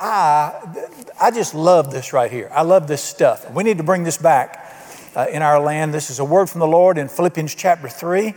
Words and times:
I, 0.00 0.86
I 1.20 1.30
just 1.30 1.54
love 1.54 1.92
this 1.92 2.14
right 2.14 2.30
here. 2.30 2.50
I 2.52 2.62
love 2.62 2.88
this 2.88 3.02
stuff. 3.02 3.50
We 3.52 3.64
need 3.64 3.76
to 3.78 3.84
bring 3.84 4.02
this 4.02 4.16
back 4.16 4.66
uh, 5.14 5.26
in 5.30 5.42
our 5.42 5.60
land. 5.60 5.92
This 5.92 6.08
is 6.08 6.18
a 6.18 6.24
word 6.24 6.48
from 6.48 6.60
the 6.60 6.66
Lord 6.66 6.96
in 6.96 7.08
Philippians 7.08 7.54
chapter 7.54 7.88
3. 7.88 8.34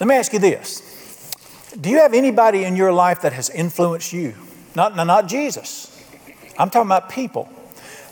Let 0.00 0.08
me 0.08 0.16
ask 0.16 0.32
you 0.32 0.40
this 0.40 1.32
Do 1.80 1.90
you 1.90 1.98
have 1.98 2.12
anybody 2.12 2.64
in 2.64 2.74
your 2.74 2.92
life 2.92 3.22
that 3.22 3.32
has 3.32 3.50
influenced 3.50 4.12
you? 4.12 4.34
Not, 4.74 4.96
not 4.96 5.28
Jesus. 5.28 5.90
I'm 6.58 6.70
talking 6.70 6.88
about 6.88 7.08
people. 7.08 7.48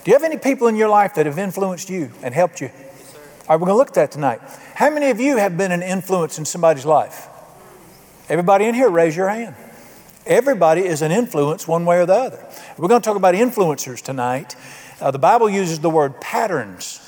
Do 0.03 0.11
you 0.11 0.15
have 0.15 0.23
any 0.23 0.37
people 0.37 0.67
in 0.67 0.75
your 0.77 0.89
life 0.89 1.15
that 1.15 1.25
have 1.25 1.37
influenced 1.37 1.89
you 1.89 2.11
and 2.21 2.33
helped 2.33 2.61
you? 2.61 2.67
Yes, 2.67 3.15
All 3.15 3.49
right, 3.49 3.55
we're 3.55 3.67
going 3.67 3.75
to 3.75 3.77
look 3.77 3.89
at 3.89 3.93
that 3.95 4.11
tonight. 4.11 4.39
How 4.75 4.89
many 4.89 5.09
of 5.09 5.19
you 5.19 5.37
have 5.37 5.57
been 5.57 5.71
an 5.71 5.81
influence 5.81 6.37
in 6.37 6.45
somebody's 6.45 6.85
life? 6.85 7.27
Everybody 8.29 8.65
in 8.65 8.75
here, 8.75 8.89
raise 8.89 9.15
your 9.15 9.29
hand. 9.29 9.55
Everybody 10.25 10.81
is 10.81 11.01
an 11.01 11.11
influence 11.11 11.67
one 11.67 11.85
way 11.85 11.97
or 11.99 12.05
the 12.05 12.13
other. 12.13 12.45
We're 12.77 12.87
going 12.87 13.01
to 13.01 13.05
talk 13.05 13.17
about 13.17 13.35
influencers 13.35 14.01
tonight. 14.01 14.55
Uh, 15.01 15.11
the 15.11 15.19
Bible 15.19 15.49
uses 15.49 15.79
the 15.79 15.89
word 15.89 16.21
patterns. 16.21 17.01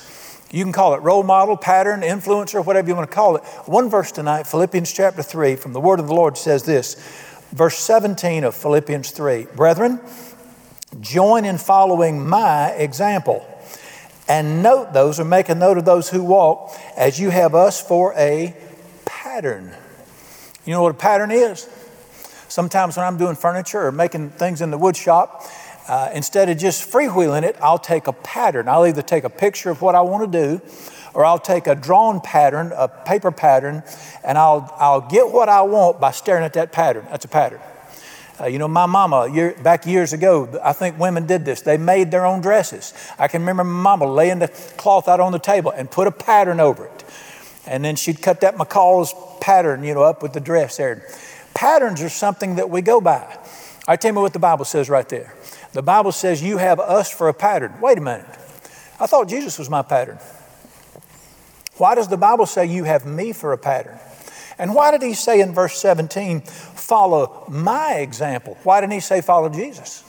You 0.51 0.63
can 0.63 0.73
call 0.73 0.95
it 0.95 1.01
role 1.01 1.23
model, 1.23 1.55
pattern, 1.55 2.01
influencer, 2.01 2.63
whatever 2.63 2.89
you 2.89 2.95
want 2.95 3.09
to 3.09 3.15
call 3.15 3.37
it. 3.37 3.43
One 3.65 3.89
verse 3.89 4.11
tonight, 4.11 4.47
Philippians 4.47 4.91
chapter 4.91 5.23
3, 5.23 5.55
from 5.55 5.71
the 5.71 5.79
word 5.79 6.01
of 6.01 6.07
the 6.07 6.13
Lord 6.13 6.37
says 6.37 6.63
this, 6.63 6.95
verse 7.51 7.77
17 7.77 8.43
of 8.43 8.53
Philippians 8.53 9.11
3 9.11 9.47
Brethren, 9.55 10.01
join 10.99 11.45
in 11.45 11.57
following 11.57 12.27
my 12.27 12.71
example 12.71 13.45
and 14.27 14.61
note 14.61 14.91
those 14.91 15.20
or 15.20 15.25
make 15.25 15.47
a 15.49 15.55
note 15.55 15.77
of 15.77 15.85
those 15.85 16.09
who 16.09 16.21
walk 16.23 16.75
as 16.97 17.17
you 17.20 17.29
have 17.29 17.55
us 17.55 17.81
for 17.81 18.13
a 18.17 18.55
pattern. 19.05 19.71
You 20.65 20.73
know 20.73 20.81
what 20.81 20.91
a 20.91 20.97
pattern 20.97 21.31
is? 21.31 21.70
Sometimes 22.48 22.98
when 22.98 23.05
I'm 23.05 23.17
doing 23.17 23.35
furniture 23.35 23.85
or 23.85 23.91
making 23.91 24.31
things 24.31 24.62
in 24.62 24.72
the 24.72 24.77
wood 24.77 24.95
shop, 24.95 25.44
uh, 25.88 26.09
instead 26.13 26.49
of 26.49 26.58
just 26.58 26.91
freewheeling 26.91 27.44
it, 27.44 27.55
I'll 27.62 27.77
take 27.77 28.08
a 28.08 28.13
pattern. 28.13 28.68
I'll 28.68 28.85
either 28.85 29.02
take 29.02 29.23
a 29.23 29.29
picture 29.29 29.70
of 29.70 29.82
what 29.82 29.93
I 29.96 30.02
want 30.02 30.32
to 30.32 30.46
do, 30.46 30.62
or 31.13 31.24
I'll 31.24 31.40
take 31.40 31.68
a 31.68 31.76
drawn 31.76 32.21
pattern, 32.21 32.74
a 32.76 32.87
paper 32.87 33.32
pattern, 33.32 33.84
and 34.24 34.37
I'll, 34.37 34.74
I'll 34.77 35.02
get 35.02 35.32
what 35.32 35.48
I 35.48 35.62
want 35.62 35.99
by 35.99 36.12
staring 36.12 36.43
at 36.43 36.54
that 36.54 36.71
pattern. 36.71 37.05
That's 37.10 37.26
a 37.26 37.29
pattern. 37.29 37.60
Uh, 38.40 38.48
you 38.48 38.59
know, 38.59 38.68
my 38.68 38.85
mama, 38.85 39.32
year, 39.34 39.55
back 39.63 39.85
years 39.85 40.12
ago, 40.12 40.59
I 40.62 40.74
think 40.74 40.99
women 40.99 41.26
did 41.26 41.46
this. 41.46 41.62
They 41.62 41.77
made 41.77 42.12
their 42.12 42.26
own 42.26 42.41
dresses. 42.41 42.93
I 43.18 43.30
can 43.30 43.41
remember 43.41 43.63
my 43.63 43.82
mama 43.82 44.12
laying 44.12 44.40
the 44.40 44.49
cloth 44.76 45.07
out 45.07 45.21
on 45.21 45.32
the 45.32 45.40
table 45.40 45.71
and 45.71 45.90
put 45.90 46.07
a 46.07 46.12
pattern 46.12 46.59
over 46.59 46.85
it. 46.85 47.05
And 47.65 47.84
then 47.84 47.96
she'd 47.96 48.21
cut 48.21 48.41
that 48.41 48.57
McCall's 48.57 49.13
pattern, 49.40 49.84
you 49.84 49.93
know, 49.93 50.04
up 50.04 50.21
with 50.21 50.34
the 50.34 50.41
dress 50.41 50.77
there. 50.77 51.07
Patterns 51.55 52.03
are 52.03 52.09
something 52.09 52.57
that 52.57 52.70
we 52.70 52.84
go 52.84 53.01
by. 53.01 53.37
I 53.87 53.95
tell 53.95 54.13
you 54.13 54.20
what 54.20 54.34
the 54.34 54.39
Bible 54.39 54.65
says 54.65 54.89
right 54.89 55.07
there. 55.09 55.34
The 55.73 55.81
Bible 55.81 56.12
says 56.12 56.43
you 56.43 56.57
have 56.57 56.79
us 56.79 57.09
for 57.09 57.29
a 57.29 57.34
pattern. 57.34 57.73
Wait 57.81 57.97
a 57.97 58.01
minute. 58.01 58.27
I 58.99 59.07
thought 59.07 59.27
Jesus 59.27 59.57
was 59.57 59.70
my 59.70 59.81
pattern. 59.81 60.20
Why 61.77 61.95
does 61.95 62.07
the 62.07 62.17
Bible 62.17 62.45
say 62.45 62.65
you 62.65 62.84
have 62.84 63.05
me 63.05 63.34
for 63.34 63.53
a 63.53 63.57
pattern? 63.57 63.97
And 64.57 64.73
why 64.73 64.91
did 64.91 65.01
he 65.01 65.13
say 65.13 65.41
in 65.41 65.53
verse 65.53 65.78
17, 65.79 66.41
follow 66.41 67.45
my 67.50 67.95
example? 67.95 68.57
Why 68.63 68.79
didn't 68.79 68.94
he 68.94 69.00
say 69.01 69.22
follow 69.22 69.50
Jesus? 69.50 70.01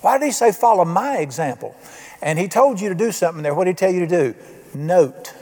Why 0.00 0.18
did 0.18 0.26
he 0.26 0.32
say 0.32 0.50
follow 0.50 0.84
my 0.84 1.18
example? 1.18 1.76
And 2.20 2.38
he 2.38 2.48
told 2.48 2.80
you 2.80 2.88
to 2.88 2.94
do 2.94 3.12
something 3.12 3.42
there. 3.42 3.54
What 3.54 3.64
did 3.64 3.72
he 3.72 3.74
tell 3.76 3.92
you 3.92 4.00
to 4.00 4.06
do? 4.06 4.34
Note. 4.74 5.34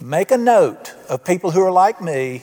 Make 0.00 0.30
a 0.30 0.38
note 0.38 0.94
of 1.08 1.24
people 1.24 1.50
who 1.50 1.62
are 1.62 1.72
like 1.72 2.00
me 2.00 2.42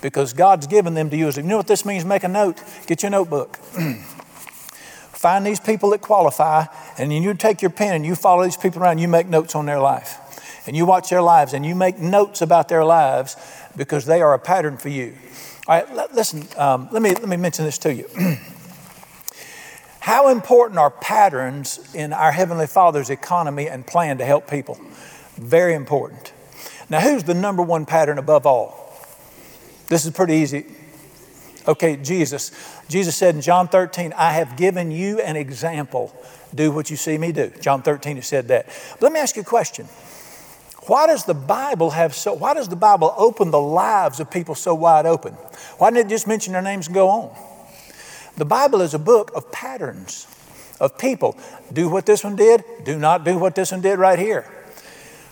because 0.00 0.32
God's 0.32 0.66
given 0.66 0.94
them 0.94 1.10
to 1.10 1.16
use. 1.16 1.36
You 1.36 1.42
know 1.42 1.56
what 1.56 1.66
this 1.66 1.84
means? 1.84 2.04
Make 2.04 2.24
a 2.24 2.28
note. 2.28 2.62
Get 2.86 3.02
your 3.02 3.10
notebook. 3.10 3.56
Find 5.12 5.44
these 5.44 5.60
people 5.60 5.90
that 5.90 6.00
qualify, 6.00 6.64
and 6.96 7.10
then 7.10 7.22
you 7.22 7.34
take 7.34 7.60
your 7.60 7.70
pen 7.70 7.94
and 7.94 8.06
you 8.06 8.14
follow 8.14 8.42
these 8.42 8.56
people 8.56 8.82
around. 8.82 8.98
You 8.98 9.08
make 9.08 9.26
notes 9.26 9.54
on 9.54 9.66
their 9.66 9.78
life, 9.78 10.62
and 10.66 10.74
you 10.74 10.86
watch 10.86 11.10
their 11.10 11.20
lives, 11.20 11.52
and 11.52 11.66
you 11.66 11.74
make 11.74 11.98
notes 11.98 12.40
about 12.40 12.68
their 12.68 12.84
lives 12.84 13.36
because 13.76 14.06
they 14.06 14.22
are 14.22 14.32
a 14.32 14.38
pattern 14.38 14.78
for 14.78 14.88
you. 14.88 15.14
All 15.68 15.78
right, 15.78 16.14
listen. 16.14 16.48
Um, 16.56 16.88
let 16.90 17.02
me 17.02 17.10
let 17.10 17.28
me 17.28 17.36
mention 17.36 17.66
this 17.66 17.76
to 17.78 17.92
you. 17.92 18.06
How 20.00 20.28
important 20.28 20.78
are 20.78 20.90
patterns 20.90 21.94
in 21.94 22.14
our 22.14 22.32
Heavenly 22.32 22.66
Father's 22.66 23.10
economy 23.10 23.68
and 23.68 23.86
plan 23.86 24.16
to 24.18 24.24
help 24.24 24.48
people? 24.48 24.80
Very 25.36 25.74
important. 25.74 26.32
Now, 26.88 27.00
who's 27.00 27.24
the 27.24 27.34
number 27.34 27.62
one 27.62 27.84
pattern 27.84 28.18
above 28.18 28.46
all? 28.46 28.89
This 29.90 30.06
is 30.06 30.12
pretty 30.12 30.34
easy. 30.34 30.66
Okay, 31.66 31.96
Jesus. 31.96 32.52
Jesus 32.88 33.16
said 33.16 33.34
in 33.34 33.40
John 33.40 33.66
13, 33.66 34.14
I 34.16 34.32
have 34.32 34.56
given 34.56 34.92
you 34.92 35.20
an 35.20 35.36
example. 35.36 36.14
Do 36.54 36.70
what 36.70 36.90
you 36.90 36.96
see 36.96 37.18
me 37.18 37.32
do. 37.32 37.52
John 37.60 37.82
13, 37.82 38.16
he 38.16 38.22
said 38.22 38.48
that. 38.48 38.66
But 38.92 39.02
let 39.02 39.12
me 39.12 39.18
ask 39.18 39.34
you 39.34 39.42
a 39.42 39.44
question. 39.44 39.86
Why 40.86 41.08
does 41.08 41.24
the 41.24 41.34
Bible 41.34 41.90
have 41.90 42.14
so, 42.14 42.32
why 42.32 42.54
does 42.54 42.68
the 42.68 42.76
Bible 42.76 43.12
open 43.16 43.50
the 43.50 43.60
lives 43.60 44.20
of 44.20 44.30
people 44.30 44.54
so 44.54 44.74
wide 44.74 45.06
open? 45.06 45.34
Why 45.78 45.90
didn't 45.90 46.06
it 46.06 46.08
just 46.08 46.26
mention 46.26 46.52
their 46.52 46.62
names 46.62 46.86
and 46.86 46.94
go 46.94 47.08
on? 47.08 47.36
The 48.36 48.44
Bible 48.44 48.80
is 48.80 48.94
a 48.94 48.98
book 48.98 49.32
of 49.34 49.50
patterns 49.50 50.26
of 50.78 50.96
people. 50.98 51.36
Do 51.72 51.88
what 51.88 52.06
this 52.06 52.22
one 52.22 52.36
did, 52.36 52.62
do 52.84 52.96
not 52.96 53.24
do 53.24 53.38
what 53.38 53.56
this 53.56 53.72
one 53.72 53.80
did 53.80 53.98
right 53.98 54.18
here. 54.18 54.46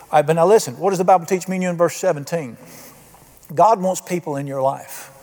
All 0.00 0.18
right, 0.18 0.26
but 0.26 0.34
now 0.34 0.46
listen, 0.46 0.76
what 0.78 0.90
does 0.90 0.98
the 0.98 1.04
Bible 1.04 1.26
teach 1.26 1.46
me 1.48 1.64
in 1.64 1.76
verse 1.76 1.96
17? 1.96 2.56
God 3.54 3.80
wants 3.80 4.00
people 4.00 4.36
in 4.36 4.46
your 4.46 4.62
life. 4.62 5.14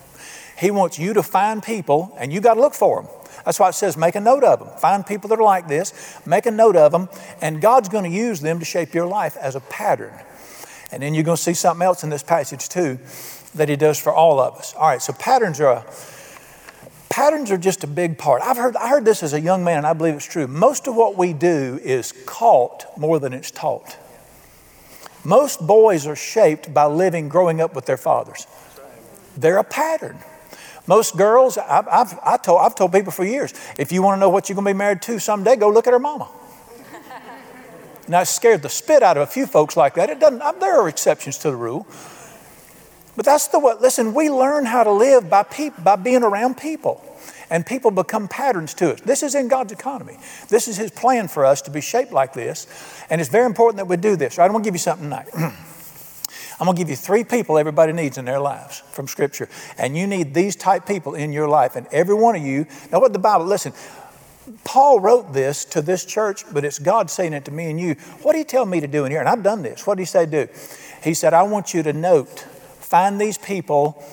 He 0.58 0.72
wants 0.72 0.98
you 0.98 1.14
to 1.14 1.24
find 1.24 1.62
people, 1.62 2.16
and 2.18 2.32
you 2.32 2.42
got 2.42 2.56
to 2.56 2.62
look 2.62 2.74
for 2.74 3.02
them. 3.02 3.12
That's 3.44 3.60
why 3.60 3.70
it 3.70 3.74
says 3.74 3.96
make 3.96 4.16
a 4.16 4.20
note 4.20 4.44
of 4.44 4.60
them. 4.60 4.70
Find 4.80 5.06
people 5.06 5.30
that 5.30 5.40
are 5.40 5.44
like 5.44 5.68
this, 5.68 6.20
make 6.26 6.46
a 6.46 6.52
note 6.52 6.76
of 6.76 6.92
them, 6.92 7.10
and 7.42 7.62
God's 7.62 7.90
going 7.90 8.04
to 8.04 8.10
use 8.10 8.42
them 8.42 8.60
to 8.60 8.66
shape 8.66 8.94
your 8.94 9.06
life 9.06 9.38
as 9.38 9.56
a 9.56 9.60
pattern. 9.60 10.14
And 10.92 11.04
then 11.04 11.14
you're 11.14 11.24
going 11.24 11.38
to 11.38 11.44
see 11.44 11.54
something 11.54 11.86
else 11.86 12.04
in 12.04 12.10
this 12.10 12.24
passage 12.24 12.70
too 12.70 13.00
that 13.54 13.70
He 13.70 13.76
does 13.76 14.00
for 14.00 14.14
all 14.14 14.40
of 14.40 14.56
us. 14.56 14.74
All 14.74 14.88
right, 14.88 15.02
so 15.02 15.14
patterns 15.14 15.60
are 15.60 15.74
a, 15.74 15.86
patterns 17.10 17.52
are 17.52 17.58
just 17.58 17.84
a 17.84 17.88
big 17.88 18.18
part. 18.18 18.42
I've 18.42 18.58
heard 18.58 18.76
I 18.78 18.90
heard 18.90 19.06
this 19.06 19.22
as 19.22 19.34
a 19.34 19.42
young 19.42 19.64
man, 19.64 19.80
and 19.80 19.88
I 19.88 19.94
believe 19.94 20.16
it's 20.16 20.26
true. 20.26 20.48
Most 20.48 20.88
of 20.88 20.96
what 20.96 21.18
we 21.18 21.34
do 21.34 21.80
is 21.84 22.14
caught 22.26 22.86
more 22.98 23.20
than 23.20 23.34
it's 23.34 23.52
taught. 23.52 23.98
Most 25.26 25.66
boys 25.66 26.06
are 26.06 26.16
shaped 26.16 26.74
by 26.74 26.86
living, 26.86 27.28
growing 27.28 27.60
up 27.60 27.76
with 27.76 27.86
their 27.86 27.98
fathers. 27.98 28.46
They're 29.36 29.58
a 29.58 29.64
pattern. 29.64 30.18
Most 30.88 31.18
girls, 31.18 31.58
I've, 31.58 31.88
I've, 31.88 32.20
I 32.24 32.38
told, 32.38 32.62
I've 32.62 32.76
told 32.76 32.94
people 32.94 33.12
for 33.12 33.26
years, 33.26 33.54
if 33.78 33.92
you 33.92 34.04
want 34.04 34.18
to 34.18 34.20
know 34.20 34.30
what 34.30 34.48
you're 34.48 34.56
going 34.56 34.66
to 34.66 34.74
be 34.74 34.78
married 34.78 35.02
to 35.04 35.20
someday, 35.20 35.56
go 35.56 35.70
look 35.70 35.88
at 35.88 35.94
her 35.94 36.00
mama. 36.00 36.30
now, 38.08 38.22
it 38.22 38.28
scared 38.28 38.62
the 38.62 38.70
spit 38.70 39.02
out 39.02 39.18
of 39.18 39.24
a 39.24 39.28
few 39.28 39.48
folks 39.48 39.76
like 39.76 39.96
that. 39.96 40.12
It 40.12 40.20
doesn't, 40.20 40.42
uh, 40.42 40.52
there 40.54 40.80
are 40.80 40.88
exceptions 40.88 41.40
to 41.40 41.50
the 41.50 41.56
rule. 41.56 41.88
But 43.16 43.26
that's 43.26 43.48
the 43.48 43.58
what, 43.58 43.82
listen, 43.82 44.14
we 44.14 44.30
learn 44.30 44.66
how 44.66 44.84
to 44.84 44.92
live 44.92 45.28
by, 45.28 45.42
peop, 45.42 45.74
by 45.84 45.96
being 45.96 46.22
around 46.22 46.58
people 46.58 47.04
and 47.50 47.66
people 47.66 47.92
become 47.92 48.28
patterns 48.28 48.74
to 48.76 48.94
us. 48.94 49.02
This 49.02 49.24
is 49.24 49.36
in 49.36 49.48
God's 49.48 49.72
economy. 49.72 50.18
This 50.50 50.68
is 50.68 50.78
His 50.78 50.92
plan 50.92 51.28
for 51.28 51.46
us 51.46 51.62
to 51.64 51.72
be 51.72 51.82
shaped 51.82 52.12
like 52.12 52.34
this, 52.34 52.68
and 53.10 53.20
it's 53.22 53.30
very 53.30 53.46
important 53.46 53.78
that 53.78 53.88
we 53.88 53.98
do 53.98 54.16
this. 54.16 54.38
Right? 54.38 54.46
I'm 54.46 54.52
going 54.52 54.64
to 54.64 54.68
give 54.68 54.76
you 54.76 54.80
something 54.80 55.10
tonight. 55.10 55.30
I'm 56.58 56.66
going 56.66 56.78
to 56.78 56.82
give 56.82 56.90
you 56.90 56.96
three 56.96 57.24
people 57.24 57.58
everybody 57.58 57.92
needs 57.92 58.18
in 58.18 58.26
their 58.26 58.40
lives 58.40 58.82
from 58.92 59.08
Scripture, 59.08 59.50
and 59.78 59.98
you 59.98 60.08
need 60.08 60.34
these 60.34 60.56
type 60.56 60.86
people 60.86 61.16
in 61.16 61.34
your 61.34 61.48
life, 61.48 61.76
and 61.76 61.88
every 61.92 62.16
one 62.16 62.36
of 62.36 62.42
you. 62.42 62.66
Now, 62.92 63.00
what 63.00 63.14
the 63.14 63.20
Bible? 63.20 63.46
Listen. 63.46 63.74
Paul 64.64 65.00
wrote 65.00 65.34
this 65.34 65.66
to 65.66 65.82
this 65.82 66.06
church, 66.06 66.46
but 66.54 66.64
it's 66.64 66.78
God 66.78 67.10
saying 67.10 67.34
it 67.34 67.46
to 67.46 67.52
me 67.52 67.68
and 67.70 67.80
you. 67.80 67.96
What 68.22 68.34
did 68.34 68.40
he 68.40 68.44
tell 68.44 68.68
me 68.68 68.80
to 68.80 68.88
do 68.88 69.04
in 69.04 69.12
here? 69.12 69.20
And 69.20 69.28
I've 69.28 69.42
done 69.42 69.64
this. 69.64 69.88
What 69.88 69.96
did 69.96 70.04
he 70.04 70.06
say 70.06 70.28
do? 70.28 70.48
He 71.04 71.16
said, 71.16 71.34
I 71.34 71.44
want 71.44 71.74
you 71.74 71.82
to 71.84 71.94
note, 71.94 72.40
find 72.40 73.20
these 73.20 73.40
people, 73.40 74.04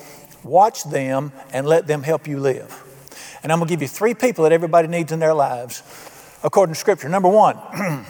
watch 0.43 0.83
them, 0.85 1.31
and 1.51 1.67
let 1.67 1.85
them 1.85 2.01
help 2.01 2.27
you 2.27 2.39
live. 2.39 2.82
And 3.43 3.51
I'm 3.51 3.59
going 3.59 3.67
to 3.67 3.73
give 3.73 3.81
you 3.81 3.87
three 3.87 4.13
people 4.13 4.43
that 4.43 4.53
everybody 4.53 4.87
needs 4.87 5.11
in 5.11 5.19
their 5.19 5.33
lives 5.33 5.83
according 6.43 6.73
to 6.73 6.79
Scripture. 6.79 7.09
Number 7.09 7.29
one, 7.29 7.57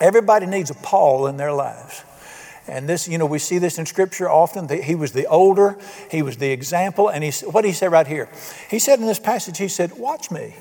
everybody 0.00 0.46
needs 0.46 0.70
a 0.70 0.74
Paul 0.74 1.26
in 1.26 1.36
their 1.36 1.52
lives. 1.52 2.04
And 2.68 2.88
this, 2.88 3.08
you 3.08 3.18
know, 3.18 3.26
we 3.26 3.40
see 3.40 3.58
this 3.58 3.78
in 3.78 3.86
Scripture 3.86 4.30
often. 4.30 4.68
He 4.68 4.94
was 4.94 5.12
the 5.12 5.26
older, 5.26 5.76
he 6.08 6.22
was 6.22 6.36
the 6.36 6.50
example. 6.50 7.08
And 7.08 7.24
he, 7.24 7.30
what 7.46 7.62
did 7.62 7.68
he 7.68 7.74
say 7.74 7.88
right 7.88 8.06
here? 8.06 8.28
He 8.70 8.78
said 8.78 9.00
in 9.00 9.06
this 9.06 9.18
passage, 9.18 9.58
he 9.58 9.66
said, 9.68 9.98
Watch 9.98 10.30
me. 10.30 10.54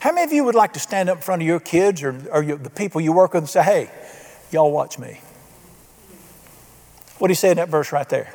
How 0.00 0.12
many 0.12 0.24
of 0.24 0.32
you 0.32 0.44
would 0.44 0.54
like 0.54 0.72
to 0.74 0.80
stand 0.80 1.10
up 1.10 1.18
in 1.18 1.22
front 1.22 1.42
of 1.42 1.48
your 1.48 1.60
kids 1.60 2.02
or, 2.02 2.16
or 2.30 2.42
your, 2.42 2.56
the 2.56 2.70
people 2.70 3.00
you 3.00 3.12
work 3.12 3.34
with 3.34 3.42
and 3.42 3.50
say, 3.50 3.62
Hey, 3.62 3.90
y'all 4.50 4.72
watch 4.72 4.98
me? 4.98 5.20
What 7.18 7.28
did 7.28 7.32
he 7.32 7.36
say 7.36 7.50
in 7.50 7.58
that 7.58 7.68
verse 7.68 7.92
right 7.92 8.08
there? 8.08 8.32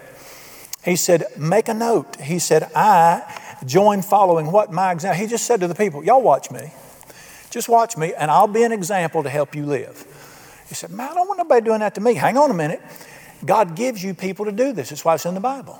He 0.83 0.95
said, 0.95 1.23
Make 1.37 1.69
a 1.69 1.73
note. 1.73 2.19
He 2.21 2.37
said, 2.37 2.69
I 2.75 3.40
join 3.65 4.01
following 4.01 4.51
what 4.51 4.71
my 4.71 4.91
example. 4.91 5.19
He 5.19 5.27
just 5.27 5.45
said 5.45 5.59
to 5.61 5.67
the 5.67 5.75
people, 5.75 6.03
Y'all 6.03 6.21
watch 6.21 6.51
me. 6.51 6.71
Just 7.49 7.67
watch 7.67 7.97
me, 7.97 8.13
and 8.13 8.31
I'll 8.31 8.47
be 8.47 8.63
an 8.63 8.71
example 8.71 9.23
to 9.23 9.29
help 9.29 9.55
you 9.55 9.65
live. 9.65 10.05
He 10.69 10.75
said, 10.75 10.91
Man, 10.91 11.11
I 11.11 11.13
don't 11.13 11.27
want 11.27 11.37
nobody 11.37 11.65
doing 11.65 11.79
that 11.79 11.95
to 11.95 12.01
me. 12.01 12.13
Hang 12.13 12.37
on 12.37 12.49
a 12.49 12.53
minute. 12.53 12.81
God 13.43 13.75
gives 13.75 14.03
you 14.03 14.13
people 14.13 14.45
to 14.45 14.51
do 14.51 14.71
this. 14.71 14.89
That's 14.89 15.03
why 15.03 15.15
it's 15.15 15.25
in 15.25 15.33
the 15.33 15.39
Bible. 15.39 15.79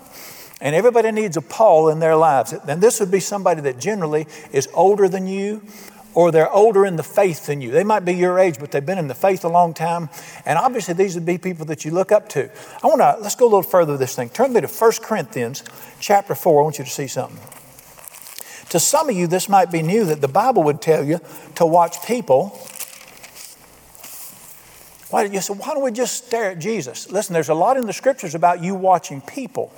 And 0.59 0.75
everybody 0.75 1.11
needs 1.11 1.37
a 1.37 1.41
Paul 1.41 1.89
in 1.89 1.99
their 1.99 2.15
lives. 2.15 2.53
And 2.53 2.81
this 2.81 2.99
would 2.99 3.09
be 3.09 3.19
somebody 3.19 3.61
that 3.61 3.79
generally 3.79 4.27
is 4.51 4.67
older 4.73 5.07
than 5.07 5.27
you 5.27 5.61
or 6.13 6.31
they're 6.31 6.51
older 6.51 6.85
in 6.85 6.97
the 6.97 7.03
faith 7.03 7.45
than 7.45 7.61
you. 7.61 7.71
They 7.71 7.83
might 7.83 8.01
be 8.01 8.13
your 8.13 8.37
age, 8.37 8.59
but 8.59 8.71
they've 8.71 8.85
been 8.85 8.97
in 8.97 9.07
the 9.07 9.15
faith 9.15 9.43
a 9.45 9.49
long 9.49 9.73
time. 9.73 10.09
And 10.45 10.59
obviously, 10.59 10.93
these 10.93 11.15
would 11.15 11.25
be 11.25 11.37
people 11.37 11.65
that 11.67 11.85
you 11.85 11.91
look 11.91 12.11
up 12.11 12.27
to. 12.29 12.49
I 12.83 12.87
want 12.87 12.99
to, 12.99 13.17
let's 13.21 13.35
go 13.35 13.45
a 13.45 13.47
little 13.47 13.63
further 13.63 13.93
with 13.93 14.01
this 14.01 14.15
thing. 14.15 14.29
Turn 14.29 14.53
me 14.53 14.61
to 14.61 14.67
1 14.67 14.91
Corinthians 15.01 15.63
chapter 15.99 16.35
4. 16.35 16.59
I 16.59 16.63
want 16.63 16.79
you 16.79 16.85
to 16.85 16.91
see 16.91 17.07
something. 17.07 17.39
To 18.71 18.79
some 18.79 19.09
of 19.09 19.15
you, 19.17 19.27
this 19.27 19.49
might 19.49 19.69
be 19.69 19.81
new 19.81 20.05
that 20.05 20.21
the 20.21 20.29
Bible 20.29 20.63
would 20.63 20.81
tell 20.81 21.03
you 21.03 21.19
to 21.55 21.65
watch 21.65 22.05
people. 22.05 22.57
Why, 25.09 25.25
you 25.25 25.41
say, 25.41 25.53
why 25.53 25.73
don't 25.73 25.83
we 25.83 25.91
just 25.91 26.25
stare 26.25 26.51
at 26.51 26.59
Jesus? 26.59 27.11
Listen, 27.11 27.33
there's 27.33 27.49
a 27.49 27.53
lot 27.53 27.75
in 27.75 27.85
the 27.85 27.91
scriptures 27.91 28.33
about 28.33 28.63
you 28.63 28.73
watching 28.73 29.19
people 29.19 29.73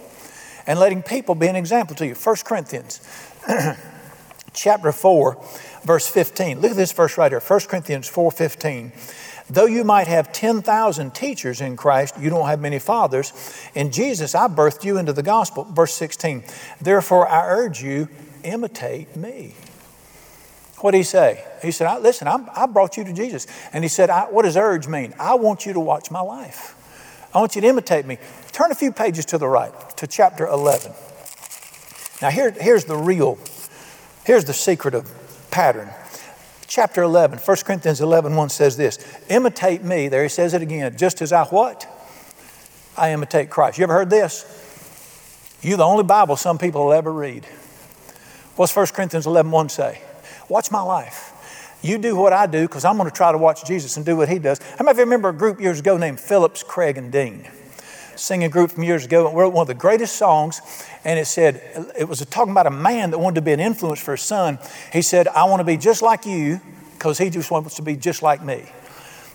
and 0.68 0.80
letting 0.80 1.02
people 1.02 1.34
be 1.34 1.48
an 1.48 1.56
example 1.56 1.96
to 1.96 2.06
you. 2.06 2.14
1 2.14 2.36
Corinthians 2.46 3.02
chapter 4.54 4.92
4, 4.92 5.44
verse 5.86 6.08
15. 6.08 6.62
Look 6.62 6.70
at 6.70 6.78
this 6.78 6.92
verse 6.92 7.18
right 7.18 7.32
here. 7.32 7.42
1 7.42 7.60
Corinthians 7.62 8.08
4 8.08 8.30
15. 8.30 8.92
Though 9.50 9.66
you 9.66 9.84
might 9.84 10.06
have 10.06 10.32
10,000 10.32 11.16
teachers 11.16 11.62
in 11.62 11.78
Christ, 11.78 12.16
you 12.20 12.30
don't 12.30 12.46
have 12.46 12.62
many 12.62 12.78
fathers. 12.78 13.34
In 13.74 13.92
Jesus, 13.92 14.36
I 14.36 14.48
birthed 14.48 14.84
you 14.84 15.00
into 15.00 15.14
the 15.14 15.24
gospel. 15.24 15.64
Verse 15.64 15.96
16. 15.96 16.44
Therefore, 16.80 17.28
I 17.28 17.48
urge 17.48 17.82
you, 17.82 18.08
imitate 18.44 19.16
me. 19.16 19.56
What 20.80 20.92
did 20.92 20.98
he 20.98 21.04
say? 21.04 21.44
He 21.62 21.72
said, 21.72 22.02
Listen, 22.02 22.28
I'm, 22.28 22.50
i 22.56 22.66
brought 22.66 22.98
you 22.98 23.04
to 23.06 23.14
Jesus. 23.14 23.48
And 23.72 23.84
he 23.84 23.88
said, 23.88 24.10
What 24.32 24.44
does 24.44 24.58
urge 24.58 24.88
mean? 24.88 25.14
I 25.20 25.36
want 25.36 25.66
you 25.66 25.74
to 25.74 25.80
watch 25.80 26.12
my 26.12 26.22
life. 26.22 26.76
I 27.34 27.40
want 27.40 27.56
you 27.56 27.62
to 27.62 27.68
imitate 27.68 28.06
me. 28.06 28.18
Turn 28.52 28.72
a 28.72 28.76
few 28.76 28.92
pages 28.92 29.26
to 29.28 29.38
the 29.38 29.48
right, 29.48 29.72
to 29.98 30.08
chapter 30.08 30.46
11. 30.46 30.92
Now, 32.22 32.30
here, 32.30 32.52
here's 32.52 32.86
the 32.86 32.96
real, 32.96 33.40
here's 34.26 34.46
the 34.46 34.54
secret 34.54 34.94
of 34.94 35.10
pattern. 35.52 35.90
Chapter 36.68 37.04
11, 37.04 37.40
1 37.40 37.58
Corinthians 37.66 38.02
11, 38.02 38.36
1 38.36 38.50
says 38.50 38.78
this 38.78 39.00
Imitate 39.30 39.84
me. 39.84 40.08
There 40.08 40.24
he 40.24 40.30
says 40.30 40.54
it 40.54 40.62
again. 40.62 40.98
Just 40.98 41.22
as 41.22 41.32
I 41.32 41.46
what? 41.46 41.88
I 42.98 43.12
imitate 43.12 43.50
Christ. 43.50 43.78
You 43.78 43.84
ever 43.84 43.94
heard 43.94 44.10
this? 44.10 45.60
You're 45.62 45.78
the 45.78 45.86
only 45.86 46.04
Bible 46.04 46.36
some 46.36 46.58
people 46.58 46.86
will 46.86 46.94
ever 46.94 47.12
read. 47.12 47.48
What's 48.56 48.76
1 48.76 48.88
Corinthians 48.88 49.26
11, 49.26 49.52
1 49.52 49.70
say? 49.70 50.02
Watch 50.50 50.72
my 50.72 50.82
life. 50.82 51.80
You 51.82 51.98
do 51.98 52.16
what 52.16 52.34
I 52.34 52.46
do 52.46 52.62
because 52.62 52.86
I'm 52.86 52.98
going 52.98 53.10
to 53.10 53.16
try 53.16 53.32
to 53.32 53.38
watch 53.38 53.66
Jesus 53.66 53.98
and 53.98 54.06
do 54.06 54.16
what 54.16 54.30
he 54.30 54.40
does. 54.40 54.60
How 54.78 54.86
many 54.86 54.92
of 54.92 54.98
you 54.98 55.04
remember 55.04 55.30
a 55.30 55.34
group 55.34 55.60
years 55.60 55.80
ago 55.80 55.98
named 55.98 56.20
Phillips, 56.20 56.64
Craig, 56.64 56.98
and 56.98 57.12
Dean? 57.12 57.48
singing 58.16 58.50
group 58.50 58.72
from 58.72 58.84
years 58.84 59.06
ago 59.06 59.28
and 59.28 59.38
wrote 59.38 59.54
one 59.54 59.64
of 59.64 59.68
the 59.68 59.74
greatest 59.74 60.16
songs. 60.16 60.62
And 61.04 61.20
it 61.20 61.26
said, 61.26 61.62
it 61.98 62.08
was 62.08 62.26
talking 62.28 62.52
about 62.52 62.68
a 62.68 62.72
man 62.72 63.12
that 63.12 63.20
wanted 63.20 63.36
to 63.36 63.42
be 63.42 63.52
an 63.52 63.60
influence 63.60 64.00
for 64.00 64.12
his 64.12 64.22
son. 64.22 64.60
He 64.92 65.02
said, 65.02 65.28
I 65.28 65.46
want 65.46 65.60
to 65.60 65.64
be 65.64 65.78
just 65.78 66.02
like 66.02 66.26
you 66.26 66.62
because 66.94 67.18
he 67.18 67.30
just 67.30 67.52
wants 67.52 67.76
to 67.76 67.82
be 67.82 67.96
just 67.96 68.22
like 68.22 68.44
me. 68.44 68.66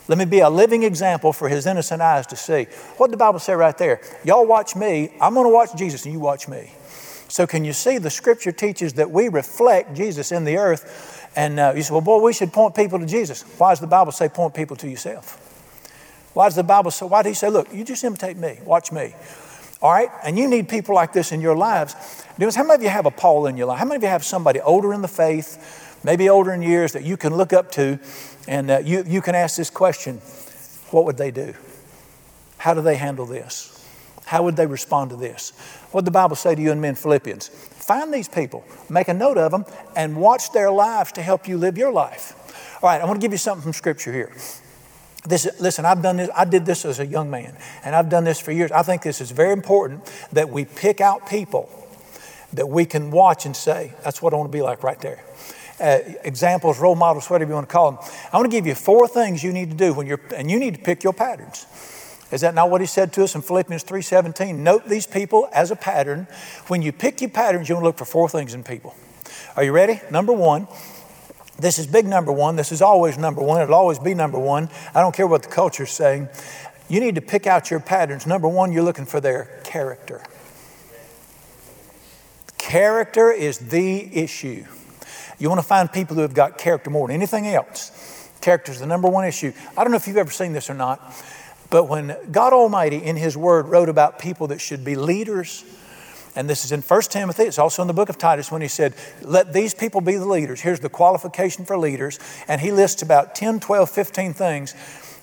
Let 0.06 0.16
me 0.16 0.24
be 0.24 0.40
a 0.40 0.48
living 0.48 0.84
example 0.84 1.34
for 1.34 1.48
his 1.50 1.66
innocent 1.66 2.00
eyes 2.00 2.26
to 2.28 2.36
see. 2.36 2.64
What 2.96 3.10
the 3.10 3.18
Bible 3.18 3.38
say 3.38 3.52
right 3.52 3.76
there? 3.76 4.00
Y'all 4.24 4.46
watch 4.46 4.74
me, 4.74 5.12
I'm 5.20 5.34
going 5.34 5.46
to 5.46 5.52
watch 5.52 5.76
Jesus, 5.76 6.04
and 6.06 6.14
you 6.14 6.20
watch 6.20 6.48
me. 6.48 6.72
So, 7.28 7.46
can 7.46 7.64
you 7.64 7.74
see 7.74 7.98
the 7.98 8.10
scripture 8.10 8.52
teaches 8.52 8.94
that 8.94 9.10
we 9.10 9.28
reflect 9.28 9.94
Jesus 9.94 10.32
in 10.32 10.44
the 10.44 10.56
earth? 10.56 11.30
And 11.36 11.60
uh, 11.60 11.74
you 11.76 11.82
say, 11.82 11.92
well, 11.92 12.00
boy, 12.00 12.22
we 12.22 12.32
should 12.32 12.52
point 12.52 12.74
people 12.74 12.98
to 12.98 13.06
Jesus. 13.06 13.42
Why 13.58 13.70
does 13.70 13.80
the 13.80 13.86
Bible 13.86 14.12
say 14.12 14.28
point 14.28 14.54
people 14.54 14.76
to 14.76 14.88
yourself? 14.88 15.44
Why 16.32 16.46
does 16.46 16.54
the 16.54 16.62
Bible 16.62 16.90
say, 16.90 17.06
why 17.06 17.22
did 17.22 17.30
he 17.30 17.34
say, 17.34 17.50
look, 17.50 17.72
you 17.72 17.84
just 17.84 18.02
imitate 18.04 18.36
me, 18.36 18.58
watch 18.64 18.92
me? 18.92 19.14
All 19.82 19.92
right? 19.92 20.08
And 20.24 20.38
you 20.38 20.48
need 20.48 20.68
people 20.68 20.94
like 20.94 21.12
this 21.12 21.32
in 21.32 21.40
your 21.40 21.56
lives. 21.56 21.94
How 22.38 22.64
many 22.64 22.74
of 22.74 22.82
you 22.82 22.88
have 22.88 23.06
a 23.06 23.10
Paul 23.10 23.46
in 23.46 23.56
your 23.56 23.66
life? 23.66 23.78
How 23.78 23.84
many 23.84 23.96
of 23.96 24.02
you 24.02 24.08
have 24.08 24.24
somebody 24.24 24.60
older 24.60 24.92
in 24.94 25.02
the 25.02 25.08
faith, 25.08 26.00
maybe 26.04 26.28
older 26.28 26.52
in 26.52 26.62
years, 26.62 26.92
that 26.92 27.04
you 27.04 27.16
can 27.16 27.34
look 27.34 27.52
up 27.52 27.70
to 27.72 27.98
and 28.46 28.70
uh, 28.70 28.78
you, 28.78 29.04
you 29.06 29.20
can 29.20 29.34
ask 29.34 29.56
this 29.56 29.70
question 29.70 30.18
what 30.90 31.04
would 31.04 31.18
they 31.18 31.30
do? 31.30 31.54
How 32.56 32.74
do 32.74 32.80
they 32.80 32.96
handle 32.96 33.26
this? 33.26 33.77
How 34.28 34.42
would 34.42 34.56
they 34.56 34.66
respond 34.66 35.08
to 35.08 35.16
this? 35.16 35.52
What 35.90 36.02
did 36.02 36.08
the 36.08 36.10
Bible 36.10 36.36
say 36.36 36.54
to 36.54 36.60
you 36.60 36.70
in 36.70 36.82
men 36.82 36.96
Philippians? 36.96 37.48
Find 37.48 38.12
these 38.12 38.28
people, 38.28 38.62
make 38.90 39.08
a 39.08 39.14
note 39.14 39.38
of 39.38 39.52
them, 39.52 39.64
and 39.96 40.18
watch 40.18 40.52
their 40.52 40.70
lives 40.70 41.12
to 41.12 41.22
help 41.22 41.48
you 41.48 41.56
live 41.56 41.78
your 41.78 41.90
life. 41.90 42.34
All 42.82 42.90
right, 42.90 43.00
I 43.00 43.06
want 43.06 43.18
to 43.18 43.24
give 43.24 43.32
you 43.32 43.38
something 43.38 43.62
from 43.62 43.72
Scripture 43.72 44.12
here. 44.12 44.30
This, 45.26 45.48
listen, 45.58 45.86
I've 45.86 46.02
done 46.02 46.18
this, 46.18 46.28
I 46.36 46.44
did 46.44 46.66
this 46.66 46.84
as 46.84 47.00
a 47.00 47.06
young 47.06 47.30
man, 47.30 47.56
and 47.82 47.96
I've 47.96 48.10
done 48.10 48.24
this 48.24 48.38
for 48.38 48.52
years. 48.52 48.70
I 48.70 48.82
think 48.82 49.00
this 49.00 49.22
is 49.22 49.30
very 49.30 49.54
important 49.54 50.04
that 50.32 50.50
we 50.50 50.66
pick 50.66 51.00
out 51.00 51.26
people 51.26 51.70
that 52.52 52.68
we 52.68 52.84
can 52.84 53.10
watch 53.10 53.46
and 53.46 53.56
say, 53.56 53.94
that's 54.04 54.20
what 54.20 54.34
I 54.34 54.36
want 54.36 54.52
to 54.52 54.56
be 54.56 54.62
like 54.62 54.82
right 54.82 55.00
there. 55.00 55.24
Uh, 55.80 56.00
examples, 56.22 56.78
role 56.78 56.96
models, 56.96 57.30
whatever 57.30 57.50
you 57.50 57.54
want 57.54 57.68
to 57.68 57.72
call 57.72 57.92
them. 57.92 58.00
I 58.30 58.36
want 58.36 58.50
to 58.50 58.54
give 58.54 58.66
you 58.66 58.74
four 58.74 59.08
things 59.08 59.42
you 59.42 59.54
need 59.54 59.70
to 59.70 59.76
do 59.76 59.94
when 59.94 60.06
you're, 60.06 60.20
and 60.36 60.50
you 60.50 60.58
need 60.58 60.74
to 60.74 60.80
pick 60.82 61.02
your 61.02 61.14
patterns. 61.14 61.66
Is 62.30 62.42
that 62.42 62.54
not 62.54 62.70
what 62.70 62.80
he 62.80 62.86
said 62.86 63.12
to 63.14 63.24
us 63.24 63.34
in 63.34 63.42
Philippians 63.42 63.84
3:17? 63.84 64.62
Note 64.62 64.86
these 64.86 65.06
people 65.06 65.48
as 65.52 65.70
a 65.70 65.76
pattern. 65.76 66.26
When 66.66 66.82
you 66.82 66.92
pick 66.92 67.20
your 67.20 67.30
patterns, 67.30 67.68
you 67.68 67.74
want 67.74 67.84
to 67.84 67.86
look 67.88 67.98
for 67.98 68.04
four 68.04 68.28
things 68.28 68.54
in 68.54 68.62
people. 68.62 68.94
Are 69.56 69.64
you 69.64 69.72
ready? 69.72 70.00
Number 70.10 70.32
one, 70.32 70.68
this 71.58 71.78
is 71.78 71.86
big 71.86 72.06
number 72.06 72.30
one. 72.30 72.56
This 72.56 72.70
is 72.70 72.82
always 72.82 73.18
number 73.18 73.42
one. 73.42 73.62
It'll 73.62 73.74
always 73.74 73.98
be 73.98 74.14
number 74.14 74.38
one. 74.38 74.68
I 74.94 75.00
don't 75.00 75.14
care 75.14 75.26
what 75.26 75.42
the 75.42 75.48
culture's 75.48 75.90
saying. 75.90 76.28
You 76.88 77.00
need 77.00 77.16
to 77.16 77.20
pick 77.20 77.46
out 77.46 77.70
your 77.70 77.80
patterns. 77.80 78.26
Number 78.26 78.48
one, 78.48 78.72
you're 78.72 78.82
looking 78.82 79.06
for 79.06 79.20
their 79.20 79.60
character. 79.64 80.22
Character 82.56 83.30
is 83.30 83.58
the 83.58 84.16
issue. 84.16 84.64
You 85.38 85.48
want 85.48 85.60
to 85.60 85.66
find 85.66 85.90
people 85.90 86.16
who 86.16 86.22
have 86.22 86.34
got 86.34 86.58
character 86.58 86.90
more 86.90 87.06
than 87.06 87.14
anything 87.14 87.46
else. 87.46 88.30
Character 88.40 88.72
is 88.72 88.80
the 88.80 88.86
number 88.86 89.08
one 89.08 89.24
issue. 89.24 89.52
I 89.76 89.82
don't 89.82 89.90
know 89.90 89.96
if 89.96 90.06
you've 90.06 90.16
ever 90.16 90.30
seen 90.30 90.52
this 90.52 90.70
or 90.70 90.74
not, 90.74 91.00
but 91.70 91.84
when 91.84 92.16
God 92.30 92.52
Almighty 92.52 92.96
in 92.96 93.16
His 93.16 93.36
Word 93.36 93.66
wrote 93.66 93.88
about 93.88 94.18
people 94.18 94.46
that 94.48 94.60
should 94.60 94.84
be 94.84 94.96
leaders, 94.96 95.64
and 96.38 96.48
this 96.48 96.64
is 96.64 96.70
in 96.70 96.82
1 96.82 97.02
Timothy, 97.02 97.42
it's 97.42 97.58
also 97.58 97.82
in 97.82 97.88
the 97.88 97.94
book 97.94 98.08
of 98.08 98.16
Titus 98.16 98.52
when 98.52 98.62
he 98.62 98.68
said, 98.68 98.94
Let 99.22 99.52
these 99.52 99.74
people 99.74 100.00
be 100.00 100.14
the 100.14 100.24
leaders. 100.24 100.60
Here's 100.60 100.78
the 100.78 100.88
qualification 100.88 101.64
for 101.64 101.76
leaders. 101.76 102.20
And 102.46 102.60
he 102.60 102.70
lists 102.70 103.02
about 103.02 103.34
10, 103.34 103.58
12, 103.58 103.90
15 103.90 104.34
things. 104.34 104.74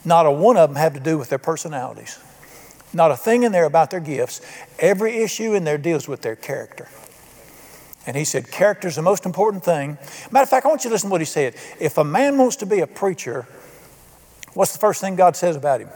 Not 0.04 0.26
a 0.26 0.32
one 0.32 0.58
of 0.58 0.70
them 0.70 0.76
have 0.76 0.94
to 0.94 1.00
do 1.00 1.18
with 1.18 1.30
their 1.30 1.40
personalities. 1.40 2.20
Not 2.94 3.12
a 3.12 3.18
thing 3.18 3.44
in 3.44 3.54
there 3.54 3.64
about 3.64 3.92
their 3.92 4.02
gifts. 4.02 4.42
Every 4.78 5.18
issue 5.18 5.54
in 5.54 5.64
there 5.64 5.78
deals 5.78 6.08
with 6.08 6.22
their 6.22 6.36
character. 6.36 6.90
And 8.06 8.18
he 8.18 8.26
said, 8.26 8.52
Character 8.52 8.88
is 8.88 8.98
the 8.98 9.02
most 9.02 9.26
important 9.26 9.64
thing. 9.64 9.98
Matter 10.32 10.44
of 10.44 10.50
fact, 10.50 10.66
I 10.66 10.70
want 10.70 10.84
you 10.84 10.90
to 10.90 10.94
listen 10.96 11.10
to 11.10 11.12
what 11.12 11.22
he 11.22 11.26
said. 11.26 11.56
If 11.80 11.98
a 11.98 12.04
man 12.04 12.38
wants 12.38 12.58
to 12.58 12.66
be 12.66 12.82
a 12.82 12.88
preacher, 12.88 13.48
what's 14.54 14.74
the 14.74 14.80
first 14.80 15.02
thing 15.02 15.16
God 15.16 15.36
says 15.36 15.56
about 15.56 15.82
him? 15.82 15.90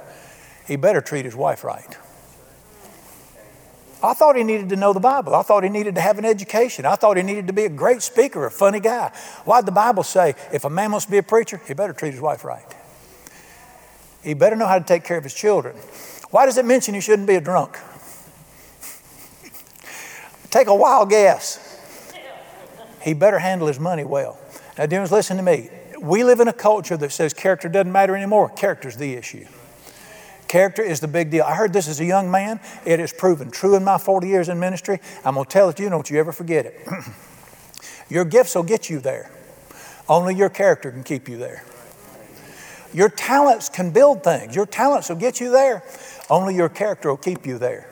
He 0.69 0.75
better 0.75 1.01
treat 1.01 1.25
his 1.25 1.35
wife 1.35 1.63
right. 1.63 1.97
I 4.03 4.13
thought 4.13 4.35
he 4.35 4.43
needed 4.43 4.69
to 4.69 4.75
know 4.75 4.93
the 4.93 4.99
Bible. 4.99 5.33
I 5.33 5.41
thought 5.41 5.63
he 5.63 5.69
needed 5.69 5.95
to 5.95 6.01
have 6.01 6.19
an 6.19 6.25
education. 6.25 6.85
I 6.85 6.95
thought 6.95 7.17
he 7.17 7.23
needed 7.23 7.47
to 7.47 7.53
be 7.53 7.65
a 7.65 7.69
great 7.69 8.03
speaker, 8.03 8.45
a 8.45 8.51
funny 8.51 8.79
guy. 8.79 9.11
Why'd 9.45 9.65
the 9.65 9.71
Bible 9.71 10.03
say 10.03 10.35
if 10.53 10.65
a 10.65 10.69
man 10.69 10.91
wants 10.91 11.05
to 11.05 11.11
be 11.11 11.17
a 11.17 11.23
preacher, 11.23 11.59
he 11.67 11.73
better 11.73 11.91
treat 11.91 12.11
his 12.11 12.21
wife 12.21 12.45
right? 12.45 12.63
He 14.23 14.35
better 14.35 14.55
know 14.55 14.67
how 14.67 14.77
to 14.77 14.85
take 14.85 15.03
care 15.03 15.17
of 15.17 15.23
his 15.23 15.33
children. 15.33 15.75
Why 16.29 16.45
does 16.45 16.59
it 16.59 16.65
mention 16.65 16.93
he 16.93 17.01
shouldn't 17.01 17.27
be 17.27 17.35
a 17.35 17.41
drunk? 17.41 17.79
Take 20.51 20.67
a 20.67 20.75
wild 20.75 21.09
guess. 21.09 21.65
He 23.01 23.13
better 23.13 23.39
handle 23.39 23.67
his 23.67 23.79
money 23.79 24.03
well. 24.03 24.38
Now, 24.77 24.85
dears, 24.85 25.11
listen 25.11 25.38
to 25.38 25.43
me. 25.43 25.71
We 25.99 26.23
live 26.23 26.39
in 26.41 26.47
a 26.47 26.53
culture 26.53 26.95
that 26.97 27.11
says 27.11 27.33
character 27.33 27.69
doesn't 27.69 27.91
matter 27.91 28.15
anymore. 28.15 28.49
Character's 28.49 28.97
the 28.97 29.15
issue. 29.15 29.47
Character 30.50 30.82
is 30.82 31.00
the 31.00 31.08
big 31.08 31.29
deal. 31.29 31.44
I 31.44 31.53
heard 31.53 31.74
this 31.74 31.88
as 31.88 32.00
a 32.00 32.06
young 32.06 32.32
man. 32.32 32.60
It 32.84 33.00
is 33.00 33.13
proven 33.13 33.51
true 33.51 33.75
in 33.75 33.84
my 33.84 34.00
40 34.00 34.27
years 34.27 34.50
in 34.50 34.60
ministry. 34.60 35.00
I'm 35.24 35.36
going 35.36 35.46
to 35.46 35.50
tell 35.50 35.70
it 35.70 35.77
to 35.77 35.84
you, 35.84 35.89
don't 35.89 36.10
you 36.10 36.18
ever 36.18 36.32
forget 36.32 36.65
it. 36.65 36.88
your 38.10 38.25
gifts 38.25 38.56
will 38.56 38.63
get 38.63 38.89
you 38.89 39.00
there, 39.00 39.32
only 40.10 40.34
your 40.34 40.50
character 40.50 40.91
can 40.91 41.03
keep 41.03 41.29
you 41.29 41.38
there. 41.38 41.63
Your 42.91 43.10
talents 43.10 43.70
can 43.70 43.91
build 43.91 44.24
things, 44.24 44.56
your 44.56 44.65
talents 44.65 45.10
will 45.10 45.18
get 45.18 45.39
you 45.39 45.51
there, 45.51 45.84
only 46.32 46.56
your 46.56 46.70
character 46.70 47.10
will 47.10 47.18
keep 47.18 47.46
you 47.46 47.60
there. 47.60 47.88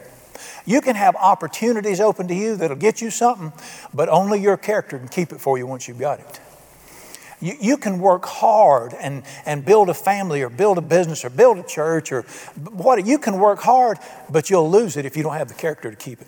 You 0.66 0.82
can 0.82 0.96
have 0.96 1.16
opportunities 1.16 2.02
open 2.02 2.28
to 2.28 2.34
you 2.34 2.56
that'll 2.56 2.76
get 2.76 3.02
you 3.02 3.12
something, 3.12 3.54
but 3.94 4.10
only 4.10 4.42
your 4.42 4.58
character 4.58 4.98
can 4.98 5.10
keep 5.10 5.32
it 5.32 5.40
for 5.40 5.60
you 5.60 5.68
once 5.68 5.88
you've 5.88 6.00
got 6.00 6.20
it. 6.20 6.40
You, 7.39 7.53
you 7.60 7.77
can 7.77 8.00
work 8.00 8.25
hard 8.25 8.94
and, 8.94 9.24
and 9.46 9.63
build 9.63 9.89
a 9.89 9.94
family 9.94 10.41
or 10.41 10.50
build 10.50 10.77
a 10.77 10.82
business 10.82 11.24
or 11.24 11.29
build 11.29 11.58
a 11.58 11.63
church 11.63 12.12
or 12.12 12.24
what. 12.72 13.06
You 13.06 13.20
can 13.20 13.39
work 13.39 13.60
hard, 13.60 13.98
but 14.29 14.50
you'll 14.50 14.70
lose 14.70 14.98
it 14.98 15.06
if 15.06 15.15
you 15.15 15.24
don't 15.24 15.36
have 15.36 15.48
the 15.48 15.53
character 15.53 15.89
to 15.89 15.96
keep 15.96 16.22
it. 16.22 16.27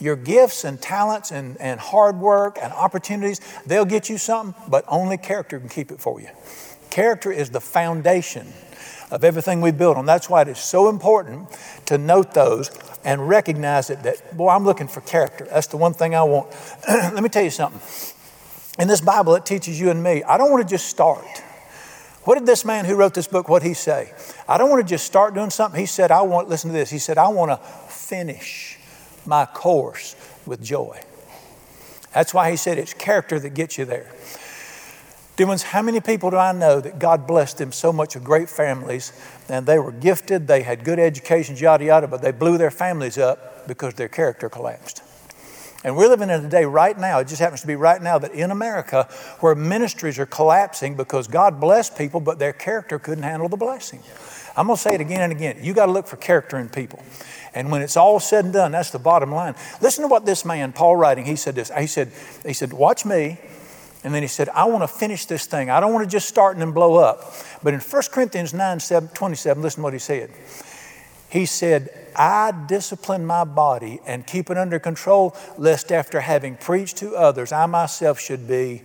Your 0.00 0.16
gifts 0.16 0.64
and 0.64 0.80
talents 0.80 1.30
and, 1.30 1.60
and 1.60 1.78
hard 1.78 2.18
work 2.18 2.58
and 2.60 2.72
opportunities, 2.72 3.40
they'll 3.66 3.84
get 3.84 4.08
you 4.08 4.16
something, 4.16 4.54
but 4.68 4.84
only 4.88 5.18
character 5.18 5.58
can 5.58 5.68
keep 5.68 5.90
it 5.90 6.00
for 6.00 6.20
you. 6.20 6.28
Character 6.90 7.30
is 7.30 7.50
the 7.50 7.60
foundation 7.60 8.52
of 9.10 9.24
everything 9.24 9.60
we 9.60 9.72
build 9.72 9.96
on. 9.96 10.06
That's 10.06 10.30
why 10.30 10.42
it 10.42 10.48
is 10.48 10.58
so 10.58 10.88
important 10.88 11.48
to 11.86 11.98
note 11.98 12.32
those 12.32 12.70
and 13.04 13.28
recognize 13.28 13.90
it 13.90 14.02
that, 14.04 14.36
boy, 14.36 14.50
I'm 14.50 14.64
looking 14.64 14.88
for 14.88 15.00
character. 15.00 15.46
That's 15.50 15.66
the 15.66 15.76
one 15.76 15.92
thing 15.92 16.14
I 16.14 16.22
want. 16.22 16.54
Let 16.88 17.22
me 17.22 17.28
tell 17.28 17.42
you 17.42 17.50
something. 17.50 17.80
In 18.78 18.88
this 18.88 19.00
Bible, 19.00 19.34
it 19.34 19.44
teaches 19.44 19.78
you 19.80 19.90
and 19.90 20.02
me, 20.02 20.22
I 20.22 20.38
don't 20.38 20.50
want 20.50 20.66
to 20.66 20.68
just 20.68 20.86
start. 20.86 21.24
What 22.24 22.38
did 22.38 22.46
this 22.46 22.64
man 22.64 22.84
who 22.84 22.94
wrote 22.94 23.14
this 23.14 23.26
book, 23.26 23.48
what 23.48 23.62
he 23.62 23.74
say? 23.74 24.12
I 24.48 24.58
don't 24.58 24.70
want 24.70 24.86
to 24.86 24.88
just 24.88 25.06
start 25.06 25.34
doing 25.34 25.50
something. 25.50 25.80
He 25.80 25.86
said, 25.86 26.10
I 26.10 26.22
want, 26.22 26.48
listen 26.48 26.70
to 26.70 26.76
this. 26.76 26.90
He 26.90 26.98
said, 26.98 27.18
I 27.18 27.28
want 27.28 27.50
to 27.50 27.56
finish 27.90 28.78
my 29.26 29.46
course 29.46 30.14
with 30.46 30.62
joy. 30.62 31.00
That's 32.12 32.34
why 32.34 32.50
he 32.50 32.56
said 32.56 32.78
it's 32.78 32.94
character 32.94 33.38
that 33.40 33.54
gets 33.54 33.78
you 33.78 33.84
there. 33.84 34.12
Dear 35.36 35.46
ones, 35.46 35.62
how 35.62 35.80
many 35.80 36.00
people 36.00 36.30
do 36.30 36.36
I 36.36 36.52
know 36.52 36.80
that 36.80 36.98
God 36.98 37.26
blessed 37.26 37.58
them 37.58 37.72
so 37.72 37.92
much 37.92 38.14
of 38.14 38.22
great 38.22 38.50
families 38.50 39.12
and 39.48 39.64
they 39.64 39.78
were 39.78 39.92
gifted, 39.92 40.46
they 40.46 40.62
had 40.62 40.84
good 40.84 40.98
educations, 40.98 41.60
yada, 41.60 41.84
yada, 41.84 42.08
but 42.08 42.20
they 42.20 42.32
blew 42.32 42.58
their 42.58 42.70
families 42.70 43.16
up 43.16 43.66
because 43.66 43.94
their 43.94 44.08
character 44.08 44.50
collapsed. 44.50 45.02
And 45.82 45.96
we're 45.96 46.08
living 46.08 46.28
in 46.28 46.44
a 46.44 46.48
day 46.48 46.64
right 46.66 46.98
now, 46.98 47.20
it 47.20 47.28
just 47.28 47.40
happens 47.40 47.62
to 47.62 47.66
be 47.66 47.76
right 47.76 48.02
now, 48.02 48.18
that 48.18 48.32
in 48.32 48.50
America, 48.50 49.08
where 49.40 49.54
ministries 49.54 50.18
are 50.18 50.26
collapsing 50.26 50.94
because 50.94 51.26
God 51.26 51.58
blessed 51.58 51.96
people, 51.96 52.20
but 52.20 52.38
their 52.38 52.52
character 52.52 52.98
couldn't 52.98 53.24
handle 53.24 53.48
the 53.48 53.56
blessing. 53.56 54.00
I'm 54.56 54.66
going 54.66 54.76
to 54.76 54.82
say 54.82 54.94
it 54.94 55.00
again 55.00 55.22
and 55.22 55.32
again. 55.32 55.58
You 55.62 55.72
got 55.72 55.86
to 55.86 55.92
look 55.92 56.06
for 56.06 56.16
character 56.16 56.58
in 56.58 56.68
people. 56.68 57.02
And 57.54 57.70
when 57.70 57.82
it's 57.82 57.96
all 57.96 58.20
said 58.20 58.44
and 58.44 58.52
done, 58.52 58.72
that's 58.72 58.90
the 58.90 58.98
bottom 58.98 59.32
line. 59.32 59.54
Listen 59.80 60.02
to 60.02 60.08
what 60.08 60.26
this 60.26 60.44
man, 60.44 60.72
Paul 60.72 60.96
writing, 60.96 61.24
he 61.24 61.36
said 61.36 61.54
this. 61.54 61.70
He 61.76 61.86
said, 61.86 62.12
he 62.44 62.52
said, 62.52 62.72
watch 62.72 63.04
me. 63.04 63.38
And 64.02 64.14
then 64.14 64.22
he 64.22 64.28
said, 64.28 64.48
I 64.50 64.64
want 64.64 64.82
to 64.82 64.88
finish 64.88 65.26
this 65.26 65.46
thing. 65.46 65.70
I 65.70 65.80
don't 65.80 65.92
want 65.92 66.04
to 66.04 66.10
just 66.10 66.28
start 66.28 66.54
and 66.56 66.62
then 66.62 66.72
blow 66.72 66.96
up. 66.96 67.32
But 67.62 67.74
in 67.74 67.80
1 67.80 68.02
Corinthians 68.12 68.54
9, 68.54 68.80
7, 68.80 69.08
27, 69.10 69.62
listen 69.62 69.78
to 69.78 69.82
what 69.82 69.92
he 69.92 69.98
said. 69.98 70.30
He 71.30 71.46
said, 71.46 71.90
I 72.16 72.52
discipline 72.66 73.24
my 73.24 73.44
body 73.44 74.00
and 74.04 74.26
keep 74.26 74.50
it 74.50 74.58
under 74.58 74.80
control, 74.80 75.36
lest 75.56 75.92
after 75.92 76.20
having 76.20 76.56
preached 76.56 76.96
to 76.98 77.14
others, 77.14 77.52
I 77.52 77.66
myself 77.66 78.18
should 78.20 78.48
be 78.48 78.82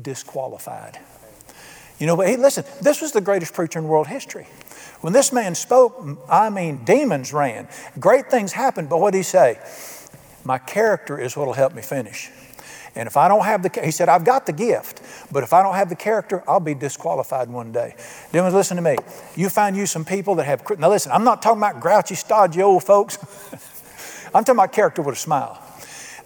disqualified. 0.00 0.98
You 1.98 2.06
know, 2.06 2.16
but 2.16 2.26
hey, 2.26 2.36
listen, 2.36 2.64
this 2.82 3.00
was 3.00 3.12
the 3.12 3.20
greatest 3.20 3.54
preacher 3.54 3.78
in 3.78 3.88
world 3.88 4.06
history. 4.06 4.46
When 5.00 5.12
this 5.12 5.32
man 5.32 5.54
spoke, 5.54 6.04
I 6.28 6.50
mean, 6.50 6.84
demons 6.84 7.32
ran. 7.32 7.68
Great 7.98 8.30
things 8.30 8.52
happened, 8.52 8.88
but 8.88 9.00
what 9.00 9.12
did 9.12 9.18
he 9.18 9.24
say? 9.24 9.58
My 10.44 10.58
character 10.58 11.18
is 11.18 11.36
what 11.36 11.46
will 11.46 11.54
help 11.54 11.74
me 11.74 11.82
finish. 11.82 12.30
And 12.94 13.06
if 13.06 13.16
I 13.16 13.28
don't 13.28 13.44
have 13.44 13.62
the, 13.62 13.80
he 13.82 13.90
said, 13.90 14.08
I've 14.08 14.24
got 14.24 14.44
the 14.44 14.52
gift, 14.52 15.00
but 15.32 15.42
if 15.42 15.52
I 15.52 15.62
don't 15.62 15.74
have 15.74 15.88
the 15.88 15.96
character, 15.96 16.44
I'll 16.46 16.60
be 16.60 16.74
disqualified 16.74 17.48
one 17.48 17.72
day. 17.72 17.96
Demons, 18.32 18.54
listen 18.54 18.76
to 18.76 18.82
me. 18.82 18.96
You 19.34 19.48
find 19.48 19.76
you 19.76 19.86
some 19.86 20.04
people 20.04 20.34
that 20.34 20.44
have, 20.44 20.62
now 20.78 20.90
listen, 20.90 21.10
I'm 21.10 21.24
not 21.24 21.40
talking 21.40 21.58
about 21.58 21.80
grouchy, 21.80 22.14
stodgy 22.14 22.60
old 22.60 22.84
folks. 22.84 23.18
I'm 24.34 24.44
talking 24.44 24.56
about 24.56 24.72
character 24.72 25.00
with 25.00 25.16
a 25.16 25.18
smile. 25.18 25.62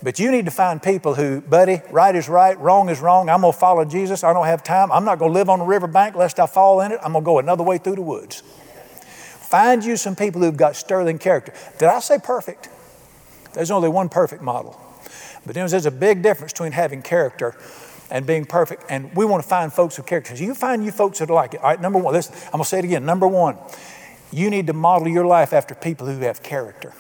But 0.03 0.19
you 0.19 0.31
need 0.31 0.45
to 0.45 0.51
find 0.51 0.83
people 0.83 1.15
who, 1.15 1.41
buddy, 1.41 1.81
right 1.91 2.15
is 2.15 2.29
right, 2.29 2.59
wrong 2.59 2.89
is 2.89 3.01
wrong. 3.01 3.29
I'm 3.29 3.41
going 3.41 3.53
to 3.53 3.59
follow 3.59 3.85
Jesus. 3.85 4.25
I 4.25 4.33
don't 4.33 4.47
have 4.47 4.63
time. 4.63 4.93
I'm 4.93 5.05
not 5.05 5.19
going 5.19 5.33
to 5.33 5.35
live 5.39 5.49
on 5.49 5.61
the 5.61 5.65
riverbank 5.65 6.17
lest 6.17 6.39
I 6.39 6.47
fall 6.47 6.81
in 6.81 6.93
it. 6.93 7.01
I'm 7.03 7.13
going 7.13 7.25
to 7.25 7.27
go 7.27 7.39
another 7.39 7.65
way 7.65 7.79
through 7.79 7.97
the 7.97 8.03
woods. 8.03 8.41
Find 8.41 9.85
you 9.85 9.97
some 9.97 10.17
people 10.17 10.43
who've 10.43 10.57
got 10.57 10.77
sterling 10.77 11.19
character. 11.19 11.55
Did 11.79 11.89
I 11.89 12.01
say 12.01 12.19
perfect? 12.19 12.69
There's 13.55 13.71
only 13.71 13.89
one 13.89 14.09
perfect 14.09 14.43
model. 14.43 14.79
But 15.47 15.55
there's 15.55 15.87
a 15.87 15.91
big 15.91 16.23
difference 16.23 16.53
between 16.53 16.73
having 16.73 17.03
character 17.03 17.55
and 18.11 18.27
being 18.27 18.45
perfect. 18.45 18.85
And 18.89 19.15
we 19.15 19.25
want 19.25 19.43
to 19.43 19.49
find 19.49 19.73
folks 19.73 19.97
with 19.97 20.07
character. 20.07 20.35
You 20.35 20.55
find 20.55 20.85
you 20.85 20.91
folks 20.91 21.21
that 21.21 21.31
are 21.31 21.35
like 21.35 21.55
it. 21.55 21.63
All 21.63 21.71
right, 21.71 21.81
number 21.81 21.99
one, 21.99 22.13
listen, 22.13 22.35
I'm 22.47 22.53
going 22.53 22.65
to 22.65 22.69
say 22.69 22.81
it 22.81 22.85
again. 22.85 23.07
Number 23.07 23.29
one, 23.29 23.57
you 24.33 24.51
need 24.51 24.67
to 24.67 24.73
model 24.73 25.09
your 25.09 25.27
life 25.27 25.53
after 25.53 25.75
people 25.75 26.07
who 26.07 26.19
have 26.21 26.43
character. 26.43 26.93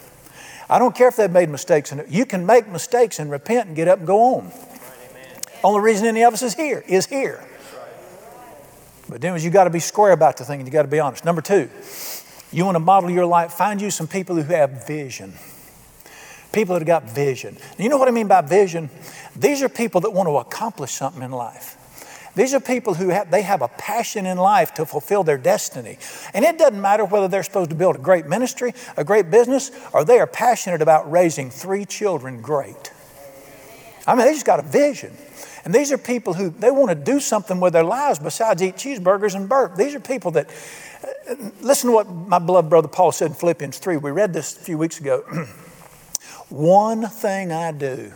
I 0.70 0.78
don't 0.78 0.94
care 0.94 1.08
if 1.08 1.16
they've 1.16 1.30
made 1.30 1.48
mistakes. 1.48 1.92
And 1.92 2.04
you 2.08 2.24
can 2.24 2.46
make 2.46 2.68
mistakes 2.68 3.18
and 3.18 3.30
repent 3.30 3.66
and 3.66 3.76
get 3.76 3.88
up 3.88 3.98
and 3.98 4.06
go 4.06 4.36
on. 4.36 4.52
Only 5.64 5.80
reason 5.80 6.06
any 6.06 6.22
of 6.22 6.32
us 6.32 6.42
is 6.42 6.54
here 6.54 6.84
is 6.86 7.06
here. 7.06 7.44
But 9.08 9.20
then 9.20 9.40
you 9.40 9.50
got 9.50 9.64
to 9.64 9.70
be 9.70 9.80
square 9.80 10.12
about 10.12 10.36
the 10.36 10.44
thing 10.44 10.60
and 10.60 10.68
you 10.68 10.72
got 10.72 10.82
to 10.82 10.88
be 10.88 11.00
honest. 11.00 11.24
Number 11.24 11.40
two, 11.40 11.70
you 12.52 12.64
want 12.64 12.74
to 12.74 12.80
model 12.80 13.10
your 13.10 13.26
life, 13.26 13.52
find 13.52 13.80
you 13.80 13.90
some 13.90 14.08
people 14.08 14.36
who 14.36 14.42
have 14.42 14.86
vision. 14.86 15.34
People 16.56 16.72
that 16.72 16.88
have 16.88 17.02
got 17.02 17.10
vision. 17.10 17.54
You 17.78 17.90
know 17.90 17.98
what 17.98 18.08
I 18.08 18.12
mean 18.12 18.28
by 18.28 18.40
vision? 18.40 18.88
These 19.36 19.62
are 19.62 19.68
people 19.68 20.00
that 20.00 20.10
want 20.10 20.26
to 20.26 20.38
accomplish 20.38 20.92
something 20.92 21.22
in 21.22 21.30
life. 21.30 21.76
These 22.34 22.54
are 22.54 22.60
people 22.60 22.94
who 22.94 23.10
have, 23.10 23.30
they 23.30 23.42
have 23.42 23.60
a 23.60 23.68
passion 23.68 24.24
in 24.24 24.38
life 24.38 24.72
to 24.74 24.86
fulfill 24.86 25.22
their 25.22 25.36
destiny. 25.36 25.98
And 26.32 26.46
it 26.46 26.56
doesn't 26.56 26.80
matter 26.80 27.04
whether 27.04 27.28
they're 27.28 27.42
supposed 27.42 27.68
to 27.70 27.76
build 27.76 27.96
a 27.96 27.98
great 27.98 28.24
ministry, 28.24 28.72
a 28.96 29.04
great 29.04 29.30
business, 29.30 29.70
or 29.92 30.02
they 30.02 30.18
are 30.18 30.26
passionate 30.26 30.80
about 30.80 31.12
raising 31.12 31.50
three 31.50 31.84
children 31.84 32.40
great. 32.40 32.90
I 34.06 34.14
mean, 34.14 34.24
they 34.24 34.32
just 34.32 34.46
got 34.46 34.58
a 34.58 34.62
vision. 34.62 35.14
And 35.66 35.74
these 35.74 35.92
are 35.92 35.98
people 35.98 36.32
who 36.32 36.48
they 36.48 36.70
want 36.70 36.88
to 36.88 36.94
do 36.94 37.20
something 37.20 37.60
with 37.60 37.74
their 37.74 37.84
lives 37.84 38.18
besides 38.18 38.62
eat 38.62 38.76
cheeseburgers 38.76 39.34
and 39.34 39.46
burp. 39.46 39.76
These 39.76 39.94
are 39.94 40.00
people 40.00 40.30
that 40.30 40.48
uh, 41.28 41.34
Listen 41.60 41.90
to 41.90 41.96
what 41.96 42.08
my 42.08 42.38
beloved 42.38 42.70
brother 42.70 42.88
Paul 42.88 43.12
said 43.12 43.26
in 43.26 43.34
Philippians 43.34 43.76
3. 43.76 43.98
We 43.98 44.10
read 44.10 44.32
this 44.32 44.56
a 44.56 44.60
few 44.60 44.78
weeks 44.78 45.00
ago. 45.00 45.22
One 46.48 47.06
thing 47.06 47.52
I 47.52 47.72
do, 47.72 48.12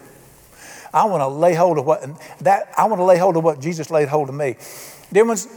I 0.92 1.04
want 1.04 1.20
to 1.20 1.28
lay 1.28 1.54
hold 1.54 1.78
of 1.78 1.86
what 1.86 2.02
that 2.40 2.72
I 2.76 2.86
want 2.86 3.00
to 3.00 3.04
lay 3.04 3.18
hold 3.18 3.36
of 3.36 3.44
what 3.44 3.60
Jesus 3.60 3.90
laid 3.90 4.08
hold 4.08 4.28
of 4.28 4.34
me. 4.34 4.56
Dear 5.12 5.24
ones, 5.24 5.48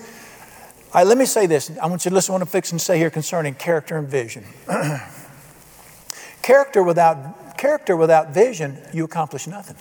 right, 0.93 1.05
let 1.05 1.17
me 1.17 1.25
say 1.25 1.45
this. 1.45 1.71
I 1.81 1.87
want 1.87 2.05
you 2.05 2.09
to 2.09 2.15
listen 2.15 2.27
to 2.27 2.33
what 2.33 2.41
I'm 2.41 2.47
fixing 2.47 2.79
to 2.79 2.83
say 2.83 2.97
here 2.97 3.09
concerning 3.09 3.53
character 3.53 3.97
and 3.97 4.07
vision. 4.07 4.45
character 6.41 6.83
without 6.83 7.57
character 7.57 7.95
without 7.95 8.33
vision, 8.33 8.77
you 8.91 9.05
accomplish 9.05 9.47
nothing. 9.47 9.77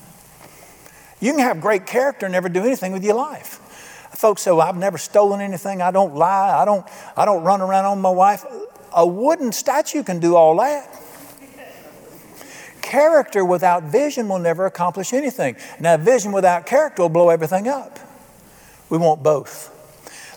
You 1.21 1.33
can 1.33 1.41
have 1.41 1.61
great 1.61 1.87
character 1.87 2.27
and 2.27 2.33
never 2.33 2.49
do 2.49 2.63
anything 2.63 2.93
with 2.93 3.05
your 3.05 3.15
life. 3.15 3.61
Folks 4.15 4.43
say, 4.43 4.51
well, 4.51 4.61
I've 4.61 4.77
never 4.77 4.99
stolen 4.99 5.41
anything. 5.41 5.81
I 5.81 5.91
don't 5.91 6.15
lie. 6.15 6.51
I 6.61 6.65
don't, 6.65 6.87
I 7.17 7.25
don't 7.25 7.43
run 7.45 7.61
around 7.61 7.87
on 7.87 8.01
my 8.01 8.11
wife. 8.11 8.45
A 8.95 9.07
wooden 9.07 9.53
statue 9.53 10.03
can 10.03 10.21
do 10.21 10.37
all 10.37 10.57
that. 10.59 11.02
Character 12.93 13.43
without 13.43 13.85
vision 13.85 14.29
will 14.29 14.39
never 14.39 14.67
accomplish 14.67 15.15
anything. 15.15 15.57
Now, 15.81 15.97
vision 15.97 16.31
without 16.31 16.67
character 16.67 17.01
will 17.01 17.09
blow 17.09 17.31
everything 17.31 17.67
up. 17.67 17.99
We 18.91 18.99
want 18.99 19.23
both. 19.23 19.71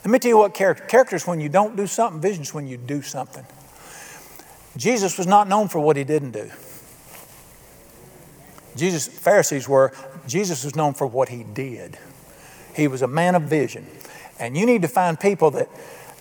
Let 0.05 0.09
me 0.09 0.19
tell 0.19 0.29
you 0.29 0.37
what 0.37 0.53
character. 0.53 0.85
Character 0.85 1.17
is 1.17 1.27
when 1.27 1.41
you 1.41 1.49
don't 1.49 1.75
do 1.75 1.85
something, 1.85 2.21
vision 2.21 2.43
is 2.43 2.53
when 2.53 2.65
you 2.65 2.77
do 2.77 3.01
something. 3.01 3.45
Jesus 4.77 5.17
was 5.17 5.27
not 5.27 5.49
known 5.49 5.67
for 5.67 5.81
what 5.81 5.97
he 5.97 6.05
didn't 6.05 6.31
do. 6.31 6.49
Jesus, 8.77 9.05
Pharisees 9.05 9.67
were, 9.67 9.91
Jesus 10.25 10.63
was 10.63 10.77
known 10.77 10.93
for 10.93 11.07
what 11.07 11.27
he 11.27 11.43
did. 11.43 11.97
He 12.73 12.87
was 12.87 13.01
a 13.01 13.07
man 13.07 13.35
of 13.35 13.41
vision. 13.41 13.85
And 14.39 14.55
you 14.55 14.65
need 14.65 14.81
to 14.83 14.87
find 14.87 15.19
people 15.19 15.51
that 15.51 15.67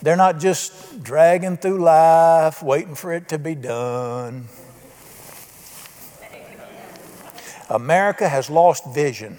they're 0.02 0.16
not 0.16 0.40
just 0.40 1.00
dragging 1.00 1.58
through 1.58 1.78
life, 1.78 2.60
waiting 2.60 2.96
for 2.96 3.12
it 3.12 3.28
to 3.28 3.38
be 3.38 3.54
done. 3.54 4.48
America 7.70 8.28
has 8.28 8.50
lost 8.50 8.94
vision 8.94 9.38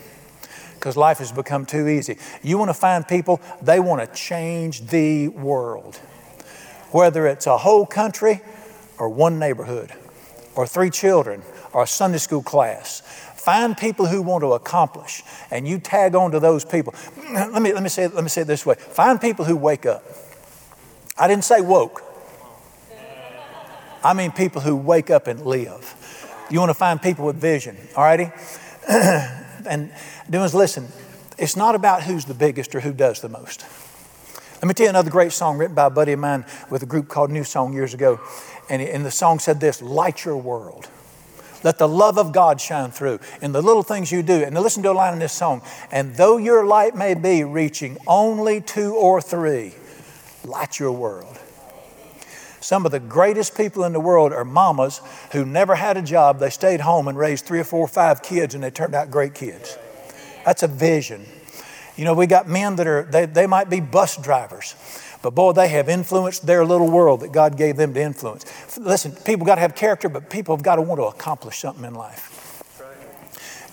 because 0.75 0.97
life 0.97 1.17
has 1.19 1.31
become 1.31 1.65
too 1.65 1.87
easy. 1.87 2.17
You 2.43 2.57
want 2.57 2.69
to 2.69 2.73
find 2.73 3.07
people, 3.07 3.41
they 3.61 3.79
want 3.79 4.01
to 4.01 4.19
change 4.19 4.87
the 4.87 5.29
world. 5.29 5.95
Whether 6.91 7.27
it's 7.27 7.47
a 7.47 7.57
whole 7.57 7.85
country 7.85 8.41
or 8.97 9.09
one 9.09 9.39
neighborhood 9.39 9.91
or 10.55 10.65
three 10.65 10.89
children 10.89 11.41
or 11.73 11.83
a 11.83 11.87
Sunday 11.87 12.17
school 12.17 12.41
class. 12.41 13.01
Find 13.35 13.77
people 13.77 14.07
who 14.07 14.21
want 14.21 14.41
to 14.41 14.53
accomplish, 14.53 15.21
and 15.51 15.67
you 15.67 15.77
tag 15.77 16.15
on 16.15 16.31
to 16.31 16.39
those 16.39 16.65
people. 16.65 16.95
Let 17.33 17.61
me, 17.61 17.73
let 17.73 17.83
me, 17.83 17.89
say, 17.89 18.07
let 18.07 18.23
me 18.23 18.29
say 18.29 18.41
it 18.41 18.47
this 18.47 18.65
way 18.65 18.75
find 18.75 19.19
people 19.19 19.45
who 19.45 19.55
wake 19.55 19.85
up. 19.85 20.03
I 21.17 21.27
didn't 21.27 21.43
say 21.43 21.61
woke, 21.61 22.01
I 24.03 24.13
mean 24.13 24.31
people 24.31 24.61
who 24.61 24.75
wake 24.75 25.09
up 25.09 25.27
and 25.27 25.45
live. 25.45 25.95
You 26.49 26.59
want 26.59 26.69
to 26.69 26.75
find 26.75 27.01
people 27.01 27.25
with 27.25 27.37
vision, 27.37 27.75
all 27.95 28.03
righty? 28.03 28.31
and 28.87 29.91
doing 30.29 30.51
listen, 30.51 30.87
it's 31.37 31.55
not 31.55 31.75
about 31.75 32.03
who's 32.03 32.25
the 32.25 32.33
biggest 32.33 32.75
or 32.75 32.79
who 32.79 32.93
does 32.93 33.21
the 33.21 33.29
most. 33.29 33.65
Let 34.55 34.67
me 34.67 34.73
tell 34.73 34.85
you 34.85 34.89
another 34.89 35.11
great 35.11 35.31
song 35.31 35.57
written 35.57 35.75
by 35.75 35.87
a 35.87 35.89
buddy 35.89 36.13
of 36.13 36.19
mine 36.19 36.45
with 36.69 36.83
a 36.83 36.85
group 36.85 37.07
called 37.07 37.29
New 37.29 37.43
Song 37.43 37.73
years 37.73 37.93
ago. 37.93 38.19
And, 38.69 38.81
and 38.81 39.05
the 39.05 39.11
song 39.11 39.39
said 39.39 39.59
this 39.59 39.81
Light 39.81 40.23
your 40.23 40.37
world. 40.37 40.87
Let 41.63 41.79
the 41.79 41.87
love 41.87 42.19
of 42.19 42.31
God 42.31 42.61
shine 42.61 42.91
through 42.91 43.19
in 43.41 43.51
the 43.51 43.61
little 43.61 43.81
things 43.81 44.11
you 44.11 44.21
do. 44.21 44.43
And 44.43 44.55
listen 44.55 44.83
to 44.83 44.91
a 44.91 44.93
line 44.93 45.13
in 45.13 45.19
this 45.19 45.33
song. 45.33 45.63
And 45.91 46.15
though 46.15 46.37
your 46.37 46.65
light 46.65 46.95
may 46.95 47.15
be 47.15 47.43
reaching 47.43 47.97
only 48.05 48.61
two 48.61 48.95
or 48.95 49.19
three, 49.19 49.73
light 50.43 50.79
your 50.79 50.91
world. 50.91 51.39
Some 52.65 52.83
of 52.87 52.91
the 52.91 52.99
greatest 52.99 53.55
people 53.55 53.83
in 53.83 53.93
the 53.93 53.99
world 53.99 54.33
are 54.33 54.43
mamas 54.43 54.99
who 55.33 55.45
never 55.45 55.75
had 55.75 55.97
a 55.97 56.01
job. 56.01 56.39
They 56.39 56.49
stayed 56.49 56.79
home 56.79 57.07
and 57.07 57.15
raised 57.15 57.45
three 57.45 57.59
or 57.59 57.63
four 57.63 57.81
or 57.81 57.87
five 57.87 58.23
kids, 58.23 58.55
and 58.55 58.63
they 58.63 58.71
turned 58.71 58.95
out 58.95 59.11
great 59.11 59.35
kids. 59.35 59.77
That's 60.45 60.63
a 60.63 60.67
vision. 60.67 61.27
You 61.95 62.05
know, 62.05 62.15
we 62.15 62.25
got 62.25 62.49
men 62.49 62.77
that 62.77 62.87
are, 62.87 63.03
they, 63.03 63.27
they 63.27 63.45
might 63.45 63.69
be 63.69 63.81
bus 63.81 64.17
drivers, 64.17 64.73
but 65.21 65.35
boy, 65.35 65.51
they 65.51 65.67
have 65.67 65.89
influenced 65.89 66.47
their 66.47 66.65
little 66.65 66.89
world 66.89 67.19
that 67.19 67.31
God 67.31 67.55
gave 67.55 67.77
them 67.77 67.93
to 67.93 68.01
influence. 68.01 68.45
Listen, 68.79 69.11
people 69.11 69.45
got 69.45 69.55
to 69.55 69.61
have 69.61 69.75
character, 69.75 70.09
but 70.09 70.31
people 70.31 70.55
have 70.55 70.63
got 70.63 70.77
to 70.77 70.81
want 70.81 70.97
to 70.97 71.05
accomplish 71.05 71.59
something 71.59 71.85
in 71.85 71.93
life. 71.93 72.31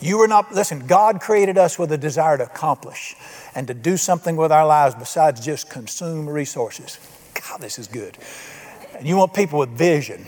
You 0.01 0.19
are 0.19 0.27
not, 0.27 0.53
listen, 0.53 0.85
God 0.85 1.19
created 1.19 1.57
us 1.57 1.79
with 1.79 1.91
a 1.93 1.97
desire 1.97 2.37
to 2.37 2.43
accomplish 2.43 3.15
and 3.55 3.65
to 3.65 3.73
do 3.73 3.97
something 3.97 4.35
with 4.35 4.51
our 4.51 4.67
lives 4.67 4.93
besides 4.93 5.43
just 5.43 5.67
consume 5.67 6.29
resources. 6.29 6.99
God, 7.33 7.59
this 7.59 7.79
is 7.79 7.87
good. 7.87 8.19
And 8.97 9.07
you 9.07 9.17
want 9.17 9.33
people 9.33 9.59
with 9.59 9.69
vision. 9.69 10.25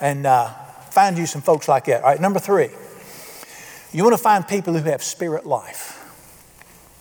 And 0.00 0.26
uh, 0.26 0.48
find 0.90 1.18
you 1.18 1.26
some 1.26 1.42
folks 1.42 1.68
like 1.68 1.84
that. 1.86 2.02
All 2.02 2.10
right, 2.10 2.20
number 2.20 2.38
three, 2.38 2.70
you 3.92 4.04
want 4.04 4.16
to 4.16 4.22
find 4.22 4.46
people 4.46 4.74
who 4.74 4.82
have 4.90 5.02
spirit 5.02 5.46
life. 5.46 5.96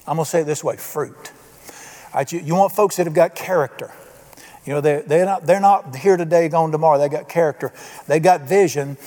I'm 0.08 0.16
going 0.16 0.26
to 0.26 0.30
say 0.30 0.42
it 0.42 0.46
this 0.46 0.64
way 0.64 0.76
fruit. 0.78 1.32
All 2.14 2.16
right, 2.16 2.32
you, 2.32 2.40
you 2.40 2.56
want 2.56 2.72
folks 2.72 2.98
that 2.98 3.06
have 3.06 3.14
got 3.14 3.36
character. 3.36 3.92
You 4.66 4.74
know, 4.74 4.82
they're, 4.82 5.02
they're, 5.02 5.26
not, 5.26 5.46
they're 5.46 5.60
not 5.60 5.96
here 5.96 6.18
today, 6.18 6.50
gone 6.50 6.72
tomorrow. 6.72 6.98
They 7.00 7.10
got 7.10 7.30
character, 7.30 7.74
they 8.08 8.20
got 8.20 8.42
vision. 8.42 8.98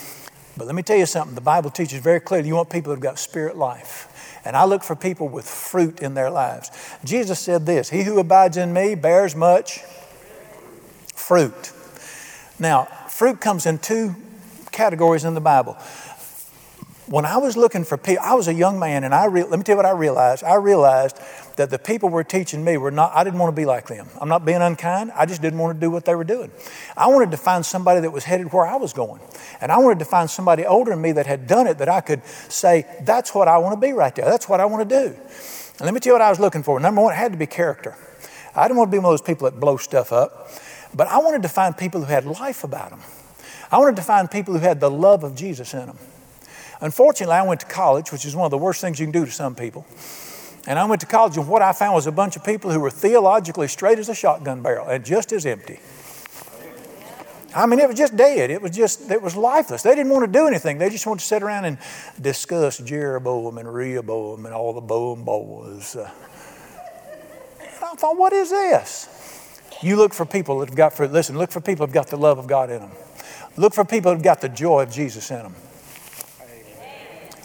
But 0.56 0.66
let 0.66 0.74
me 0.74 0.82
tell 0.82 0.96
you 0.96 1.06
something 1.06 1.34
the 1.34 1.40
Bible 1.40 1.70
teaches 1.70 2.00
very 2.00 2.20
clearly 2.20 2.48
you 2.48 2.54
want 2.54 2.68
people 2.68 2.92
who've 2.92 3.00
got 3.00 3.18
spirit 3.18 3.56
life. 3.56 4.40
And 4.44 4.56
I 4.56 4.64
look 4.64 4.82
for 4.82 4.96
people 4.96 5.28
with 5.28 5.48
fruit 5.48 6.00
in 6.00 6.14
their 6.14 6.30
lives. 6.30 6.70
Jesus 7.04 7.38
said 7.38 7.64
this 7.66 7.90
He 7.90 8.02
who 8.02 8.18
abides 8.18 8.56
in 8.56 8.72
me 8.72 8.94
bears 8.94 9.34
much 9.34 9.80
fruit. 11.14 11.72
Now, 12.62 12.84
fruit 13.08 13.40
comes 13.40 13.66
in 13.66 13.78
two 13.78 14.14
categories 14.70 15.24
in 15.24 15.34
the 15.34 15.40
Bible. 15.40 15.74
When 17.06 17.24
I 17.24 17.38
was 17.38 17.56
looking 17.56 17.82
for 17.82 17.98
people, 17.98 18.22
I 18.24 18.34
was 18.34 18.46
a 18.46 18.54
young 18.54 18.78
man, 18.78 19.02
and 19.02 19.12
I 19.12 19.24
re- 19.24 19.42
let 19.42 19.58
me 19.58 19.64
tell 19.64 19.72
you 19.72 19.78
what 19.78 19.84
I 19.84 19.90
realized. 19.90 20.44
I 20.44 20.54
realized 20.54 21.18
that 21.56 21.70
the 21.70 21.78
people 21.80 22.08
were 22.08 22.22
teaching 22.22 22.62
me 22.62 22.76
were 22.76 22.92
not, 22.92 23.10
I 23.16 23.24
didn't 23.24 23.40
want 23.40 23.54
to 23.54 23.60
be 23.60 23.64
like 23.66 23.88
them. 23.88 24.06
I'm 24.20 24.28
not 24.28 24.44
being 24.44 24.62
unkind. 24.62 25.10
I 25.16 25.26
just 25.26 25.42
didn't 25.42 25.58
want 25.58 25.74
to 25.74 25.80
do 25.80 25.90
what 25.90 26.04
they 26.04 26.14
were 26.14 26.22
doing. 26.22 26.52
I 26.96 27.08
wanted 27.08 27.32
to 27.32 27.36
find 27.36 27.66
somebody 27.66 28.00
that 28.00 28.12
was 28.12 28.22
headed 28.22 28.52
where 28.52 28.64
I 28.64 28.76
was 28.76 28.92
going. 28.92 29.20
And 29.60 29.72
I 29.72 29.78
wanted 29.78 29.98
to 29.98 30.04
find 30.04 30.30
somebody 30.30 30.64
older 30.64 30.92
than 30.92 31.02
me 31.02 31.10
that 31.12 31.26
had 31.26 31.48
done 31.48 31.66
it 31.66 31.78
that 31.78 31.88
I 31.88 32.00
could 32.00 32.24
say, 32.24 32.86
that's 33.00 33.34
what 33.34 33.48
I 33.48 33.58
want 33.58 33.74
to 33.74 33.84
be 33.84 33.92
right 33.92 34.14
there. 34.14 34.26
That's 34.26 34.48
what 34.48 34.60
I 34.60 34.66
want 34.66 34.88
to 34.88 35.08
do. 35.08 35.16
And 35.16 35.80
let 35.80 35.92
me 35.92 35.98
tell 35.98 36.12
you 36.12 36.14
what 36.14 36.22
I 36.22 36.30
was 36.30 36.38
looking 36.38 36.62
for. 36.62 36.78
Number 36.78 37.02
one, 37.02 37.12
it 37.12 37.16
had 37.16 37.32
to 37.32 37.38
be 37.38 37.46
character. 37.46 37.96
I 38.54 38.68
didn't 38.68 38.76
want 38.76 38.90
to 38.90 38.92
be 38.92 38.98
one 38.98 39.06
of 39.06 39.18
those 39.18 39.26
people 39.26 39.50
that 39.50 39.58
blow 39.58 39.78
stuff 39.78 40.12
up, 40.12 40.50
but 40.94 41.08
I 41.08 41.18
wanted 41.18 41.42
to 41.42 41.48
find 41.48 41.76
people 41.76 42.00
who 42.00 42.06
had 42.06 42.24
life 42.24 42.64
about 42.64 42.90
them. 42.90 43.00
I 43.70 43.78
wanted 43.78 43.96
to 43.96 44.02
find 44.02 44.30
people 44.30 44.54
who 44.54 44.60
had 44.60 44.80
the 44.80 44.90
love 44.90 45.24
of 45.24 45.34
Jesus 45.34 45.72
in 45.72 45.86
them. 45.86 45.98
Unfortunately, 46.80 47.34
I 47.34 47.42
went 47.42 47.60
to 47.60 47.66
college, 47.66 48.12
which 48.12 48.24
is 48.24 48.34
one 48.34 48.44
of 48.44 48.50
the 48.50 48.58
worst 48.58 48.80
things 48.80 48.98
you 48.98 49.06
can 49.06 49.12
do 49.12 49.24
to 49.24 49.30
some 49.30 49.54
people. 49.54 49.86
And 50.66 50.78
I 50.78 50.84
went 50.84 51.00
to 51.00 51.06
college, 51.06 51.36
and 51.36 51.48
what 51.48 51.62
I 51.62 51.72
found 51.72 51.94
was 51.94 52.06
a 52.06 52.12
bunch 52.12 52.36
of 52.36 52.44
people 52.44 52.70
who 52.70 52.80
were 52.80 52.90
theologically 52.90 53.68
straight 53.68 53.98
as 53.98 54.08
a 54.08 54.14
shotgun 54.14 54.62
barrel 54.62 54.86
and 54.88 55.04
just 55.04 55.32
as 55.32 55.46
empty. 55.46 55.80
I 57.54 57.66
mean, 57.66 57.80
it 57.80 57.88
was 57.88 57.98
just 57.98 58.16
dead. 58.16 58.50
It 58.50 58.62
was 58.62 58.70
just, 58.70 59.10
it 59.10 59.20
was 59.20 59.36
lifeless. 59.36 59.82
They 59.82 59.94
didn't 59.94 60.10
want 60.10 60.24
to 60.24 60.38
do 60.38 60.46
anything. 60.46 60.78
They 60.78 60.88
just 60.88 61.06
wanted 61.06 61.20
to 61.20 61.26
sit 61.26 61.42
around 61.42 61.66
and 61.66 61.78
discuss 62.20 62.78
Jeroboam 62.78 63.58
and 63.58 63.72
Rehoboam 63.72 64.46
and 64.46 64.54
all 64.54 64.72
the 64.72 64.80
Boam 64.80 65.24
boys. 65.24 65.96
Uh, 65.96 66.10
I 67.60 67.94
thought, 67.96 68.16
what 68.16 68.32
is 68.32 68.50
this? 68.50 69.08
You 69.82 69.96
look 69.96 70.14
for 70.14 70.24
people 70.24 70.60
that 70.60 70.68
have 70.68 70.76
got, 70.76 70.92
for, 70.92 71.08
listen, 71.08 71.36
look 71.36 71.50
for 71.50 71.60
people 71.60 71.86
who 71.86 71.90
have 71.90 71.94
got 71.94 72.08
the 72.08 72.16
love 72.16 72.38
of 72.38 72.46
God 72.46 72.70
in 72.70 72.80
them. 72.80 72.90
Look 73.56 73.74
for 73.74 73.84
people 73.84 74.12
who 74.12 74.16
have 74.16 74.24
got 74.24 74.40
the 74.40 74.48
joy 74.48 74.82
of 74.82 74.92
Jesus 74.92 75.30
in 75.30 75.38
them. 75.38 75.54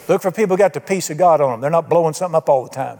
Look 0.08 0.22
for 0.22 0.32
people 0.32 0.56
who 0.56 0.60
got 0.60 0.74
the 0.74 0.80
peace 0.80 1.10
of 1.10 1.18
God 1.18 1.42
on 1.42 1.52
them. 1.52 1.62
They're 1.62 1.70
not 1.70 1.90
blowing 1.90 2.14
something 2.14 2.36
up 2.36 2.48
all 2.48 2.64
the 2.64 2.70
time. 2.70 3.00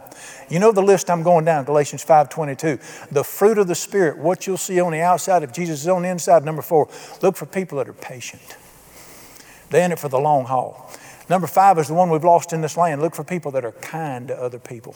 You 0.50 0.58
know 0.58 0.72
the 0.72 0.82
list 0.82 1.08
I'm 1.08 1.22
going 1.22 1.44
down, 1.44 1.64
Galatians 1.64 2.04
5.22. 2.04 3.08
The 3.10 3.24
fruit 3.24 3.56
of 3.58 3.66
the 3.66 3.74
Spirit, 3.74 4.18
what 4.18 4.46
you'll 4.46 4.58
see 4.58 4.80
on 4.80 4.92
the 4.92 5.00
outside 5.00 5.42
if 5.42 5.52
Jesus 5.52 5.82
is 5.82 5.88
on 5.88 6.02
the 6.02 6.08
inside. 6.08 6.44
Number 6.44 6.62
four, 6.62 6.88
look 7.22 7.36
for 7.36 7.46
people 7.46 7.78
that 7.78 7.88
are 7.88 7.94
patient. 7.94 8.56
They're 9.70 9.84
in 9.84 9.92
it 9.92 9.98
for 9.98 10.08
the 10.08 10.18
long 10.18 10.44
haul. 10.44 10.90
Number 11.30 11.46
five 11.46 11.78
is 11.78 11.88
the 11.88 11.94
one 11.94 12.10
we've 12.10 12.24
lost 12.24 12.52
in 12.52 12.60
this 12.60 12.76
land. 12.76 13.00
Look 13.02 13.14
for 13.14 13.24
people 13.24 13.52
that 13.52 13.64
are 13.64 13.72
kind 13.72 14.28
to 14.28 14.36
other 14.36 14.58
people. 14.58 14.94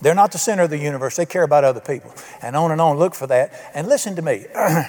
They're 0.00 0.14
not 0.14 0.30
the 0.30 0.38
center 0.38 0.62
of 0.62 0.70
the 0.70 0.78
universe. 0.78 1.16
They 1.16 1.26
care 1.26 1.42
about 1.42 1.64
other 1.64 1.80
people. 1.80 2.14
And 2.40 2.54
on 2.54 2.70
and 2.70 2.80
on, 2.80 2.98
look 2.98 3.14
for 3.14 3.26
that. 3.26 3.52
And 3.74 3.88
listen 3.88 4.14
to 4.16 4.22
me. 4.22 4.46
All 4.54 4.84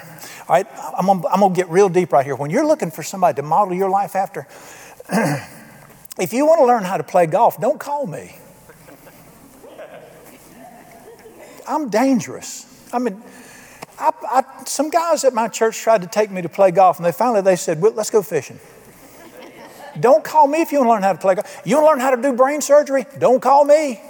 right, 0.48 0.66
I'm 0.96 1.06
gonna, 1.06 1.26
I'm 1.28 1.40
gonna 1.40 1.54
get 1.54 1.68
real 1.68 1.88
deep 1.88 2.12
right 2.12 2.24
here. 2.24 2.36
When 2.36 2.50
you're 2.50 2.66
looking 2.66 2.90
for 2.90 3.02
somebody 3.02 3.36
to 3.36 3.42
model 3.42 3.74
your 3.74 3.90
life 3.90 4.14
after, 4.14 4.46
if 6.18 6.32
you 6.32 6.46
want 6.46 6.60
to 6.60 6.66
learn 6.66 6.84
how 6.84 6.96
to 6.96 7.02
play 7.02 7.26
golf, 7.26 7.60
don't 7.60 7.80
call 7.80 8.06
me. 8.06 8.36
I'm 11.66 11.88
dangerous. 11.88 12.66
I 12.92 12.98
mean, 12.98 13.22
I, 13.98 14.10
I, 14.22 14.64
some 14.64 14.90
guys 14.90 15.24
at 15.24 15.34
my 15.34 15.48
church 15.48 15.78
tried 15.78 16.02
to 16.02 16.08
take 16.08 16.30
me 16.30 16.42
to 16.42 16.48
play 16.48 16.70
golf, 16.70 16.98
and 16.98 17.06
they 17.06 17.12
finally 17.12 17.42
they 17.42 17.56
said, 17.56 17.80
well, 17.80 17.92
"Let's 17.92 18.10
go 18.10 18.22
fishing." 18.22 18.60
don't 19.98 20.22
call 20.22 20.46
me 20.46 20.62
if 20.62 20.70
you 20.70 20.78
want 20.78 20.86
to 20.86 20.92
learn 20.92 21.02
how 21.02 21.12
to 21.12 21.18
play 21.18 21.34
golf. 21.34 21.62
You 21.64 21.76
want 21.76 21.84
to 21.84 21.90
learn 21.90 22.00
how 22.00 22.14
to 22.14 22.22
do 22.22 22.32
brain 22.32 22.60
surgery? 22.60 23.06
Don't 23.18 23.40
call 23.40 23.64
me. 23.64 24.00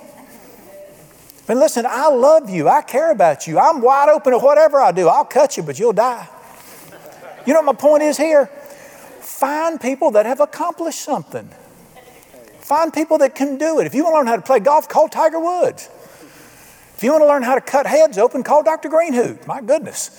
But 1.47 1.57
listen, 1.57 1.85
I 1.89 2.09
love 2.09 2.49
you. 2.49 2.69
I 2.69 2.83
care 2.83 3.11
about 3.11 3.47
you. 3.47 3.59
I'm 3.59 3.81
wide 3.81 4.09
open 4.09 4.33
to 4.33 4.39
whatever 4.39 4.81
I 4.81 4.93
do. 4.93 5.09
I'll 5.09 5.25
cut 5.25 5.57
you, 5.57 5.63
but 5.63 5.79
you'll 5.79 5.93
die. 5.93 6.29
You 7.47 7.55
know 7.55 7.61
what 7.61 7.75
my 7.77 7.81
point 7.81 8.03
is 8.03 8.17
here? 8.17 8.47
Find 9.21 9.81
people 9.81 10.13
that 10.13 10.27
have 10.27 10.41
accomplished 10.41 11.01
something. 11.01 11.49
Find 12.61 12.93
people 12.93 13.19
that 13.19 13.35
can 13.35 13.59
do 13.59 13.81
it. 13.81 13.87
If 13.87 13.95
you 13.95 14.05
want 14.05 14.15
to 14.15 14.19
learn 14.19 14.27
how 14.27 14.37
to 14.37 14.43
play 14.43 14.61
golf, 14.61 14.89
call 14.89 15.09
Tiger 15.09 15.41
Woods. 15.41 15.89
If 16.97 17.03
you 17.03 17.13
want 17.13 17.23
to 17.23 17.27
learn 17.27 17.43
how 17.43 17.55
to 17.55 17.61
cut 17.61 17.87
heads 17.87 18.19
open, 18.19 18.43
call 18.43 18.63
Dr. 18.63 18.89
Greenhoot. 18.89 19.47
My 19.47 19.61
goodness. 19.61 20.11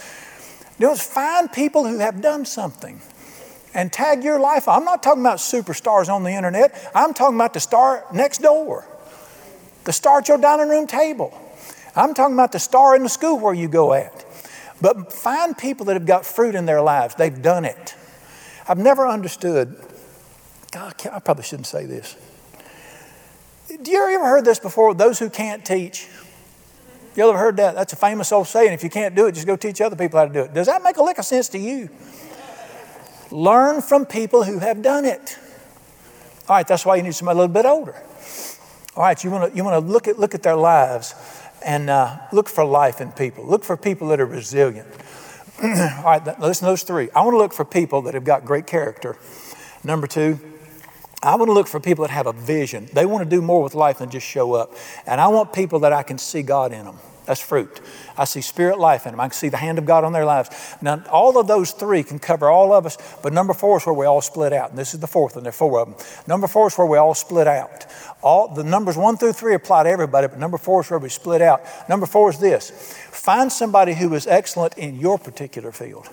You 0.79 0.87
know, 0.87 0.95
find 0.95 1.51
people 1.51 1.87
who 1.87 1.99
have 1.99 2.21
done 2.21 2.43
something 2.43 2.99
and 3.73 3.93
tag 3.93 4.23
your 4.23 4.39
life. 4.39 4.67
I'm 4.67 4.83
not 4.83 5.03
talking 5.03 5.21
about 5.21 5.37
superstars 5.37 6.09
on 6.09 6.23
the 6.23 6.31
internet. 6.31 6.91
I'm 6.95 7.13
talking 7.13 7.35
about 7.35 7.53
the 7.53 7.59
star 7.59 8.05
next 8.11 8.39
door 8.39 8.85
the 9.83 9.93
star 9.93 10.19
at 10.19 10.27
your 10.27 10.37
dining 10.37 10.69
room 10.69 10.87
table. 10.87 11.37
I'm 11.95 12.13
talking 12.13 12.35
about 12.35 12.51
the 12.51 12.59
star 12.59 12.95
in 12.95 13.03
the 13.03 13.09
school 13.09 13.39
where 13.39 13.53
you 13.53 13.67
go 13.67 13.93
at. 13.93 14.25
But 14.81 15.13
find 15.13 15.57
people 15.57 15.85
that 15.87 15.93
have 15.93 16.05
got 16.05 16.25
fruit 16.25 16.55
in 16.55 16.65
their 16.65 16.81
lives. 16.81 17.15
They've 17.15 17.41
done 17.41 17.65
it. 17.65 17.95
I've 18.67 18.79
never 18.79 19.07
understood. 19.07 19.75
God, 20.71 20.95
I 21.11 21.19
probably 21.19 21.43
shouldn't 21.43 21.67
say 21.67 21.85
this. 21.85 22.15
Do 23.81 23.91
you 23.91 24.15
ever 24.15 24.25
heard 24.25 24.45
this 24.45 24.59
before? 24.59 24.93
Those 24.93 25.19
who 25.19 25.29
can't 25.29 25.63
teach. 25.65 26.07
You 27.15 27.27
ever 27.27 27.37
heard 27.37 27.57
that? 27.57 27.75
That's 27.75 27.93
a 27.93 27.97
famous 27.97 28.31
old 28.31 28.47
saying. 28.47 28.73
If 28.73 28.83
you 28.83 28.89
can't 28.89 29.15
do 29.15 29.27
it, 29.27 29.33
just 29.33 29.45
go 29.45 29.55
teach 29.55 29.81
other 29.81 29.95
people 29.95 30.19
how 30.19 30.25
to 30.25 30.33
do 30.33 30.41
it. 30.41 30.53
Does 30.53 30.67
that 30.67 30.81
make 30.81 30.97
a 30.97 31.03
lick 31.03 31.17
of 31.17 31.25
sense 31.25 31.49
to 31.49 31.59
you? 31.59 31.89
Learn 33.31 33.81
from 33.81 34.05
people 34.05 34.43
who 34.43 34.59
have 34.59 34.81
done 34.81 35.05
it. 35.05 35.37
All 36.47 36.55
right, 36.55 36.67
that's 36.67 36.85
why 36.85 36.95
you 36.95 37.03
need 37.03 37.15
somebody 37.15 37.37
a 37.37 37.41
little 37.41 37.53
bit 37.53 37.65
older. 37.65 38.01
All 38.93 39.03
right, 39.03 39.23
you 39.23 39.31
want 39.31 39.49
to 39.49 39.57
you 39.57 39.63
want 39.63 39.85
to 39.85 39.91
look 39.91 40.09
at 40.09 40.19
look 40.19 40.35
at 40.35 40.43
their 40.43 40.57
lives 40.57 41.15
and 41.65 41.89
uh, 41.89 42.17
look 42.33 42.49
for 42.49 42.65
life 42.65 42.99
in 42.99 43.13
people. 43.13 43.45
Look 43.45 43.63
for 43.63 43.77
people 43.77 44.09
that 44.09 44.19
are 44.19 44.25
resilient. 44.25 44.87
All 45.63 46.03
right, 46.03 46.39
listen 46.41 46.65
to 46.65 46.71
those 46.71 46.83
three. 46.83 47.09
I 47.15 47.21
want 47.21 47.33
to 47.33 47.37
look 47.37 47.53
for 47.53 47.63
people 47.63 48.01
that 48.03 48.15
have 48.15 48.25
got 48.25 48.43
great 48.43 48.67
character. 48.67 49.15
Number 49.85 50.07
two, 50.07 50.39
I 51.23 51.35
want 51.35 51.47
to 51.47 51.53
look 51.53 51.67
for 51.67 51.79
people 51.79 52.01
that 52.03 52.11
have 52.11 52.27
a 52.27 52.33
vision. 52.33 52.89
They 52.91 53.05
want 53.05 53.23
to 53.23 53.29
do 53.29 53.41
more 53.41 53.63
with 53.63 53.75
life 53.75 53.99
than 53.99 54.09
just 54.09 54.27
show 54.27 54.53
up. 54.53 54.73
And 55.05 55.21
I 55.21 55.29
want 55.29 55.53
people 55.53 55.79
that 55.79 55.93
I 55.93 56.03
can 56.03 56.17
see 56.17 56.41
God 56.41 56.73
in 56.73 56.83
them. 56.83 56.97
That's 57.25 57.39
fruit. 57.39 57.79
I 58.17 58.25
see 58.25 58.41
spirit 58.41 58.79
life 58.79 59.05
in 59.05 59.11
them. 59.11 59.19
I 59.19 59.25
can 59.25 59.33
see 59.33 59.49
the 59.49 59.57
hand 59.57 59.77
of 59.77 59.85
God 59.85 60.03
on 60.03 60.11
their 60.11 60.25
lives. 60.25 60.49
Now, 60.81 61.03
all 61.11 61.37
of 61.37 61.47
those 61.47 61.71
three 61.71 62.03
can 62.03 62.19
cover 62.19 62.49
all 62.49 62.73
of 62.73 62.85
us, 62.85 62.97
but 63.21 63.31
number 63.31 63.53
four 63.53 63.77
is 63.77 63.85
where 63.85 63.93
we 63.93 64.05
all 64.05 64.21
split 64.21 64.51
out. 64.51 64.71
And 64.71 64.77
this 64.77 64.93
is 64.93 64.99
the 64.99 65.07
fourth, 65.07 65.35
and 65.35 65.45
there 65.45 65.51
are 65.51 65.53
four 65.53 65.79
of 65.79 65.87
them. 65.87 66.07
Number 66.27 66.47
four 66.47 66.67
is 66.67 66.77
where 66.77 66.87
we 66.87 66.97
all 66.97 67.13
split 67.13 67.47
out. 67.47 67.85
All 68.23 68.53
the 68.53 68.63
numbers 68.63 68.97
one 68.97 69.17
through 69.17 69.33
three 69.33 69.55
apply 69.55 69.83
to 69.83 69.89
everybody, 69.89 70.27
but 70.27 70.37
number 70.37 70.57
four 70.57 70.81
is 70.81 70.89
where 70.89 70.99
we 70.99 71.09
split 71.09 71.41
out. 71.41 71.63
Number 71.89 72.05
four 72.05 72.29
is 72.29 72.39
this 72.39 72.69
find 73.11 73.51
somebody 73.51 73.93
who 73.93 74.13
is 74.13 74.27
excellent 74.27 74.77
in 74.77 74.99
your 74.99 75.17
particular 75.17 75.71
field. 75.71 76.07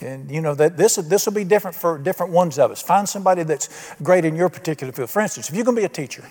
And 0.00 0.30
you 0.30 0.40
know 0.40 0.54
that 0.54 0.76
this 0.76 0.96
this 0.96 1.26
will 1.26 1.34
be 1.34 1.44
different 1.44 1.76
for 1.76 1.98
different 1.98 2.32
ones 2.32 2.58
of 2.58 2.70
us. 2.70 2.80
Find 2.80 3.08
somebody 3.08 3.42
that's 3.42 3.94
great 4.02 4.24
in 4.24 4.34
your 4.34 4.48
particular 4.48 4.92
field. 4.92 5.10
For 5.10 5.20
instance, 5.20 5.50
if 5.50 5.54
you're 5.54 5.64
going 5.64 5.76
to 5.76 5.82
be 5.82 5.86
a 5.86 5.88
teacher, 5.88 6.24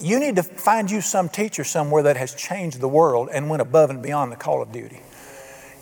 you 0.00 0.18
need 0.18 0.36
to 0.36 0.42
find 0.42 0.90
you 0.90 1.02
some 1.02 1.28
teacher 1.28 1.62
somewhere 1.62 2.02
that 2.04 2.16
has 2.16 2.34
changed 2.34 2.80
the 2.80 2.88
world 2.88 3.28
and 3.32 3.48
went 3.50 3.62
above 3.62 3.90
and 3.90 4.02
beyond 4.02 4.32
the 4.32 4.36
call 4.36 4.62
of 4.62 4.72
duty. 4.72 5.00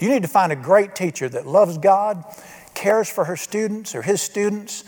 You 0.01 0.09
need 0.09 0.23
to 0.23 0.29
find 0.29 0.53
a 0.53 0.57
great 0.57 0.95
teacher 0.95 1.29
that 1.29 1.47
loves 1.47 1.79
God, 1.79 2.25
cares 2.75 3.09
for 3.09 3.25
her 3.25 3.37
students 3.37 3.95
or 3.95 4.03
his 4.03 4.21
students. 4.21 4.85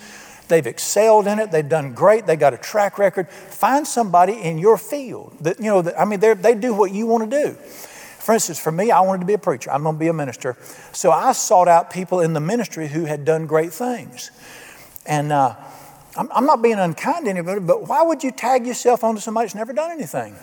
They've 0.50 0.66
excelled 0.66 1.26
in 1.26 1.38
it. 1.38 1.50
They've 1.50 1.66
done 1.66 1.94
great. 1.94 2.26
They 2.26 2.36
got 2.36 2.52
a 2.52 2.58
track 2.58 2.98
record. 2.98 3.28
Find 3.30 3.86
somebody 3.86 4.34
in 4.34 4.58
your 4.58 4.76
field 4.76 5.34
that, 5.40 5.58
you 5.58 5.66
know, 5.66 5.92
I 5.98 6.04
mean, 6.04 6.20
they 6.20 6.54
do 6.54 6.74
what 6.74 6.92
you 6.92 7.06
want 7.06 7.30
to 7.30 7.44
do. 7.44 7.54
For 7.54 8.34
instance, 8.34 8.58
for 8.58 8.70
me, 8.70 8.90
I 8.90 9.00
wanted 9.00 9.20
to 9.20 9.26
be 9.26 9.32
a 9.32 9.38
preacher. 9.38 9.70
I'm 9.70 9.82
going 9.82 9.94
to 9.94 9.98
be 9.98 10.08
a 10.08 10.12
minister. 10.12 10.58
So 10.92 11.10
I 11.10 11.32
sought 11.32 11.68
out 11.68 11.90
people 11.90 12.20
in 12.20 12.34
the 12.34 12.40
ministry 12.40 12.88
who 12.88 13.06
had 13.06 13.24
done 13.24 13.46
great 13.46 13.72
things. 13.72 14.30
And 15.06 15.32
uh, 15.32 15.54
I'm, 16.16 16.28
I'm 16.32 16.44
not 16.44 16.60
being 16.60 16.78
unkind 16.78 17.24
to 17.24 17.30
anybody, 17.30 17.60
but 17.60 17.88
why 17.88 18.02
would 18.02 18.22
you 18.22 18.30
tag 18.30 18.66
yourself 18.66 19.02
onto 19.02 19.20
somebody 19.20 19.46
that's 19.46 19.54
never 19.54 19.72
done 19.72 19.90
anything? 19.90 20.36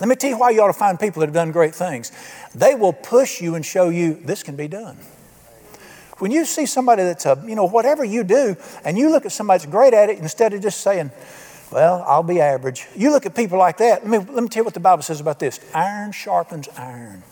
Let 0.00 0.08
me 0.08 0.16
tell 0.16 0.30
you 0.30 0.38
why 0.38 0.50
you 0.50 0.60
ought 0.60 0.66
to 0.66 0.72
find 0.72 0.98
people 0.98 1.20
that 1.20 1.26
have 1.26 1.34
done 1.34 1.52
great 1.52 1.74
things. 1.74 2.10
They 2.54 2.74
will 2.74 2.92
push 2.92 3.40
you 3.40 3.54
and 3.54 3.64
show 3.64 3.88
you 3.88 4.14
this 4.14 4.42
can 4.42 4.56
be 4.56 4.68
done. 4.68 4.98
When 6.18 6.30
you 6.30 6.44
see 6.44 6.66
somebody 6.66 7.02
that's 7.02 7.26
a, 7.26 7.42
you 7.46 7.56
know, 7.56 7.64
whatever 7.64 8.04
you 8.04 8.24
do, 8.24 8.56
and 8.84 8.96
you 8.96 9.10
look 9.10 9.26
at 9.26 9.32
somebody 9.32 9.58
that's 9.58 9.70
great 9.70 9.94
at 9.94 10.10
it, 10.10 10.18
instead 10.18 10.52
of 10.54 10.62
just 10.62 10.80
saying, 10.80 11.10
well, 11.72 12.04
I'll 12.06 12.22
be 12.22 12.40
average. 12.40 12.86
You 12.94 13.10
look 13.10 13.26
at 13.26 13.34
people 13.34 13.58
like 13.58 13.78
that. 13.78 14.06
Let 14.06 14.10
me, 14.10 14.32
let 14.32 14.42
me 14.42 14.48
tell 14.48 14.60
you 14.60 14.64
what 14.64 14.74
the 14.74 14.80
Bible 14.80 15.02
says 15.02 15.20
about 15.20 15.40
this 15.40 15.58
iron 15.74 16.12
sharpens 16.12 16.68
iron. 16.76 17.22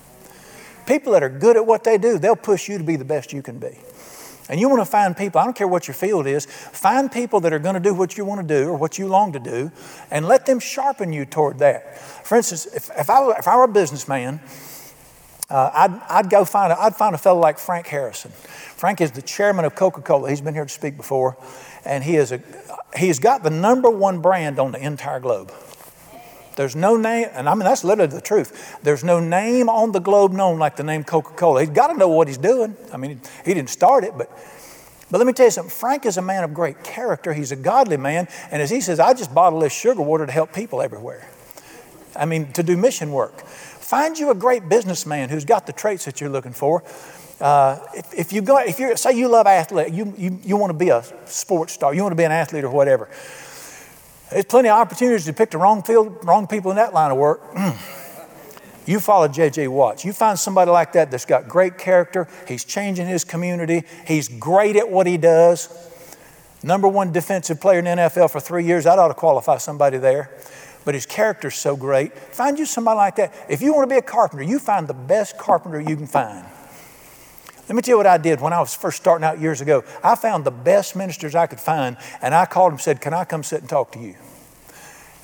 People 0.85 1.13
that 1.13 1.23
are 1.23 1.29
good 1.29 1.57
at 1.57 1.65
what 1.65 1.85
they 1.85 1.97
do, 1.97 2.19
they'll 2.19 2.35
push 2.35 2.69
you 2.69 2.77
to 2.77 2.83
be 2.83 2.97
the 2.97 3.05
best 3.05 3.33
you 3.33 3.41
can 3.41 3.59
be. 3.59 3.79
And 4.49 4.61
you 4.61 4.69
want 4.69 4.81
to 4.81 4.87
find 4.87 5.17
people, 5.17 5.41
I 5.41 5.45
don't 5.45 5.55
care 5.55 5.69
what 5.69 5.87
your 5.87 5.95
field 5.95 6.27
is, 6.27 6.45
find 6.47 7.11
people 7.11 7.41
that 7.41 7.53
are 7.53 7.61
going 7.61 7.75
to 7.75 7.81
do 7.81 7.95
what 7.95 8.19
you 8.19 8.25
want 8.25 8.47
to 8.47 8.47
do 8.47 8.69
or 8.69 8.77
what 8.77 8.99
you 8.99 9.07
long 9.07 9.33
to 9.33 9.39
do, 9.39 9.71
and 10.11 10.27
let 10.27 10.47
them 10.47 10.59
sharpen 10.59 11.13
you 11.13 11.25
toward 11.25 11.61
that. 11.61 11.99
For 11.99 12.37
instance, 12.37 12.67
if, 12.67 12.91
if, 12.99 13.09
I, 13.09 13.31
if 13.39 13.47
I 13.47 13.57
were 13.57 13.65
a 13.65 13.69
businessman, 13.69 14.41
uh, 15.53 15.71
I'd, 15.75 16.01
I'd 16.09 16.31
go 16.31 16.47
find 16.47 16.73
a, 16.73 16.81
I'd 16.81 16.97
find 16.97 17.15
a 17.15 17.19
fellow 17.19 17.39
like 17.39 17.59
Frank 17.59 17.87
Harrison. 17.87 18.31
Frank 18.31 19.03
is 19.03 19.11
the 19.11 19.21
chairman 19.21 19.67
of 19.67 19.75
Coca-Cola. 19.75 20.31
He's 20.31 20.41
been 20.41 20.55
here 20.55 20.65
to 20.65 20.73
speak 20.73 20.97
before, 20.97 21.37
and 21.85 22.03
he 22.03 22.17
is 22.17 22.33
a 22.33 22.41
he's 22.97 23.19
got 23.19 23.43
the 23.43 23.51
number 23.51 23.91
one 23.91 24.21
brand 24.23 24.59
on 24.59 24.73
the 24.73 24.79
entire 24.79 25.21
globe. 25.21 25.53
There's 26.57 26.75
no 26.75 26.97
name, 26.97 27.29
and 27.33 27.51
I 27.51 27.55
mean 27.55 27.65
that's 27.65 27.85
literally 27.85 28.11
the 28.11 28.23
truth. 28.23 28.79
There's 28.83 29.05
no 29.05 29.21
name 29.21 29.69
on 29.69 29.93
the 29.93 30.01
globe 30.01 30.33
known 30.33 30.59
like 30.59 30.77
the 30.77 30.85
name 30.85 31.05
Coca-Cola. 31.05 31.61
He's 31.61 31.71
got 31.71 31.89
to 31.89 31.99
know 31.99 32.09
what 32.09 32.29
he's 32.29 32.39
doing. 32.39 32.75
I 32.91 32.97
mean, 32.97 33.21
he 33.45 33.53
didn't 33.53 33.71
start 33.71 34.05
it, 34.05 34.17
but 34.17 34.31
but 35.11 35.19
let 35.19 35.27
me 35.27 35.35
tell 35.35 35.47
you 35.47 35.51
something. 35.51 35.71
Frank 35.71 36.07
is 36.07 36.17
a 36.17 36.23
man 36.23 36.45
of 36.45 36.55
great 36.55 36.83
character. 36.83 37.35
He's 37.35 37.53
a 37.53 37.57
godly 37.57 37.99
man, 37.99 38.27
and 38.51 38.63
as 38.63 38.71
he 38.71 38.81
says, 38.81 38.99
I 38.99 39.13
just 39.13 39.35
bottle 39.35 39.61
this 39.61 39.73
sugar 39.75 40.01
water 40.01 40.25
to 40.25 40.33
help 40.33 40.55
people 40.55 40.81
everywhere. 40.81 41.29
I 42.17 42.25
mean, 42.25 42.53
to 42.53 42.63
do 42.63 42.77
mission 42.77 43.13
work. 43.13 43.45
Find 43.93 44.19
you 44.19 44.31
a 44.31 44.35
great 44.35 44.71
businessman 44.71 45.29
who's 45.29 45.45
got 45.45 45.67
the 45.67 45.73
traits 45.75 46.07
that 46.07 46.19
you're 46.19 46.31
looking 46.31 46.55
for. 46.55 46.83
Uh, 47.39 47.79
if, 47.93 48.15
if, 48.15 48.33
you 48.33 48.41
go, 48.41 48.57
if 48.57 48.81
you 48.81 48.97
say 48.97 49.13
you 49.13 49.29
love 49.29 49.47
athlete, 49.47 49.93
you, 49.93 50.15
you, 50.17 50.41
you 50.43 50.57
want 50.57 50.71
to 50.71 50.79
be 50.79 50.89
a 50.89 51.05
sports 51.27 51.75
star, 51.75 51.93
you 51.93 52.01
want 52.01 52.13
to 52.13 52.17
be 52.17 52.25
an 52.25 52.33
athlete 52.33 52.65
or 52.65 52.71
whatever. 52.71 53.11
There's 54.31 54.47
plenty 54.47 54.71
of 54.71 54.79
opportunities 54.79 55.27
to 55.27 55.35
pick 55.35 55.51
the 55.51 55.59
wrong 55.59 55.83
field, 55.83 56.25
wrong 56.25 56.47
people 56.47 56.71
in 56.71 56.79
that 56.79 56.95
line 56.95 57.11
of 57.11 57.19
work. 57.19 57.43
you 58.87 58.99
follow 58.99 59.29
J.J. 59.29 59.69
Watts. 59.69 60.07
You 60.07 60.15
find 60.15 60.39
somebody 60.39 60.71
like 60.71 60.95
that 60.95 61.11
that's 61.11 61.27
got 61.27 61.47
great 61.47 61.77
character. 61.77 62.29
He's 62.49 62.65
changing 62.65 63.09
his 63.09 63.25
community. 63.25 63.83
He's 64.07 64.27
great 64.27 64.77
at 64.77 64.89
what 64.89 65.07
he 65.07 65.19
does. 65.19 65.69
Number 66.63 66.89
one 66.89 67.13
defensive 67.13 67.61
player 67.61 67.81
in 67.81 67.85
the 67.85 67.91
NFL 67.91 68.31
for 68.31 68.41
three 68.41 68.65
years. 68.65 68.85
That 68.85 68.99
ought 68.99 69.09
to 69.09 69.15
qualify 69.15 69.59
somebody 69.59 69.99
there 69.99 70.31
but 70.85 70.95
his 70.95 71.07
character's 71.07 71.55
so 71.55 71.77
great. 71.77 72.13
Find 72.13 72.59
you 72.59 72.67
somebody 72.67 72.97
like 72.97 73.17
that. 73.17 73.35
If 73.49 73.63
you 73.63 73.73
want 73.73 73.89
to 73.89 73.95
be 73.95 73.99
a 73.99 74.03
carpenter, 74.03 74.45
you 74.45 74.59
find 74.59 74.87
the 74.89 74.95
best 74.95 75.39
carpenter 75.39 75.81
you 75.81 75.97
can 75.97 76.07
find. 76.07 76.47
Let 77.69 77.77
me 77.77 77.83
tell 77.83 77.93
you 77.93 77.97
what 77.97 78.07
I 78.07 78.19
did 78.19 78.41
when 78.41 78.53
I 78.53 78.61
was 78.61 78.75
first 78.75 78.99
starting 78.99 79.25
out 79.25 79.41
years 79.41 79.61
ago. 79.61 79.85
I 80.03 80.15
found 80.15 80.45
the 80.45 80.51
best 80.51 80.97
ministers 80.97 81.35
I 81.35 81.47
could 81.47 81.61
find, 81.61 81.97
and 82.21 82.35
I 82.35 82.45
called 82.45 82.69
them 82.69 82.75
and 82.75 82.81
said, 82.81 83.01
Can 83.01 83.15
I 83.15 83.25
come 83.25 83.43
sit 83.43 83.61
and 83.61 83.69
talk 83.69 83.93
to 83.93 83.99
you? 83.99 84.17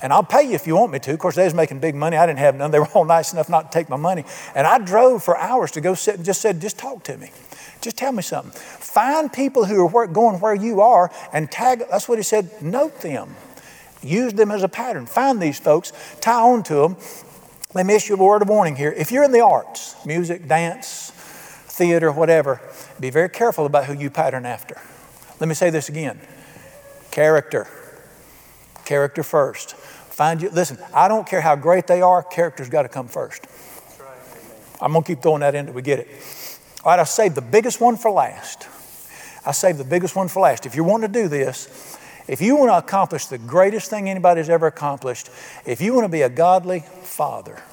And 0.01 0.13
I'll 0.13 0.23
pay 0.23 0.43
you 0.43 0.53
if 0.53 0.65
you 0.65 0.75
want 0.75 0.93
me 0.93 0.99
to. 0.99 1.11
Of 1.11 1.19
course, 1.19 1.35
they 1.35 1.43
was 1.43 1.53
making 1.53 1.79
big 1.79 1.93
money. 1.93 2.15
I 2.15 2.25
didn't 2.25 2.39
have 2.39 2.55
none. 2.55 2.71
They 2.71 2.79
were 2.79 2.87
all 2.93 3.05
nice 3.05 3.33
enough 3.33 3.49
not 3.49 3.71
to 3.71 3.77
take 3.77 3.89
my 3.89 3.97
money. 3.97 4.23
And 4.55 4.65
I 4.65 4.77
drove 4.77 5.23
for 5.23 5.37
hours 5.37 5.71
to 5.71 5.81
go 5.81 5.93
sit 5.93 6.15
and 6.15 6.25
just 6.25 6.41
said, 6.41 6.61
just 6.61 6.77
talk 6.77 7.03
to 7.03 7.17
me. 7.17 7.31
Just 7.81 7.97
tell 7.97 8.11
me 8.11 8.21
something. 8.21 8.51
Find 8.51 9.31
people 9.31 9.65
who 9.65 9.95
are 9.95 10.07
going 10.07 10.39
where 10.39 10.55
you 10.55 10.81
are 10.81 11.11
and 11.33 11.51
tag, 11.51 11.83
that's 11.91 12.07
what 12.07 12.17
he 12.17 12.23
said, 12.23 12.49
note 12.61 13.01
them. 13.01 13.35
Use 14.01 14.33
them 14.33 14.51
as 14.51 14.63
a 14.63 14.69
pattern. 14.69 15.05
Find 15.05 15.41
these 15.41 15.59
folks, 15.59 15.91
tie 16.21 16.41
on 16.41 16.63
to 16.63 16.75
them. 16.75 16.97
Let 17.73 17.85
me 17.85 17.95
issue 17.95 18.15
a 18.15 18.17
word 18.17 18.41
of 18.41 18.49
warning 18.49 18.75
here. 18.75 18.91
If 18.91 19.11
you're 19.11 19.23
in 19.23 19.31
the 19.31 19.41
arts, 19.41 19.95
music, 20.05 20.47
dance, 20.47 21.11
theater, 21.67 22.11
whatever, 22.11 22.61
be 22.99 23.09
very 23.09 23.29
careful 23.29 23.65
about 23.65 23.85
who 23.85 23.93
you 23.93 24.09
pattern 24.09 24.45
after. 24.45 24.81
Let 25.39 25.47
me 25.47 25.55
say 25.55 25.69
this 25.69 25.89
again 25.89 26.19
character. 27.11 27.67
Character 28.85 29.23
first. 29.23 29.75
Find 29.75 30.41
you, 30.41 30.49
listen, 30.49 30.77
I 30.93 31.07
don't 31.07 31.27
care 31.27 31.41
how 31.41 31.55
great 31.55 31.87
they 31.87 32.01
are, 32.01 32.23
character's 32.23 32.69
got 32.69 32.83
to 32.83 32.89
come 32.89 33.07
first. 33.07 33.45
I'm 34.81 34.91
going 34.93 35.03
to 35.03 35.07
keep 35.07 35.21
throwing 35.21 35.41
that 35.41 35.55
in 35.55 35.61
until 35.61 35.75
we 35.75 35.81
get 35.81 35.99
it. 35.99 36.07
All 36.83 36.91
right, 36.91 36.99
I 36.99 37.03
saved 37.03 37.35
the 37.35 37.41
biggest 37.41 37.81
one 37.81 37.97
for 37.97 38.09
last. 38.09 38.67
I 39.45 39.51
saved 39.51 39.77
the 39.77 39.83
biggest 39.83 40.15
one 40.15 40.27
for 40.27 40.41
last. 40.41 40.65
If 40.65 40.75
you 40.75 40.83
want 40.83 41.03
to 41.03 41.09
do 41.09 41.27
this, 41.27 41.97
if 42.29 42.41
you 42.41 42.55
want 42.55 42.69
to 42.69 42.77
accomplish 42.77 43.25
the 43.25 43.39
greatest 43.39 43.89
thing 43.89 44.07
anybody's 44.07 44.49
ever 44.49 44.67
accomplished, 44.67 45.31
if 45.65 45.81
you 45.81 45.95
want 45.95 46.05
to 46.05 46.09
be 46.09 46.21
a 46.21 46.29
godly 46.29 46.81
father, 47.01 47.63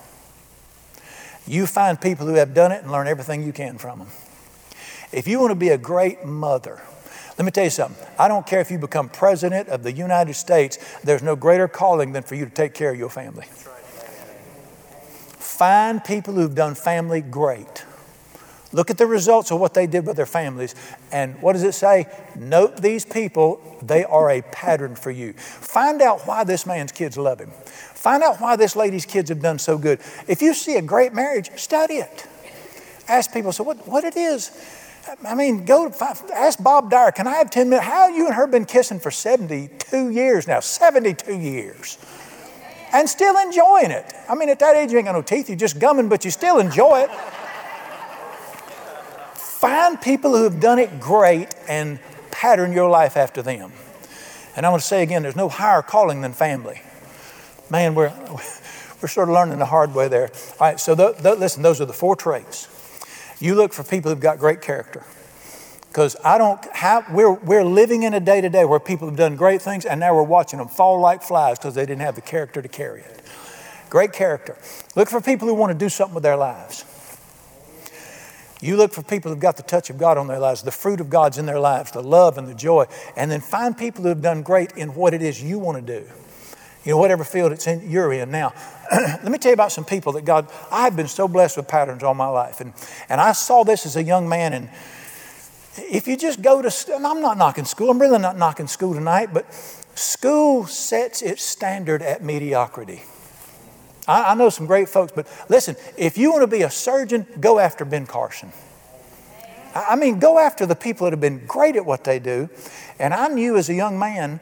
you 1.47 1.66
find 1.66 2.01
people 2.01 2.27
who 2.27 2.35
have 2.35 2.55
done 2.55 2.73
it 2.73 2.83
and 2.83 2.90
learn 2.90 3.07
everything 3.07 3.45
you 3.45 3.53
can 3.53 3.77
from 3.77 3.99
them. 3.99 4.09
If 5.12 5.29
you 5.29 5.38
want 5.40 5.51
to 5.51 5.57
be 5.57 5.69
a 5.69 5.79
great 5.79 6.25
mother, 6.25 6.81
let 7.38 7.45
me 7.45 7.51
tell 7.51 7.64
you 7.64 7.71
something. 7.71 8.07
I 8.19 8.29
don't 8.29 8.47
care 8.47 8.61
if 8.61 8.71
you 8.71 8.79
become 8.79 9.11
president 9.11 9.69
of 9.69 9.83
the 9.83 9.92
United 9.92 10.33
States, 10.35 10.79
there's 11.05 11.23
no 11.23 11.37
greater 11.37 11.69
calling 11.69 12.12
than 12.12 12.23
for 12.23 12.35
you 12.35 12.47
to 12.47 12.51
take 12.51 12.73
care 12.73 12.90
of 12.90 12.99
your 12.99 13.11
family. 13.11 13.45
Find 15.38 16.03
people 16.03 16.33
who've 16.33 16.55
done 16.55 16.75
family 16.75 17.21
great. 17.21 17.85
Look 18.77 18.91
at 18.91 18.99
the 18.99 19.07
results 19.07 19.51
of 19.51 19.59
what 19.59 19.73
they 19.73 19.87
did 19.87 20.07
with 20.07 20.17
their 20.17 20.27
families. 20.27 20.75
And 21.11 21.41
what 21.41 21.55
does 21.55 21.62
it 21.62 21.73
say? 21.73 22.05
Note 22.35 22.77
these 22.83 23.07
people, 23.07 23.59
they 23.81 24.05
are 24.05 24.31
a 24.31 24.43
pattern 24.43 24.97
for 24.97 25.11
you. 25.11 25.33
Find 25.33 26.03
out 26.03 26.27
why 26.27 26.45
this 26.45 26.67
man's 26.67 26.93
kids 26.93 27.17
love 27.17 27.41
him. 27.41 27.53
Find 27.65 28.23
out 28.23 28.39
why 28.39 28.55
this 28.57 28.77
lady's 28.77 29.07
kids 29.07 29.31
have 29.31 29.41
done 29.41 29.59
so 29.59 29.79
good. 29.79 29.99
If 30.29 30.43
you 30.43 30.53
see 30.53 30.77
a 30.77 30.83
great 30.83 31.15
marriage, 31.15 31.51
study 31.57 31.95
it. 31.95 32.27
Ask 33.09 33.33
people, 33.33 33.51
so 33.53 33.65
what, 33.65 33.89
what 33.89 34.05
it 34.05 34.15
is. 34.15 34.51
I 35.27 35.35
mean, 35.35 35.65
go 35.65 35.91
ask 36.35 36.62
Bob 36.62 36.91
Dyer, 36.91 37.12
can 37.12 37.27
I 37.27 37.37
have 37.37 37.51
10 37.51 37.71
minutes? 37.71 37.87
How 37.87 38.09
you 38.09 38.27
and 38.27 38.35
her 38.35 38.47
been 38.47 38.67
kissing 38.67 39.01
for 39.01 39.11
72 39.11 40.11
years 40.11 40.47
now? 40.47 40.61
72 40.61 41.35
years. 41.35 41.97
And 42.93 43.09
still 43.09 43.39
enjoying 43.39 43.91
it. 43.91 44.05
I 44.29 44.35
mean, 44.35 44.51
at 44.51 44.59
that 44.59 44.77
age, 44.77 44.93
you 44.93 44.99
ain't 44.99 45.07
got 45.07 45.15
no 45.15 45.23
teeth, 45.23 45.49
you're 45.49 45.57
just 45.57 45.79
gumming, 45.79 46.11
but 46.11 46.27
you 46.27 46.31
still 46.31 46.59
enjoy 46.59 47.01
it. 47.01 47.11
Find 49.57 49.99
people 49.99 50.37
who 50.37 50.45
have 50.45 50.61
done 50.61 50.79
it 50.79 51.01
great 51.01 51.49
and 51.66 51.99
pattern 52.31 52.73
your 52.73 52.90
life 52.90 53.16
after 53.16 53.40
them. 53.40 53.73
And 54.55 54.66
I 54.66 54.69
want 54.69 54.83
to 54.83 54.87
say 54.87 55.03
again, 55.03 55.23
there's 55.23 55.35
no 55.35 55.49
higher 55.49 55.81
calling 55.81 56.21
than 56.21 56.35
family. 56.35 56.83
Man, 57.71 57.95
we're, 57.95 58.12
we're 59.01 59.09
sort 59.09 59.31
of 59.31 59.35
learning 59.35 59.59
the 59.59 59.64
hard 59.64 59.95
way 59.95 60.09
there. 60.09 60.31
All 60.61 60.69
right, 60.69 60.79
so 60.79 60.92
listen, 60.92 61.62
those 61.62 61.81
are 61.81 61.87
the 61.87 61.95
four 61.95 62.16
traits. 62.16 62.69
You 63.40 63.55
look 63.55 63.73
for 63.73 63.83
people 63.83 64.11
who've 64.11 64.21
got 64.21 64.38
great 64.38 64.61
character. 64.61 65.05
Because 65.88 66.16
I 66.23 66.37
don't 66.37 66.62
have, 66.77 67.11
we're, 67.11 67.33
we're 67.33 67.64
living 67.64 68.03
in 68.03 68.12
a 68.12 68.21
day 68.21 68.42
to 68.42 68.51
day 68.51 68.66
where 68.66 68.79
people 68.79 69.09
have 69.09 69.16
done 69.16 69.37
great 69.37 69.62
things 69.62 69.87
and 69.87 69.99
now 69.99 70.14
we're 70.14 70.23
watching 70.23 70.59
them 70.59 70.69
fall 70.69 71.01
like 71.01 71.23
flies 71.23 71.59
because 71.59 71.75
they 71.75 71.87
didn't 71.87 72.03
have 72.03 72.14
the 72.14 72.21
character 72.21 72.61
to 72.61 72.69
carry 72.69 73.01
it. 73.01 73.23
Great 73.88 74.12
character. 74.12 74.59
Look 74.95 75.09
for 75.09 75.23
people 75.23 75.49
who 75.49 75.55
want 75.55 75.73
to 75.73 75.79
do 75.79 75.88
something 75.88 76.14
with 76.14 76.25
their 76.25 76.37
lives. 76.37 76.85
You 78.61 78.77
look 78.77 78.92
for 78.92 79.03
people 79.03 79.31
who've 79.31 79.40
got 79.40 79.57
the 79.57 79.62
touch 79.62 79.90
of 79.90 79.99
God 79.99 80.16
on 80.16 80.29
their 80.29 80.38
lives, 80.38 80.62
the 80.62 80.71
fruit 80.71 81.01
of 81.01 81.11
God's 81.11 81.37
in 81.37 81.45
their 81.47 81.61
lives, 81.61 81.90
the 81.90 82.03
love 82.03 82.38
and 82.38 82.49
the 82.49 82.55
joy, 82.55 82.87
and 83.14 83.31
then 83.31 83.40
find 83.40 83.77
people 83.77 84.03
who 84.03 84.09
have 84.09 84.23
done 84.23 84.42
great 84.42 84.73
in 84.73 84.95
what 84.95 85.12
it 85.12 85.23
is 85.23 85.42
you 85.42 85.59
want 85.59 85.85
to 85.85 86.01
do. 86.01 86.07
You 86.85 86.92
know, 86.92 86.99
whatever 86.99 87.25
field 87.25 87.53
it's 87.53 87.66
in, 87.66 87.90
you're 87.90 88.12
in. 88.12 88.31
Now, 88.31 88.55
let 88.92 89.25
me 89.25 89.38
tell 89.38 89.51
you 89.51 89.55
about 89.55 89.73
some 89.73 89.85
people 89.85 90.12
that 90.12 90.25
God, 90.25 90.49
I've 90.71 90.95
been 90.97 91.09
so 91.09 91.27
blessed 91.27 91.57
with 91.57 91.69
patterns 91.69 92.03
all 92.03 92.14
my 92.14 92.29
life. 92.29 92.61
And, 92.61 92.73
and 93.09 93.21
I 93.21 93.33
saw 93.33 93.64
this 93.64 93.85
as 93.85 93.97
a 93.97 94.03
young 94.03 94.29
man. 94.29 94.53
And 94.53 94.71
if 95.79 96.07
you 96.07 96.16
just 96.16 96.40
go 96.40 96.62
to, 96.62 96.95
and 96.95 97.07
I'm 97.07 97.21
not 97.21 97.37
knocking 97.37 97.64
school, 97.64 97.90
I'm 97.90 98.01
really 98.01 98.21
not 98.21 98.38
knocking 98.38 98.69
school 98.69 98.95
tonight, 98.95 99.31
but 99.35 99.53
school 99.97 100.66
sets 100.66 101.23
its 101.23 101.42
standard 101.42 102.03
at 102.03 102.23
mediocrity. 102.23 103.03
I, 104.07 104.33
I 104.33 104.35
know 104.35 104.49
some 104.49 104.66
great 104.66 104.88
folks, 104.88 105.12
but 105.14 105.27
listen, 105.49 105.77
if 105.97 106.19
you 106.19 106.31
want 106.31 106.42
to 106.42 106.47
be 106.47 106.62
a 106.62 106.71
surgeon, 106.71 107.27
go 107.40 107.59
after 107.59 107.85
Ben 107.85 108.07
Carson. 108.07 108.53
I, 109.75 109.87
I 109.90 109.97
mean, 109.97 110.19
go 110.19 110.38
after 110.38 110.66
the 110.66 110.77
people 110.77 111.05
that 111.05 111.12
have 111.12 111.21
been 111.21 111.47
great 111.47 111.77
at 111.77 111.85
what 111.85 112.05
they 112.05 112.19
do. 112.19 112.49
And 112.99 113.12
I 113.12 113.29
knew 113.29 113.57
as 113.57 113.69
a 113.69 113.75
young 113.75 113.99
man, 113.99 114.40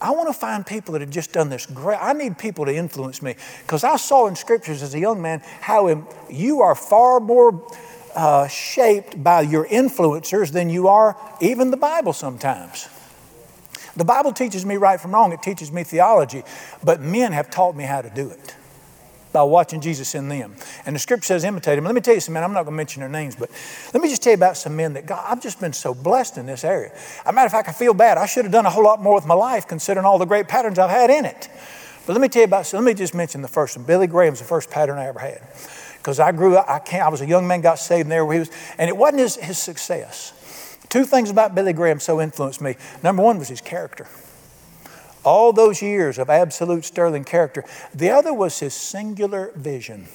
I 0.00 0.10
want 0.10 0.28
to 0.28 0.34
find 0.34 0.66
people 0.66 0.92
that 0.92 1.00
have 1.00 1.10
just 1.10 1.32
done 1.32 1.48
this 1.48 1.64
great. 1.66 1.98
I 2.00 2.12
need 2.12 2.36
people 2.36 2.64
to 2.64 2.74
influence 2.74 3.22
me 3.22 3.36
because 3.64 3.84
I 3.84 3.96
saw 3.96 4.26
in 4.26 4.34
scriptures 4.34 4.82
as 4.82 4.94
a 4.94 4.98
young 4.98 5.22
man 5.22 5.42
how 5.60 6.08
you 6.28 6.60
are 6.60 6.74
far 6.74 7.20
more 7.20 7.64
uh, 8.14 8.48
shaped 8.48 9.22
by 9.22 9.42
your 9.42 9.64
influencers 9.66 10.50
than 10.50 10.68
you 10.70 10.88
are 10.88 11.16
even 11.40 11.70
the 11.70 11.76
Bible 11.76 12.12
sometimes. 12.12 12.88
The 13.94 14.04
Bible 14.04 14.32
teaches 14.32 14.64
me 14.64 14.76
right 14.76 15.00
from 15.00 15.12
wrong, 15.12 15.32
it 15.32 15.42
teaches 15.42 15.70
me 15.70 15.84
theology, 15.84 16.42
but 16.82 17.00
men 17.00 17.32
have 17.32 17.50
taught 17.50 17.76
me 17.76 17.84
how 17.84 18.00
to 18.02 18.10
do 18.10 18.30
it. 18.30 18.56
By 19.32 19.42
watching 19.42 19.80
Jesus 19.80 20.14
in 20.14 20.28
them. 20.28 20.54
And 20.86 20.94
the 20.94 21.00
scripture 21.00 21.26
says 21.26 21.44
imitate 21.44 21.78
him. 21.78 21.84
Let 21.84 21.94
me 21.94 22.00
tell 22.00 22.14
you 22.14 22.20
some 22.20 22.34
men, 22.34 22.44
I'm 22.44 22.52
not 22.52 22.64
going 22.64 22.74
to 22.74 22.76
mention 22.76 23.00
their 23.00 23.08
names, 23.08 23.34
but 23.34 23.50
let 23.92 24.02
me 24.02 24.08
just 24.08 24.22
tell 24.22 24.32
you 24.32 24.36
about 24.36 24.56
some 24.56 24.76
men 24.76 24.92
that 24.94 25.06
God, 25.06 25.24
I've 25.26 25.42
just 25.42 25.60
been 25.60 25.72
so 25.72 25.94
blessed 25.94 26.38
in 26.38 26.46
this 26.46 26.64
area. 26.64 26.92
As 26.92 27.20
a 27.26 27.32
matter 27.32 27.46
of 27.46 27.52
fact, 27.52 27.68
I 27.68 27.72
feel 27.72 27.94
bad. 27.94 28.18
I 28.18 28.26
should 28.26 28.44
have 28.44 28.52
done 28.52 28.66
a 28.66 28.70
whole 28.70 28.84
lot 28.84 29.02
more 29.02 29.14
with 29.14 29.26
my 29.26 29.34
life 29.34 29.66
considering 29.66 30.04
all 30.04 30.18
the 30.18 30.26
great 30.26 30.48
patterns 30.48 30.78
I've 30.78 30.90
had 30.90 31.10
in 31.10 31.24
it. 31.24 31.48
But 32.06 32.14
let 32.14 32.20
me 32.20 32.28
tell 32.28 32.42
you 32.42 32.46
about, 32.46 32.66
so 32.66 32.76
let 32.76 32.84
me 32.84 32.94
just 32.94 33.14
mention 33.14 33.42
the 33.42 33.48
first 33.48 33.76
one. 33.76 33.86
Billy 33.86 34.06
Graham's 34.06 34.40
the 34.40 34.44
first 34.44 34.70
pattern 34.70 34.98
I 34.98 35.06
ever 35.06 35.20
had. 35.20 35.40
Because 35.98 36.18
I 36.18 36.32
grew 36.32 36.56
up, 36.56 36.68
I, 36.68 36.80
can't, 36.80 37.04
I 37.04 37.08
was 37.08 37.20
a 37.20 37.26
young 37.26 37.46
man, 37.46 37.60
got 37.60 37.78
saved 37.78 38.08
there 38.08 38.26
where 38.26 38.34
he 38.34 38.40
was, 38.40 38.50
and 38.76 38.88
it 38.88 38.96
wasn't 38.96 39.20
his, 39.20 39.36
his 39.36 39.58
success. 39.58 40.32
Two 40.88 41.04
things 41.04 41.30
about 41.30 41.54
Billy 41.54 41.72
Graham 41.72 42.00
so 42.00 42.20
influenced 42.20 42.60
me. 42.60 42.74
Number 43.04 43.22
one 43.22 43.38
was 43.38 43.48
his 43.48 43.60
character 43.60 44.06
all 45.24 45.52
those 45.52 45.82
years 45.82 46.18
of 46.18 46.30
absolute 46.30 46.84
sterling 46.84 47.24
character. 47.24 47.64
The 47.94 48.10
other 48.10 48.32
was 48.32 48.58
his 48.58 48.74
singular 48.74 49.52
vision. 49.54 50.08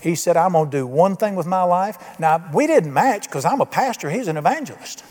He 0.00 0.14
said, 0.14 0.36
I'm 0.36 0.52
going 0.52 0.70
to 0.70 0.76
do 0.76 0.86
one 0.86 1.16
thing 1.16 1.34
with 1.34 1.46
my 1.46 1.62
life. 1.62 2.18
Now, 2.20 2.48
we 2.52 2.66
didn't 2.66 2.92
match 2.92 3.24
because 3.24 3.44
I'm 3.44 3.60
a 3.60 3.66
pastor, 3.66 4.10
he's 4.10 4.28
an 4.28 4.36
evangelist. 4.36 5.04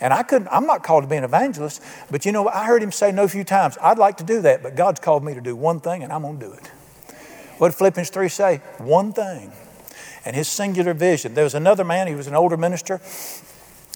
And 0.00 0.14
I 0.14 0.22
couldn't, 0.22 0.48
I'm 0.50 0.66
not 0.66 0.82
called 0.82 1.04
to 1.04 1.10
be 1.10 1.16
an 1.16 1.24
evangelist, 1.24 1.82
but 2.10 2.24
you 2.24 2.32
know, 2.32 2.48
I 2.48 2.64
heard 2.64 2.82
him 2.82 2.90
say 2.90 3.12
no 3.12 3.28
few 3.28 3.44
times, 3.44 3.76
I'd 3.82 3.98
like 3.98 4.16
to 4.16 4.24
do 4.24 4.40
that, 4.42 4.62
but 4.62 4.74
God's 4.74 5.00
called 5.00 5.22
me 5.22 5.34
to 5.34 5.42
do 5.42 5.54
one 5.54 5.80
thing 5.80 6.02
and 6.02 6.10
I'm 6.10 6.22
going 6.22 6.38
to 6.40 6.46
do 6.46 6.52
it. 6.52 6.66
What 7.58 7.68
did 7.68 7.76
Philippians 7.76 8.08
3 8.08 8.28
say? 8.30 8.56
One 8.78 9.12
thing. 9.12 9.52
And 10.24 10.34
his 10.34 10.48
singular 10.48 10.94
vision. 10.94 11.34
There 11.34 11.44
was 11.44 11.54
another 11.54 11.84
man, 11.84 12.06
he 12.06 12.14
was 12.14 12.26
an 12.26 12.34
older 12.34 12.56
minister 12.56 13.00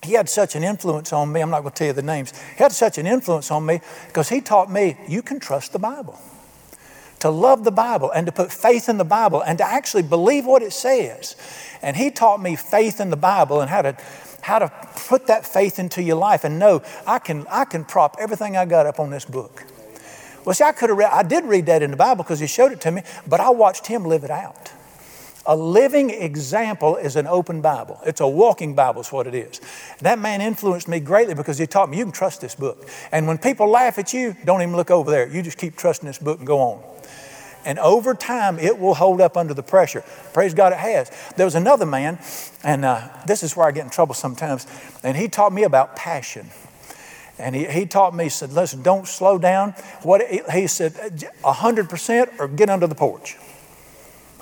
he 0.05 0.13
had 0.13 0.29
such 0.29 0.55
an 0.55 0.63
influence 0.63 1.11
on 1.11 1.31
me. 1.31 1.41
I'm 1.41 1.49
not 1.49 1.61
going 1.61 1.73
to 1.73 1.77
tell 1.77 1.87
you 1.87 1.93
the 1.93 2.01
names. 2.01 2.33
He 2.55 2.63
had 2.63 2.71
such 2.71 2.97
an 2.97 3.05
influence 3.05 3.51
on 3.51 3.65
me 3.65 3.81
because 4.07 4.29
he 4.29 4.41
taught 4.41 4.71
me 4.71 4.97
you 5.07 5.21
can 5.21 5.39
trust 5.39 5.73
the 5.73 5.79
Bible, 5.79 6.19
to 7.19 7.29
love 7.29 7.63
the 7.63 7.71
Bible, 7.71 8.11
and 8.11 8.25
to 8.25 8.31
put 8.31 8.51
faith 8.51 8.87
in 8.87 8.97
the 8.97 9.05
Bible, 9.05 9.41
and 9.41 9.57
to 9.57 9.65
actually 9.65 10.03
believe 10.03 10.45
what 10.45 10.61
it 10.61 10.73
says. 10.73 11.35
And 11.81 11.97
he 11.97 12.11
taught 12.11 12.41
me 12.41 12.55
faith 12.55 12.99
in 12.99 13.09
the 13.09 13.17
Bible 13.17 13.61
and 13.61 13.69
how 13.69 13.81
to 13.81 13.97
how 14.41 14.59
to 14.59 14.71
put 15.07 15.25
that 15.25 15.43
faith 15.43 15.79
into 15.79 16.03
your 16.03 16.17
life 16.17 16.43
and 16.43 16.59
know 16.59 16.83
I 17.07 17.17
can 17.17 17.47
I 17.49 17.65
can 17.65 17.83
prop 17.83 18.15
everything 18.19 18.55
I 18.55 18.65
got 18.65 18.85
up 18.85 18.99
on 18.99 19.09
this 19.09 19.25
book. 19.25 19.63
Well, 20.45 20.53
see, 20.53 20.63
I 20.63 20.71
could 20.71 20.89
have 20.89 20.97
read, 20.97 21.09
I 21.11 21.23
did 21.23 21.45
read 21.45 21.65
that 21.65 21.81
in 21.81 21.89
the 21.89 21.97
Bible 21.97 22.23
because 22.23 22.39
he 22.39 22.45
showed 22.45 22.71
it 22.71 22.79
to 22.81 22.91
me, 22.91 23.01
but 23.27 23.39
I 23.39 23.49
watched 23.49 23.87
him 23.87 24.05
live 24.05 24.23
it 24.23 24.29
out. 24.29 24.71
A 25.47 25.55
living 25.55 26.09
example 26.09 26.95
is 26.95 27.15
an 27.15 27.27
open 27.27 27.61
Bible. 27.61 27.99
It's 28.05 28.19
a 28.19 28.27
walking 28.27 28.73
Bible, 28.73 29.01
is 29.01 29.11
what 29.11 29.27
it 29.27 29.35
is. 29.35 29.61
That 30.01 30.17
man 30.17 30.41
influenced 30.41 30.87
me 30.87 30.99
greatly 30.99 31.35
because 31.35 31.57
he 31.57 31.67
taught 31.67 31.89
me 31.89 31.97
you 31.97 32.05
can 32.05 32.11
trust 32.11 32.41
this 32.41 32.55
book. 32.55 32.89
And 33.11 33.27
when 33.27 33.37
people 33.37 33.69
laugh 33.69 33.99
at 33.99 34.11
you, 34.11 34.35
don't 34.43 34.61
even 34.61 34.75
look 34.75 34.89
over 34.89 35.11
there. 35.11 35.27
You 35.27 35.43
just 35.43 35.57
keep 35.57 35.75
trusting 35.75 36.07
this 36.07 36.17
book 36.17 36.39
and 36.39 36.47
go 36.47 36.59
on. 36.59 36.83
And 37.63 37.79
over 37.79 38.13
time, 38.13 38.59
it 38.59 38.79
will 38.79 38.93
hold 38.93 39.21
up 39.21 39.37
under 39.37 39.53
the 39.53 39.63
pressure. 39.63 40.03
Praise 40.33 40.53
God, 40.53 40.71
it 40.71 40.79
has. 40.79 41.11
There 41.35 41.45
was 41.45 41.55
another 41.55 41.85
man, 41.85 42.19
and 42.63 42.85
uh, 42.85 43.07
this 43.25 43.41
is 43.41 43.55
where 43.55 43.67
I 43.67 43.71
get 43.71 43.85
in 43.85 43.89
trouble 43.89 44.13
sometimes, 44.13 44.67
and 45.03 45.17
he 45.17 45.27
taught 45.27 45.51
me 45.51 45.63
about 45.63 45.95
passion. 45.95 46.49
And 47.37 47.55
he, 47.55 47.65
he 47.65 47.85
taught 47.85 48.15
me, 48.15 48.25
he 48.25 48.29
said, 48.29 48.53
listen, 48.53 48.81
don't 48.81 49.07
slow 49.07 49.37
down. 49.37 49.71
What 50.03 50.21
He 50.53 50.67
said, 50.67 50.93
100% 50.93 52.39
or 52.39 52.47
get 52.47 52.69
under 52.69 52.87
the 52.87 52.95
porch. 52.95 53.37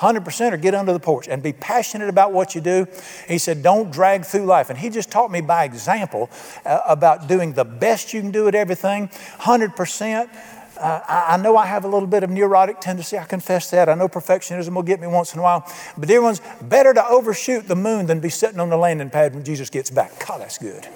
100% 0.04 0.52
or 0.52 0.58
get 0.58 0.76
under 0.76 0.94
the 0.94 1.00
porch 1.00 1.28
and 1.28 1.42
be 1.42 1.54
passionate 1.54 2.10
about 2.10 2.34
what 2.34 2.54
you 2.56 2.62
do. 2.62 2.86
He 3.28 3.38
said, 3.38 3.64
don't 3.64 3.92
drag 3.92 4.26
through 4.26 4.46
life. 4.46 4.70
And 4.70 4.78
he 4.78 4.90
just 4.90 5.10
taught 5.10 5.32
me 5.32 5.42
by 5.42 5.64
example 5.64 6.30
uh, 6.66 6.82
about 6.88 7.28
doing 7.28 7.54
the 7.54 7.66
best 7.66 8.14
you 8.14 8.22
can 8.22 8.32
do 8.32 8.48
at 8.48 8.56
everything, 8.56 9.08
100%. 9.08 10.30
Uh, 10.76 11.00
I, 11.08 11.26
I 11.34 11.38
know 11.38 11.56
I 11.56 11.66
have 11.66 11.86
a 11.86 11.88
little 11.88 12.08
bit 12.08 12.24
of 12.24 12.30
neurotic 12.30 12.82
tendency. 12.82 13.18
I 13.18 13.24
confess 13.24 13.70
that. 13.72 13.88
I 13.88 13.94
know 13.94 14.10
perfectionism 14.10 14.74
will 14.76 14.84
get 14.84 15.00
me 15.00 15.08
once 15.08 15.34
in 15.34 15.40
a 15.40 15.44
while. 15.44 15.72
But, 15.98 16.08
dear 16.08 16.22
ones, 16.22 16.42
better 16.62 16.94
to 16.94 17.06
overshoot 17.08 17.68
the 17.68 17.76
moon 17.76 18.08
than 18.08 18.20
be 18.20 18.30
sitting 18.30 18.60
on 18.60 18.70
the 18.70 18.78
landing 18.78 19.10
pad 19.10 19.34
when 19.34 19.44
Jesus 19.44 19.70
gets 19.70 19.90
back. 19.90 20.28
God, 20.28 20.42
that's 20.42 20.58
good. 20.58 20.88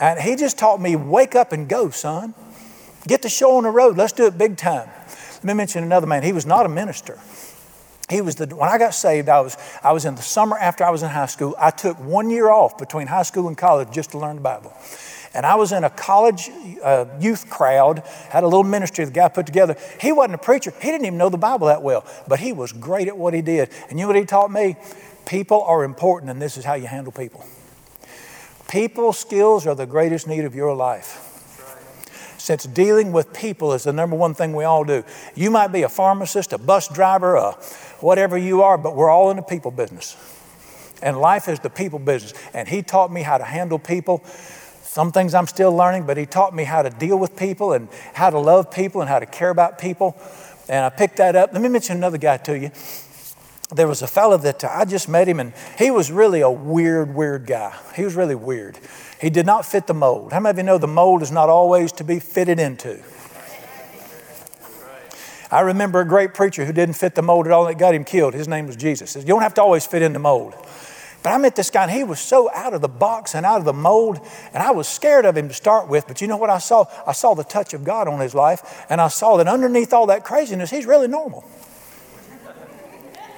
And 0.00 0.20
he 0.20 0.34
just 0.36 0.58
taught 0.58 0.80
me 0.80 0.96
wake 0.96 1.34
up 1.34 1.52
and 1.52 1.68
go, 1.68 1.90
son. 1.90 2.34
Get 3.06 3.22
the 3.22 3.28
show 3.28 3.56
on 3.56 3.64
the 3.64 3.70
road. 3.70 3.96
Let's 3.96 4.12
do 4.12 4.26
it 4.26 4.36
big 4.36 4.56
time. 4.56 4.88
Let 5.44 5.48
me 5.48 5.58
mention 5.58 5.84
another 5.84 6.06
man. 6.06 6.22
He 6.22 6.32
was 6.32 6.46
not 6.46 6.64
a 6.64 6.70
minister. 6.70 7.18
He 8.08 8.22
was 8.22 8.36
the, 8.36 8.46
when 8.56 8.70
I 8.70 8.78
got 8.78 8.94
saved, 8.94 9.28
I 9.28 9.42
was, 9.42 9.58
I 9.82 9.92
was 9.92 10.06
in 10.06 10.14
the 10.14 10.22
summer 10.22 10.56
after 10.56 10.84
I 10.84 10.90
was 10.90 11.02
in 11.02 11.10
high 11.10 11.26
school. 11.26 11.54
I 11.58 11.70
took 11.70 11.98
one 11.98 12.30
year 12.30 12.48
off 12.48 12.78
between 12.78 13.08
high 13.08 13.24
school 13.24 13.46
and 13.48 13.56
college 13.56 13.90
just 13.90 14.12
to 14.12 14.18
learn 14.18 14.36
the 14.36 14.40
Bible. 14.42 14.72
And 15.34 15.44
I 15.44 15.56
was 15.56 15.72
in 15.72 15.84
a 15.84 15.90
college 15.90 16.48
uh, 16.82 17.04
youth 17.20 17.50
crowd, 17.50 18.04
had 18.30 18.42
a 18.42 18.46
little 18.46 18.64
ministry 18.64 19.04
the 19.04 19.10
guy 19.10 19.28
put 19.28 19.44
together. 19.44 19.76
He 20.00 20.12
wasn't 20.12 20.36
a 20.36 20.38
preacher, 20.38 20.72
he 20.80 20.90
didn't 20.90 21.04
even 21.04 21.18
know 21.18 21.28
the 21.28 21.36
Bible 21.36 21.66
that 21.66 21.82
well, 21.82 22.06
but 22.26 22.40
he 22.40 22.54
was 22.54 22.72
great 22.72 23.08
at 23.08 23.18
what 23.18 23.34
he 23.34 23.42
did. 23.42 23.68
And 23.90 23.98
you 23.98 24.04
know 24.04 24.12
what 24.12 24.16
he 24.16 24.24
taught 24.24 24.50
me? 24.50 24.76
People 25.26 25.60
are 25.64 25.84
important, 25.84 26.30
and 26.30 26.40
this 26.40 26.56
is 26.56 26.64
how 26.64 26.72
you 26.74 26.86
handle 26.86 27.12
people. 27.12 27.44
People 28.66 29.12
skills 29.12 29.66
are 29.66 29.74
the 29.74 29.84
greatest 29.84 30.26
need 30.26 30.46
of 30.46 30.54
your 30.54 30.74
life 30.74 31.23
since 32.44 32.64
dealing 32.64 33.10
with 33.10 33.32
people 33.32 33.72
is 33.72 33.84
the 33.84 33.92
number 33.94 34.14
one 34.14 34.34
thing 34.34 34.52
we 34.52 34.64
all 34.64 34.84
do. 34.84 35.02
You 35.34 35.50
might 35.50 35.68
be 35.68 35.80
a 35.80 35.88
pharmacist, 35.88 36.52
a 36.52 36.58
bus 36.58 36.88
driver, 36.88 37.36
a 37.36 37.52
whatever 38.00 38.36
you 38.36 38.60
are, 38.60 38.76
but 38.76 38.94
we're 38.94 39.08
all 39.08 39.30
in 39.30 39.38
the 39.38 39.42
people 39.42 39.70
business. 39.70 40.14
And 41.02 41.16
life 41.16 41.48
is 41.48 41.58
the 41.60 41.70
people 41.70 41.98
business. 41.98 42.34
And 42.52 42.68
he 42.68 42.82
taught 42.82 43.10
me 43.10 43.22
how 43.22 43.38
to 43.38 43.44
handle 43.44 43.78
people. 43.78 44.22
Some 44.82 45.10
things 45.10 45.32
I'm 45.32 45.46
still 45.46 45.74
learning, 45.74 46.04
but 46.04 46.18
he 46.18 46.26
taught 46.26 46.54
me 46.54 46.64
how 46.64 46.82
to 46.82 46.90
deal 46.90 47.18
with 47.18 47.34
people 47.34 47.72
and 47.72 47.88
how 48.12 48.28
to 48.28 48.38
love 48.38 48.70
people 48.70 49.00
and 49.00 49.08
how 49.08 49.20
to 49.20 49.26
care 49.26 49.48
about 49.48 49.78
people. 49.78 50.14
And 50.68 50.84
I 50.84 50.90
picked 50.90 51.16
that 51.16 51.36
up. 51.36 51.54
Let 51.54 51.62
me 51.62 51.70
mention 51.70 51.96
another 51.96 52.18
guy 52.18 52.36
to 52.36 52.58
you. 52.58 52.70
There 53.74 53.88
was 53.88 54.02
a 54.02 54.06
fellow 54.06 54.36
that 54.36 54.62
I 54.64 54.84
just 54.84 55.08
met 55.08 55.26
him, 55.26 55.40
and 55.40 55.54
he 55.78 55.90
was 55.90 56.12
really 56.12 56.42
a 56.42 56.50
weird, 56.50 57.14
weird 57.14 57.46
guy. 57.46 57.74
He 57.96 58.04
was 58.04 58.14
really 58.14 58.34
weird. 58.34 58.78
He 59.24 59.30
did 59.30 59.46
not 59.46 59.64
fit 59.64 59.86
the 59.86 59.94
mold. 59.94 60.34
How 60.34 60.40
many 60.40 60.50
of 60.50 60.56
you 60.58 60.64
know 60.64 60.76
the 60.76 60.86
mold 60.86 61.22
is 61.22 61.32
not 61.32 61.48
always 61.48 61.92
to 61.92 62.04
be 62.04 62.20
fitted 62.20 62.60
into? 62.60 63.02
I 65.50 65.60
remember 65.60 66.02
a 66.02 66.04
great 66.04 66.34
preacher 66.34 66.66
who 66.66 66.74
didn't 66.74 66.96
fit 66.96 67.14
the 67.14 67.22
mold 67.22 67.46
at 67.46 67.52
all 67.52 67.64
that 67.64 67.78
got 67.78 67.94
him 67.94 68.04
killed. 68.04 68.34
His 68.34 68.48
name 68.48 68.66
was 68.66 68.76
Jesus. 68.76 69.16
You 69.16 69.22
don't 69.22 69.40
have 69.40 69.54
to 69.54 69.62
always 69.62 69.86
fit 69.86 70.02
in 70.02 70.12
the 70.12 70.18
mold. 70.18 70.52
But 71.22 71.30
I 71.30 71.38
met 71.38 71.56
this 71.56 71.70
guy 71.70 71.84
and 71.84 71.90
he 71.90 72.04
was 72.04 72.20
so 72.20 72.50
out 72.52 72.74
of 72.74 72.82
the 72.82 72.88
box 72.88 73.34
and 73.34 73.46
out 73.46 73.60
of 73.60 73.64
the 73.64 73.72
mold, 73.72 74.20
and 74.52 74.62
I 74.62 74.72
was 74.72 74.86
scared 74.86 75.24
of 75.24 75.38
him 75.38 75.48
to 75.48 75.54
start 75.54 75.88
with. 75.88 76.06
But 76.06 76.20
you 76.20 76.28
know 76.28 76.36
what 76.36 76.50
I 76.50 76.58
saw? 76.58 76.84
I 77.06 77.12
saw 77.12 77.32
the 77.32 77.44
touch 77.44 77.72
of 77.72 77.82
God 77.82 78.08
on 78.08 78.20
his 78.20 78.34
life, 78.34 78.84
and 78.90 79.00
I 79.00 79.08
saw 79.08 79.38
that 79.38 79.48
underneath 79.48 79.94
all 79.94 80.04
that 80.08 80.22
craziness, 80.22 80.68
he's 80.68 80.84
really 80.84 81.08
normal. 81.08 81.48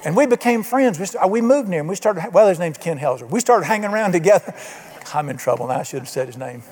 And 0.04 0.16
we 0.16 0.26
became 0.26 0.64
friends. 0.64 1.14
We, 1.28 1.40
moved 1.40 1.68
near 1.68 1.78
him. 1.78 1.86
We 1.86 1.94
started, 1.94 2.32
well, 2.32 2.48
his 2.48 2.58
name's 2.58 2.78
Ken 2.78 2.98
Helzer. 2.98 3.30
We 3.30 3.38
started 3.38 3.66
hanging 3.66 3.90
around 3.90 4.10
together. 4.20 4.52
I'm 5.14 5.28
in 5.28 5.36
trouble 5.36 5.66
now. 5.68 5.78
I 5.78 5.82
should 5.82 6.00
have 6.00 6.08
said 6.08 6.26
his 6.26 6.36
name. 6.36 6.62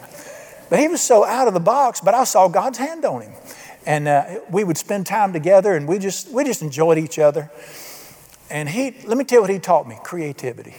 But 0.71 0.79
he 0.79 0.89
was 0.89 1.01
so 1.01 1.25
out 1.25 1.47
of 1.47 1.55
the 1.55 1.61
box, 1.61 2.01
but 2.01 2.15
I 2.15 2.25
saw 2.25 2.49
God's 2.49 2.79
hand 2.79 3.05
on 3.05 3.23
him. 3.23 3.33
And 3.87 4.09
uh, 4.09 4.41
we 4.51 4.65
would 4.65 4.79
spend 4.79 5.07
time 5.07 5.33
together 5.33 5.75
and 5.75 5.87
we 5.87 5.99
just, 5.99 6.31
we 6.31 6.45
just 6.45 6.63
enjoyed 6.63 6.99
each 6.99 7.19
other. 7.19 7.51
And 8.51 8.69
he, 8.69 8.97
let 9.05 9.19
me 9.19 9.25
tell 9.25 9.39
you 9.39 9.43
what 9.43 9.51
he 9.51 9.59
taught 9.59 9.87
me 9.87 9.99
creativity. 10.03 10.75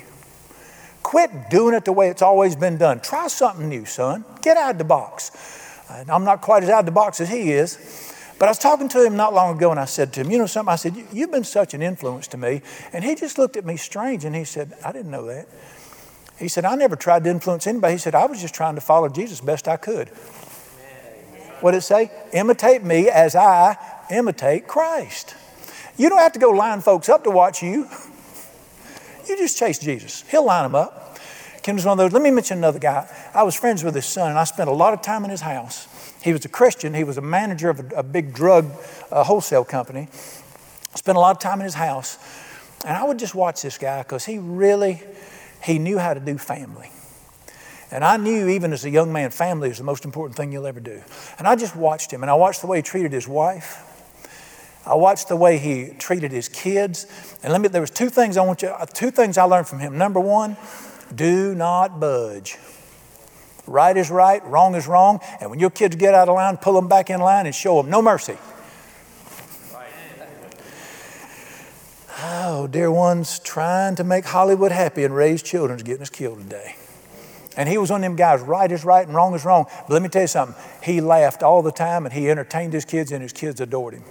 Quit 1.03 1.49
doing 1.51 1.75
it 1.75 1.85
the 1.85 1.91
way 1.91 2.09
it's 2.09 2.23
always 2.23 2.55
been 2.55 2.77
done. 2.77 2.99
Try 2.99 3.27
something 3.27 3.69
new, 3.69 3.85
son. 3.85 4.25
Get 4.41 4.57
out 4.57 4.71
of 4.71 4.77
the 4.79 4.83
box. 4.83 5.31
I'm 5.89 6.23
not 6.23 6.41
quite 6.41 6.63
as 6.63 6.69
out 6.69 6.79
of 6.79 6.85
the 6.85 6.91
box 6.91 7.21
as 7.21 7.29
he 7.29 7.51
is. 7.51 7.77
But 8.37 8.47
I 8.47 8.49
was 8.51 8.57
talking 8.57 8.89
to 8.89 9.05
him 9.05 9.15
not 9.15 9.33
long 9.33 9.55
ago 9.55 9.71
and 9.71 9.79
I 9.79 9.85
said 9.85 10.11
to 10.13 10.21
him, 10.21 10.31
You 10.31 10.39
know 10.39 10.45
something? 10.45 10.73
I 10.73 10.75
said, 10.75 10.95
You've 11.13 11.31
been 11.31 11.43
such 11.43 11.73
an 11.73 11.81
influence 11.81 12.27
to 12.29 12.37
me. 12.37 12.61
And 12.91 13.03
he 13.03 13.15
just 13.15 13.37
looked 13.37 13.55
at 13.55 13.65
me 13.65 13.77
strange 13.77 14.25
and 14.25 14.35
he 14.35 14.43
said, 14.43 14.73
I 14.83 14.91
didn't 14.91 15.11
know 15.11 15.25
that. 15.27 15.47
He 16.37 16.47
said, 16.47 16.65
I 16.65 16.75
never 16.75 16.95
tried 16.95 17.23
to 17.23 17.29
influence 17.29 17.65
anybody. 17.65 17.93
He 17.93 17.97
said, 17.97 18.15
I 18.15 18.25
was 18.25 18.41
just 18.41 18.53
trying 18.53 18.75
to 18.75 18.81
follow 18.81 19.07
Jesus 19.07 19.39
best 19.41 19.67
I 19.67 19.77
could. 19.77 20.09
What 21.61 21.71
did 21.71 21.77
it 21.77 21.81
say? 21.81 22.11
Imitate 22.33 22.83
me 22.83 23.09
as 23.09 23.35
I 23.35 23.77
imitate 24.11 24.67
Christ. 24.67 25.35
You 25.97 26.09
don't 26.09 26.19
have 26.19 26.33
to 26.33 26.39
go 26.39 26.49
line 26.49 26.81
folks 26.81 27.07
up 27.07 27.23
to 27.23 27.31
watch 27.31 27.63
you. 27.63 27.87
You 29.27 29.37
just 29.37 29.57
chase 29.57 29.79
Jesus. 29.79 30.23
He'll 30.29 30.45
line 30.45 30.63
them 30.63 30.75
up. 30.75 31.17
Kim 31.63 31.75
was 31.75 31.85
one 31.85 31.93
of 31.93 31.97
those. 31.97 32.11
Let 32.11 32.21
me 32.21 32.29
mention 32.29 32.59
another 32.59 32.77
guy. 32.77 33.09
I 33.33 33.43
was 33.43 33.55
friends 33.55 33.83
with 33.83 33.95
his 33.95 34.05
son, 34.05 34.29
and 34.29 34.37
I 34.37 34.43
spent 34.43 34.69
a 34.69 34.73
lot 34.73 34.93
of 34.93 35.01
time 35.01 35.23
in 35.23 35.31
his 35.31 35.41
house. 35.41 35.87
He 36.21 36.31
was 36.31 36.45
a 36.45 36.49
Christian. 36.49 36.93
He 36.93 37.03
was 37.03 37.17
a 37.17 37.21
manager 37.21 37.69
of 37.69 37.79
a, 37.79 37.95
a 37.97 38.03
big 38.03 38.33
drug 38.33 38.69
uh, 39.11 39.23
wholesale 39.23 39.63
company. 39.63 40.07
Spent 40.93 41.17
a 41.17 41.19
lot 41.19 41.35
of 41.35 41.39
time 41.41 41.59
in 41.59 41.63
his 41.63 41.73
house. 41.73 42.19
And 42.85 42.95
I 42.95 43.03
would 43.03 43.17
just 43.17 43.33
watch 43.33 43.63
this 43.63 43.79
guy 43.79 44.03
because 44.03 44.25
he 44.25 44.37
really 44.37 45.01
he 45.65 45.79
knew 45.79 45.97
how 45.97 46.13
to 46.13 46.19
do 46.19 46.37
family. 46.37 46.91
And 47.91 48.03
I 48.03 48.17
knew, 48.17 48.49
even 48.49 48.71
as 48.73 48.85
a 48.85 48.89
young 48.89 49.11
man, 49.11 49.31
family 49.31 49.69
is 49.69 49.77
the 49.77 49.83
most 49.83 50.05
important 50.05 50.37
thing 50.37 50.51
you'll 50.51 50.67
ever 50.67 50.79
do. 50.79 51.01
And 51.37 51.47
I 51.47 51.55
just 51.55 51.75
watched 51.75 52.11
him, 52.11 52.23
and 52.23 52.29
I 52.29 52.35
watched 52.35 52.61
the 52.61 52.67
way 52.67 52.77
he 52.77 52.81
treated 52.83 53.11
his 53.11 53.27
wife. 53.27 53.91
I 54.85 54.95
watched 54.95 55.27
the 55.27 55.35
way 55.35 55.57
he 55.57 55.89
treated 55.97 56.31
his 56.31 56.47
kids. 56.47 57.07
And 57.41 57.51
let 57.51 57.61
me, 57.61 57.67
there 57.67 57.81
was 57.81 57.89
two 57.89 58.09
things 58.09 58.37
I 58.37 58.41
want 58.41 58.61
you, 58.61 58.69
uh, 58.69 58.85
two 58.85 59.09
things 59.09 59.37
I 59.37 59.43
learned 59.43 59.67
from 59.67 59.79
him. 59.79 59.97
Number 59.97 60.19
one, 60.19 60.57
do 61.13 61.55
not 61.55 61.99
budge. 61.99 62.57
Right 63.65 63.97
is 63.97 64.11
right, 64.11 64.45
wrong 64.45 64.75
is 64.75 64.87
wrong. 64.87 65.19
And 65.41 65.49
when 65.49 65.59
your 65.59 65.71
kids 65.71 65.95
get 65.95 66.13
out 66.13 66.29
of 66.29 66.35
line, 66.35 66.57
pull 66.57 66.73
them 66.73 66.87
back 66.87 67.09
in 67.09 67.19
line 67.19 67.47
and 67.47 67.55
show 67.55 67.81
them 67.81 67.89
no 67.89 68.01
mercy. 68.01 68.37
Oh, 72.17 72.67
dear 72.67 72.89
ones, 72.89 73.39
trying 73.39 73.95
to 73.95 74.03
make 74.05 74.23
Hollywood 74.23 74.71
happy 74.71 75.03
and 75.03 75.13
raise 75.13 75.43
children 75.43 75.77
is 75.77 75.83
getting 75.83 76.01
us 76.01 76.09
killed 76.09 76.37
today. 76.37 76.77
And 77.57 77.67
he 77.67 77.77
was 77.77 77.91
one 77.91 78.01
of 78.01 78.03
them 78.03 78.15
guys, 78.15 78.41
right 78.41 78.71
is 78.71 78.85
right 78.85 79.05
and 79.05 79.13
wrong 79.13 79.33
is 79.33 79.43
wrong. 79.43 79.65
But 79.87 79.91
let 79.91 80.01
me 80.01 80.07
tell 80.07 80.21
you 80.21 80.27
something. 80.27 80.55
He 80.81 81.01
laughed 81.01 81.43
all 81.43 81.61
the 81.61 81.71
time 81.71 82.05
and 82.05 82.13
he 82.13 82.29
entertained 82.29 82.71
his 82.71 82.85
kids 82.85 83.11
and 83.11 83.21
his 83.21 83.33
kids 83.33 83.59
adored 83.59 83.95
him. 83.95 84.03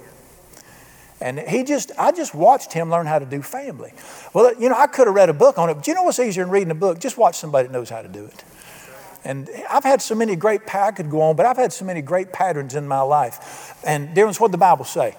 And 1.19 1.39
he 1.39 1.63
just, 1.63 1.91
I 1.97 2.11
just 2.11 2.35
watched 2.35 2.73
him 2.73 2.91
learn 2.91 3.07
how 3.07 3.17
to 3.17 3.25
do 3.25 3.41
family. 3.41 3.93
Well, 4.33 4.53
you 4.59 4.69
know, 4.69 4.75
I 4.75 4.85
could 4.85 5.07
have 5.07 5.15
read 5.15 5.29
a 5.29 5.33
book 5.33 5.57
on 5.57 5.69
it, 5.69 5.75
but 5.75 5.87
you 5.87 5.95
know 5.95 6.03
what's 6.03 6.19
easier 6.19 6.43
than 6.43 6.51
reading 6.51 6.71
a 6.71 6.75
book? 6.75 6.99
Just 6.99 7.17
watch 7.17 7.35
somebody 7.35 7.67
that 7.67 7.73
knows 7.73 7.89
how 7.89 8.01
to 8.01 8.09
do 8.09 8.25
it. 8.25 8.43
And 9.23 9.49
I've 9.71 9.83
had 9.83 10.01
so 10.01 10.13
many 10.13 10.35
great, 10.35 10.61
I 10.75 10.91
could 10.91 11.09
go 11.09 11.21
on, 11.21 11.35
but 11.35 11.47
I've 11.47 11.57
had 11.57 11.73
so 11.73 11.85
many 11.85 12.01
great 12.03 12.31
patterns 12.31 12.75
in 12.75 12.87
my 12.87 13.01
life. 13.01 13.73
And 13.83 14.13
dear 14.13 14.25
ones, 14.25 14.39
what 14.39 14.51
the 14.51 14.59
Bible 14.59 14.85
say? 14.85 15.15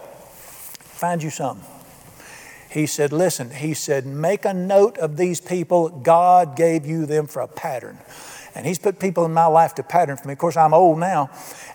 Find 0.78 1.20
you 1.20 1.30
some. 1.30 1.62
He 2.76 2.84
said, 2.84 3.10
listen, 3.10 3.52
he 3.52 3.72
said, 3.72 4.04
make 4.04 4.44
a 4.44 4.52
note 4.52 4.98
of 4.98 5.16
these 5.16 5.40
people. 5.40 5.88
God 5.88 6.56
gave 6.56 6.84
you 6.84 7.06
them 7.06 7.26
for 7.26 7.40
a 7.40 7.48
pattern. 7.48 7.96
And 8.54 8.66
he's 8.66 8.78
put 8.78 8.98
people 8.98 9.24
in 9.24 9.32
my 9.32 9.46
life 9.46 9.74
to 9.76 9.82
pattern 9.82 10.18
for 10.18 10.28
me. 10.28 10.32
Of 10.34 10.38
course, 10.38 10.58
I'm 10.58 10.74
old 10.74 10.98
now, 10.98 11.30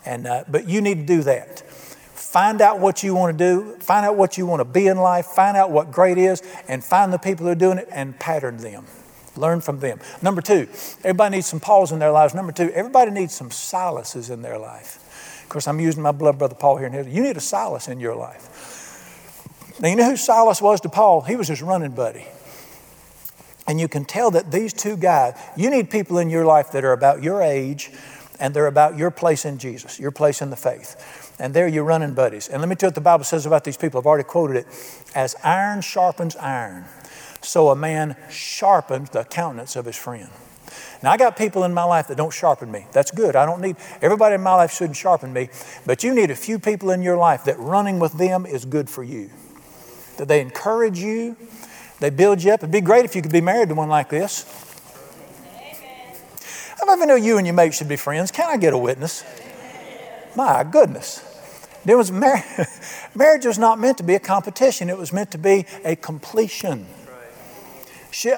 and, 0.05 0.27
uh, 0.27 0.43
but 0.47 0.69
you 0.69 0.79
need 0.79 0.99
to 0.99 1.03
do 1.03 1.23
that. 1.23 1.61
Find 1.61 2.61
out 2.61 2.79
what 2.79 3.01
you 3.01 3.15
want 3.15 3.35
to 3.35 3.43
do, 3.43 3.77
find 3.79 4.05
out 4.05 4.15
what 4.15 4.37
you 4.37 4.45
want 4.45 4.59
to 4.59 4.63
be 4.63 4.85
in 4.85 4.97
life, 4.97 5.25
find 5.25 5.57
out 5.57 5.71
what 5.71 5.91
great 5.91 6.19
is, 6.19 6.43
and 6.67 6.83
find 6.83 7.11
the 7.11 7.17
people 7.17 7.47
who 7.47 7.51
are 7.51 7.55
doing 7.55 7.79
it 7.79 7.87
and 7.91 8.19
pattern 8.19 8.57
them. 8.57 8.85
Learn 9.35 9.59
from 9.61 9.79
them. 9.79 9.99
Number 10.21 10.39
two, 10.43 10.67
everybody 11.03 11.37
needs 11.37 11.47
some 11.47 11.59
Pauls 11.59 11.91
in 11.91 11.97
their 11.97 12.11
lives. 12.11 12.35
Number 12.35 12.51
two, 12.51 12.69
everybody 12.73 13.09
needs 13.09 13.33
some 13.33 13.49
Silases 13.49 14.29
in 14.29 14.43
their 14.43 14.59
life. 14.59 14.97
Of 15.41 15.49
course, 15.49 15.67
I'm 15.67 15.79
using 15.79 16.03
my 16.03 16.11
blood 16.11 16.37
brother 16.37 16.53
Paul 16.53 16.77
here. 16.77 16.85
in 16.85 16.93
And 16.93 17.11
you 17.11 17.23
need 17.23 17.37
a 17.37 17.41
Silas 17.41 17.87
in 17.87 17.99
your 17.99 18.15
life. 18.15 18.70
Now, 19.81 19.89
you 19.89 19.95
know 19.95 20.09
who 20.09 20.17
Silas 20.17 20.61
was 20.61 20.79
to 20.81 20.89
Paul? 20.89 21.21
He 21.21 21.35
was 21.35 21.47
his 21.47 21.61
running 21.61 21.91
buddy. 21.91 22.25
And 23.67 23.79
you 23.79 23.87
can 23.87 24.05
tell 24.05 24.31
that 24.31 24.51
these 24.51 24.73
two 24.73 24.95
guys, 24.95 25.39
you 25.57 25.69
need 25.69 25.89
people 25.89 26.19
in 26.19 26.29
your 26.29 26.45
life 26.45 26.71
that 26.71 26.83
are 26.83 26.93
about 26.93 27.23
your 27.23 27.41
age 27.41 27.91
and 28.39 28.53
they're 28.53 28.67
about 28.67 28.97
your 28.97 29.11
place 29.11 29.45
in 29.45 29.57
Jesus, 29.57 29.99
your 29.99 30.11
place 30.11 30.41
in 30.41 30.49
the 30.49 30.55
faith. 30.55 31.35
And 31.39 31.53
they're 31.53 31.67
your 31.67 31.83
running 31.83 32.13
buddies. 32.13 32.47
And 32.47 32.59
let 32.61 32.69
me 32.69 32.75
tell 32.75 32.87
you 32.87 32.89
what 32.89 32.95
the 32.95 33.01
Bible 33.01 33.23
says 33.23 33.45
about 33.45 33.63
these 33.63 33.77
people. 33.77 33.99
I've 33.99 34.05
already 34.05 34.23
quoted 34.23 34.57
it. 34.57 34.67
As 35.15 35.35
iron 35.43 35.81
sharpens 35.81 36.35
iron, 36.35 36.85
so 37.41 37.69
a 37.69 37.75
man 37.75 38.15
sharpens 38.29 39.09
the 39.09 39.23
countenance 39.23 39.75
of 39.75 39.85
his 39.85 39.95
friend. 39.95 40.29
Now, 41.03 41.11
I 41.11 41.17
got 41.17 41.37
people 41.37 41.63
in 41.63 41.73
my 41.73 41.83
life 41.83 42.07
that 42.07 42.17
don't 42.17 42.33
sharpen 42.33 42.71
me. 42.71 42.85
That's 42.91 43.11
good. 43.11 43.35
I 43.35 43.45
don't 43.45 43.61
need, 43.61 43.75
everybody 44.01 44.35
in 44.35 44.41
my 44.41 44.53
life 44.53 44.73
shouldn't 44.73 44.97
sharpen 44.97 45.33
me, 45.33 45.49
but 45.85 46.03
you 46.03 46.13
need 46.13 46.29
a 46.29 46.35
few 46.35 46.59
people 46.59 46.91
in 46.91 47.01
your 47.01 47.17
life 47.17 47.45
that 47.45 47.57
running 47.59 47.99
with 47.99 48.13
them 48.13 48.45
is 48.45 48.65
good 48.65 48.89
for 48.89 49.03
you. 49.03 49.29
That 50.21 50.27
they 50.27 50.39
encourage 50.39 50.99
you, 50.99 51.35
they 51.99 52.11
build 52.11 52.43
you 52.43 52.51
up. 52.51 52.59
It'd 52.59 52.69
be 52.69 52.79
great 52.79 53.05
if 53.05 53.15
you 53.15 53.23
could 53.23 53.31
be 53.31 53.41
married 53.41 53.69
to 53.69 53.75
one 53.75 53.89
like 53.89 54.07
this. 54.07 54.43
Of 56.79 56.99
you 56.99 57.07
know 57.07 57.15
you 57.15 57.39
and 57.39 57.47
your 57.47 57.55
mate 57.55 57.73
should 57.73 57.89
be 57.89 57.95
friends? 57.95 58.29
Can 58.29 58.47
I 58.47 58.57
get 58.57 58.71
a 58.71 58.77
witness? 58.77 59.23
My 60.35 60.63
goodness. 60.63 61.23
There 61.85 61.97
was 61.97 62.11
mar- 62.11 62.45
marriage 63.15 63.47
was 63.47 63.57
not 63.57 63.79
meant 63.79 63.97
to 63.97 64.03
be 64.03 64.13
a 64.13 64.19
competition, 64.19 64.91
it 64.91 64.97
was 64.99 65.11
meant 65.11 65.31
to 65.31 65.39
be 65.39 65.65
a 65.83 65.95
completion. 65.95 66.85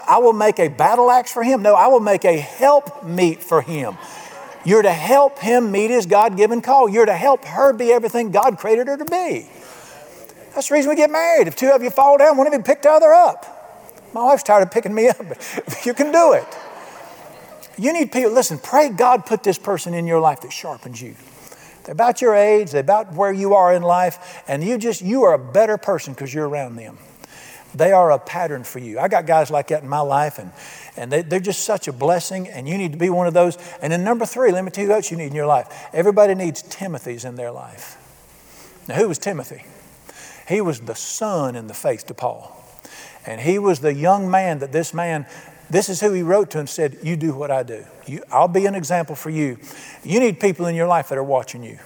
I 0.07 0.19
will 0.19 0.31
make 0.31 0.57
a 0.59 0.69
battle 0.69 1.11
axe 1.11 1.33
for 1.33 1.43
him. 1.43 1.63
No, 1.63 1.75
I 1.75 1.87
will 1.87 1.99
make 1.99 2.23
a 2.23 2.37
help 2.37 3.03
meet 3.03 3.43
for 3.43 3.61
him. 3.61 3.97
You're 4.63 4.83
to 4.83 4.93
help 4.93 5.39
him 5.39 5.69
meet 5.69 5.89
his 5.89 6.05
God 6.05 6.37
given 6.37 6.61
call. 6.61 6.87
You're 6.87 7.07
to 7.07 7.17
help 7.17 7.43
her 7.43 7.73
be 7.73 7.91
everything 7.91 8.31
God 8.31 8.57
created 8.57 8.87
her 8.87 8.95
to 8.95 9.03
be. 9.03 9.49
That's 10.53 10.69
the 10.69 10.75
reason 10.75 10.89
we 10.89 10.95
get 10.95 11.09
married. 11.09 11.47
If 11.47 11.55
two 11.55 11.71
of 11.71 11.81
you 11.81 11.89
fall 11.89 12.17
down, 12.17 12.37
one 12.37 12.47
of 12.47 12.53
you 12.53 12.61
pick 12.61 12.81
the 12.81 12.91
other 12.91 13.13
up. 13.13 14.11
My 14.13 14.23
wife's 14.23 14.43
tired 14.43 14.61
of 14.63 14.71
picking 14.71 14.93
me 14.93 15.07
up, 15.07 15.17
but 15.17 15.81
you 15.85 15.93
can 15.93 16.11
do 16.11 16.33
it. 16.33 16.45
You 17.77 17.91
need 17.91 18.11
people, 18.11 18.31
listen, 18.31 18.59
pray 18.59 18.89
God 18.89 19.25
put 19.25 19.43
this 19.43 19.57
person 19.57 19.93
in 19.93 20.05
your 20.05 20.19
life 20.19 20.41
that 20.41 20.53
sharpens 20.53 21.01
you. 21.01 21.15
They're 21.83 21.93
about 21.93 22.21
your 22.21 22.35
age, 22.35 22.71
they're 22.71 22.81
about 22.81 23.13
where 23.13 23.31
you 23.31 23.55
are 23.55 23.73
in 23.73 23.81
life, 23.81 24.43
and 24.47 24.63
you 24.63 24.77
just, 24.77 25.01
you 25.01 25.23
are 25.23 25.33
a 25.33 25.39
better 25.39 25.77
person 25.77 26.13
because 26.13 26.33
you're 26.33 26.47
around 26.47 26.75
them. 26.75 26.97
They 27.75 27.91
are 27.91 28.11
a 28.11 28.19
pattern 28.19 28.63
for 28.63 28.77
you. 28.77 28.99
I 28.99 29.07
got 29.07 29.25
guys 29.25 29.49
like 29.49 29.69
that 29.69 29.81
in 29.81 29.89
my 29.89 29.99
life, 30.01 30.37
and, 30.37 30.51
and 30.95 31.11
they, 31.11 31.23
they're 31.23 31.39
just 31.39 31.63
such 31.63 31.87
a 31.87 31.93
blessing, 31.93 32.47
and 32.47 32.69
you 32.69 32.77
need 32.77 32.91
to 32.91 32.99
be 32.99 33.09
one 33.09 33.25
of 33.25 33.33
those. 33.33 33.57
And 33.81 33.91
then, 33.91 34.03
number 34.03 34.27
three, 34.27 34.51
let 34.51 34.63
me 34.63 34.69
tell 34.69 34.83
you 34.83 34.91
what 34.91 35.09
you 35.09 35.17
need 35.17 35.27
in 35.27 35.35
your 35.35 35.47
life. 35.47 35.89
Everybody 35.91 36.35
needs 36.35 36.61
Timothy's 36.61 37.25
in 37.25 37.35
their 37.35 37.51
life. 37.51 37.97
Now, 38.87 38.95
who 38.95 39.07
was 39.07 39.17
Timothy? 39.17 39.63
He 40.47 40.62
was 40.62 40.82
the 40.82 40.95
son 40.95 41.56
in 41.56 41.67
the 41.67 41.73
faith 41.73 42.06
to 42.08 42.13
Paul. 42.13 42.60
And 43.25 43.41
he 43.41 43.60
was 43.60 43.79
the 43.79 43.93
young 43.93 44.29
man 44.29 44.60
that 44.60 44.71
this 44.71 44.93
man, 44.93 45.25
this 45.69 45.89
is 45.89 46.01
who 46.01 46.12
he 46.12 46.23
wrote 46.23 46.51
to 46.51 46.60
and 46.60 46.69
said, 46.69 46.97
You 47.03 47.15
do 47.15 47.34
what 47.34 47.51
I 47.51 47.63
do. 47.63 47.86
You, 48.06 48.23
I'll 48.32 48.47
be 48.47 48.65
an 48.65 48.75
example 48.75 49.15
for 49.15 49.29
you. 49.29 49.58
You 50.03 50.19
need 50.19 50.39
people 50.39 50.65
in 50.65 50.75
your 50.75 50.88
life 50.88 51.10
that 51.10 51.17
are 51.17 51.23
watching 51.23 51.63
you. 51.63 51.79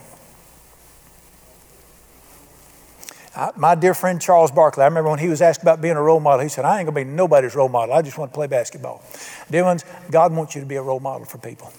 I, 3.36 3.52
my 3.56 3.76
dear 3.76 3.93
friend 3.93 4.20
Charles 4.20 4.52
Barkley, 4.52 4.82
I 4.82 4.88
remember 4.88 5.12
when 5.12 5.20
he 5.20 5.28
was 5.28 5.43
asked 5.43 5.62
about 5.62 5.80
being 5.80 5.96
a 5.96 6.02
role 6.02 6.20
model, 6.20 6.41
he 6.41 6.50
said, 6.50 6.65
I 6.65 6.80
ain't 6.80 6.88
going 6.88 7.06
to 7.06 7.12
be 7.12 7.15
nobody's 7.15 7.56
role 7.56 7.70
model. 7.70 7.93
I 7.93 8.02
just 8.02 8.17
want 8.17 8.32
to 8.32 8.36
play 8.36 8.48
basketball. 8.48 9.04
Dear 9.52 9.63
ones, 9.63 9.86
God 10.10 10.36
wants 10.36 10.56
you 10.56 10.62
to 10.62 10.67
be 10.67 10.76
a 10.76 10.82
role 10.82 11.00
model 11.00 11.26
for 11.26 11.38
people. 11.38 11.72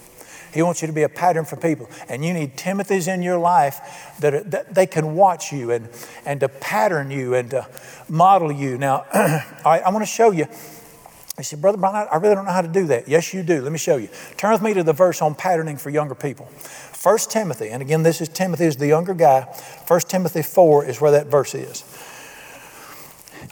He 0.53 0.61
wants 0.61 0.81
you 0.81 0.87
to 0.87 0.93
be 0.93 1.03
a 1.03 1.09
pattern 1.09 1.45
for 1.45 1.55
people. 1.55 1.89
And 2.07 2.23
you 2.23 2.33
need 2.33 2.57
Timothy's 2.57 3.07
in 3.07 3.21
your 3.21 3.37
life 3.37 4.15
that, 4.19 4.33
are, 4.33 4.43
that 4.43 4.73
they 4.73 4.87
can 4.87 5.15
watch 5.15 5.51
you 5.51 5.71
and, 5.71 5.89
and 6.25 6.39
to 6.39 6.49
pattern 6.49 7.11
you 7.11 7.35
and 7.35 7.49
to 7.51 7.67
model 8.07 8.51
you. 8.51 8.77
Now, 8.77 9.05
I, 9.13 9.81
I 9.85 9.89
want 9.89 10.01
to 10.01 10.11
show 10.11 10.31
you. 10.31 10.45
He 11.37 11.43
said, 11.43 11.61
Brother 11.61 11.77
Brian, 11.77 12.07
I 12.11 12.17
really 12.17 12.35
don't 12.35 12.45
know 12.45 12.51
how 12.51 12.61
to 12.61 12.67
do 12.67 12.87
that. 12.87 13.07
Yes, 13.07 13.33
you 13.33 13.43
do. 13.43 13.61
Let 13.61 13.71
me 13.71 13.77
show 13.77 13.95
you. 13.95 14.09
Turn 14.35 14.51
with 14.51 14.61
me 14.61 14.73
to 14.73 14.83
the 14.83 14.91
verse 14.91 15.21
on 15.21 15.35
patterning 15.35 15.77
for 15.77 15.89
younger 15.89 16.15
people. 16.15 16.49
1 17.01 17.17
Timothy, 17.29 17.69
and 17.69 17.81
again, 17.81 18.03
this 18.03 18.19
is 18.19 18.27
Timothy 18.27 18.65
is 18.65 18.75
the 18.75 18.87
younger 18.87 19.13
guy. 19.13 19.43
1 19.87 19.99
Timothy 20.01 20.41
4 20.41 20.85
is 20.85 20.99
where 20.99 21.11
that 21.11 21.27
verse 21.27 21.55
is. 21.55 21.85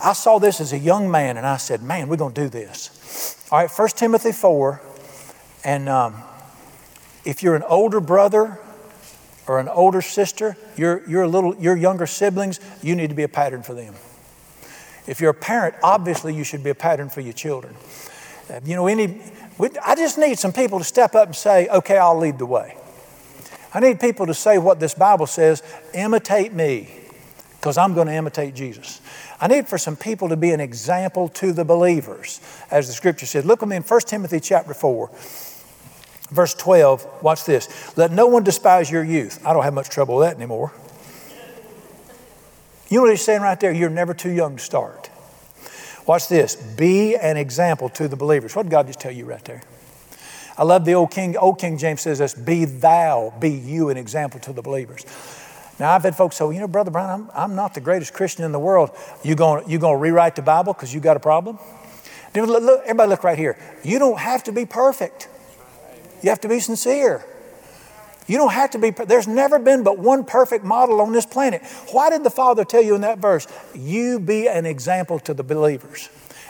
I 0.03 0.13
saw 0.13 0.37
this 0.37 0.59
as 0.59 0.73
a 0.73 0.77
young 0.77 1.09
man 1.09 1.37
and 1.37 1.47
I 1.47 1.55
said, 1.57 1.81
man, 1.81 2.09
we're 2.09 2.17
going 2.17 2.33
to 2.33 2.41
do 2.41 2.49
this. 2.49 3.47
All 3.51 3.59
right, 3.59 3.71
1 3.71 3.87
Timothy 3.89 4.33
4. 4.33 4.81
And 5.63 5.89
um, 5.89 6.21
if 7.27 7.43
you're 7.43 7.55
an 7.55 7.63
older 7.63 7.99
brother 7.99 8.57
or 9.47 9.59
an 9.59 9.67
older 9.67 10.01
sister, 10.01 10.55
your, 10.77 11.07
your, 11.09 11.27
little, 11.27 11.53
your 11.57 11.75
younger 11.75 12.07
siblings, 12.07 12.61
you 12.81 12.95
need 12.95 13.09
to 13.09 13.15
be 13.15 13.23
a 13.23 13.27
pattern 13.27 13.63
for 13.63 13.73
them. 13.73 13.93
If 15.07 15.19
you're 15.19 15.31
a 15.31 15.33
parent, 15.33 15.75
obviously 15.83 16.33
you 16.33 16.45
should 16.45 16.63
be 16.63 16.69
a 16.69 16.75
pattern 16.75 17.09
for 17.09 17.19
your 17.19 17.33
children. 17.33 17.75
Uh, 18.49 18.61
you 18.63 18.75
know, 18.75 18.87
any, 18.87 19.21
I 19.83 19.95
just 19.95 20.17
need 20.17 20.39
some 20.39 20.53
people 20.53 20.79
to 20.79 20.85
step 20.85 21.15
up 21.15 21.27
and 21.27 21.35
say, 21.35 21.67
okay, 21.67 21.97
I'll 21.97 22.17
lead 22.17 22.39
the 22.39 22.45
way. 22.45 22.77
I 23.73 23.81
need 23.81 23.99
people 23.99 24.25
to 24.27 24.33
say 24.33 24.57
what 24.57 24.79
this 24.79 24.93
Bible 24.93 25.27
says 25.27 25.61
imitate 25.93 26.53
me, 26.53 26.89
because 27.59 27.77
I'm 27.77 27.93
going 27.93 28.07
to 28.07 28.13
imitate 28.13 28.55
Jesus. 28.55 29.01
I 29.41 29.47
need 29.47 29.67
for 29.67 29.77
some 29.77 29.97
people 29.97 30.29
to 30.29 30.37
be 30.37 30.51
an 30.51 30.61
example 30.61 31.27
to 31.29 31.51
the 31.51 31.65
believers, 31.65 32.39
as 32.71 32.87
the 32.87 32.93
scripture 32.93 33.25
says. 33.25 33.43
Look 33.43 33.59
with 33.59 33.69
me 33.69 33.75
in 33.75 33.83
1 33.83 33.99
Timothy 34.01 34.39
chapter 34.39 34.73
4. 34.73 35.11
Verse 36.29 36.53
12, 36.53 37.23
watch 37.23 37.45
this. 37.45 37.97
Let 37.97 38.11
no 38.11 38.27
one 38.27 38.43
despise 38.43 38.91
your 38.91 39.03
youth. 39.03 39.45
I 39.45 39.53
don't 39.53 39.63
have 39.63 39.73
much 39.73 39.89
trouble 39.89 40.17
with 40.17 40.27
that 40.27 40.35
anymore. 40.35 40.73
You 42.89 42.97
know 42.97 43.03
what 43.03 43.11
he's 43.11 43.21
saying 43.21 43.41
right 43.41 43.59
there? 43.59 43.71
You're 43.71 43.89
never 43.89 44.13
too 44.13 44.31
young 44.31 44.57
to 44.57 44.63
start. 44.63 45.09
Watch 46.05 46.29
this. 46.29 46.55
Be 46.55 47.15
an 47.15 47.37
example 47.37 47.89
to 47.89 48.07
the 48.07 48.15
believers. 48.15 48.55
What 48.55 48.63
did 48.63 48.71
God 48.71 48.87
just 48.87 48.99
tell 48.99 49.11
you 49.11 49.25
right 49.25 49.43
there? 49.43 49.61
I 50.57 50.63
love 50.63 50.85
the 50.85 50.95
old 50.95 51.11
King, 51.11 51.37
old 51.37 51.59
King 51.59 51.77
James 51.77 52.01
says 52.01 52.19
this, 52.19 52.33
be 52.33 52.65
thou, 52.65 53.33
be 53.39 53.51
you 53.51 53.89
an 53.89 53.97
example 53.97 54.39
to 54.41 54.53
the 54.53 54.61
believers. 54.61 55.05
Now 55.79 55.91
I've 55.91 56.03
had 56.03 56.15
folks 56.15 56.37
say, 56.37 56.45
well, 56.45 56.53
you 56.53 56.59
know, 56.59 56.67
Brother 56.67 56.89
Brian, 56.89 57.09
I'm, 57.09 57.31
I'm 57.33 57.55
not 57.55 57.75
the 57.75 57.81
greatest 57.81 58.13
Christian 58.13 58.43
in 58.43 58.51
the 58.51 58.59
world. 58.59 58.89
You 59.23 59.35
going 59.35 59.69
you 59.69 59.77
gonna 59.77 59.97
rewrite 59.97 60.35
the 60.35 60.41
Bible 60.41 60.73
because 60.73 60.93
you 60.93 60.99
got 60.99 61.15
a 61.15 61.19
problem? 61.19 61.59
Everybody 62.33 63.09
look 63.09 63.23
right 63.23 63.37
here. 63.37 63.57
You 63.83 63.99
don't 63.99 64.19
have 64.19 64.43
to 64.45 64.51
be 64.51 64.65
perfect. 64.65 65.27
You 66.21 66.29
have 66.29 66.41
to 66.41 66.49
be 66.49 66.59
sincere. 66.59 67.25
You 68.27 68.37
don't 68.37 68.51
have 68.51 68.71
to 68.71 68.79
be, 68.79 68.89
there's 68.91 69.27
never 69.27 69.57
been 69.57 69.83
but 69.83 69.97
one 69.97 70.25
perfect 70.25 70.65
model 70.65 70.99
on 70.99 71.13
this 71.13 71.25
planet. 71.25 71.63
Why 71.91 72.09
did 72.09 72.23
the 72.23 72.29
Father 72.29 72.65
tell 72.65 72.81
you 72.81 72.93
in 72.95 73.01
that 73.01 73.19
verse, 73.19 73.47
you 73.73 74.19
be 74.19 74.49
an 74.49 74.65
example 74.65 75.17
to 75.19 75.33
the 75.33 75.43
believers? 75.43 76.09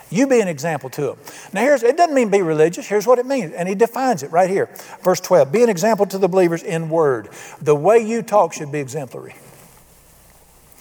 You 0.09 0.25
be 0.25 0.39
an 0.39 0.47
example 0.47 0.89
to 0.91 1.01
them. 1.01 1.17
Now, 1.53 1.61
here's, 1.61 1.83
it 1.83 1.97
doesn't 1.97 2.15
mean 2.15 2.29
be 2.29 2.41
religious. 2.41 2.87
Here's 2.87 3.05
what 3.05 3.19
it 3.19 3.25
means. 3.25 3.53
And 3.53 3.67
he 3.67 3.75
defines 3.75 4.23
it 4.23 4.31
right 4.31 4.49
here. 4.49 4.69
Verse 5.03 5.19
12 5.19 5.51
Be 5.51 5.63
an 5.63 5.69
example 5.69 6.05
to 6.07 6.17
the 6.17 6.29
believers 6.29 6.63
in 6.63 6.89
word. 6.89 7.29
The 7.61 7.75
way 7.75 7.99
you 7.99 8.21
talk 8.21 8.53
should 8.53 8.71
be 8.71 8.79
exemplary. 8.79 9.35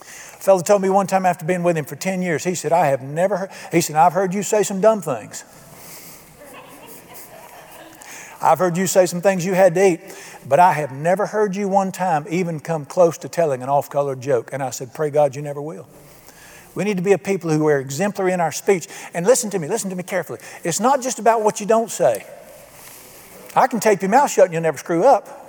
A 0.00 0.48
fellow 0.48 0.60
told 0.60 0.80
me 0.80 0.88
one 0.88 1.08
time 1.08 1.26
after 1.26 1.44
being 1.44 1.64
with 1.64 1.76
him 1.76 1.84
for 1.84 1.96
10 1.96 2.22
years, 2.22 2.44
he 2.44 2.54
said, 2.54 2.72
I 2.72 2.86
have 2.86 3.02
never 3.02 3.36
heard, 3.36 3.50
he 3.72 3.80
said, 3.80 3.96
I've 3.96 4.12
heard 4.12 4.32
you 4.32 4.44
say 4.44 4.62
some 4.62 4.80
dumb 4.80 5.02
things. 5.02 5.44
I've 8.46 8.60
heard 8.60 8.76
you 8.76 8.86
say 8.86 9.06
some 9.06 9.20
things 9.20 9.44
you 9.44 9.54
had 9.54 9.74
to 9.74 9.84
eat, 9.84 10.00
but 10.48 10.60
I 10.60 10.72
have 10.74 10.92
never 10.92 11.26
heard 11.26 11.56
you 11.56 11.68
one 11.68 11.90
time 11.90 12.24
even 12.30 12.60
come 12.60 12.84
close 12.84 13.18
to 13.18 13.28
telling 13.28 13.60
an 13.60 13.68
off 13.68 13.90
color 13.90 14.14
joke. 14.14 14.50
And 14.52 14.62
I 14.62 14.70
said, 14.70 14.94
Pray 14.94 15.10
God 15.10 15.34
you 15.34 15.42
never 15.42 15.60
will. 15.60 15.88
We 16.76 16.84
need 16.84 16.98
to 16.98 17.02
be 17.02 17.12
a 17.12 17.18
people 17.18 17.50
who 17.50 17.66
are 17.66 17.80
exemplary 17.80 18.32
in 18.32 18.40
our 18.40 18.52
speech. 18.52 18.86
And 19.14 19.26
listen 19.26 19.50
to 19.50 19.58
me, 19.58 19.66
listen 19.66 19.90
to 19.90 19.96
me 19.96 20.04
carefully. 20.04 20.38
It's 20.62 20.78
not 20.78 21.02
just 21.02 21.18
about 21.18 21.42
what 21.42 21.58
you 21.58 21.66
don't 21.66 21.90
say. 21.90 22.24
I 23.56 23.66
can 23.66 23.80
tape 23.80 24.02
your 24.02 24.10
mouth 24.10 24.30
shut 24.30 24.44
and 24.44 24.52
you'll 24.52 24.62
never 24.62 24.78
screw 24.78 25.02
up. 25.02 25.42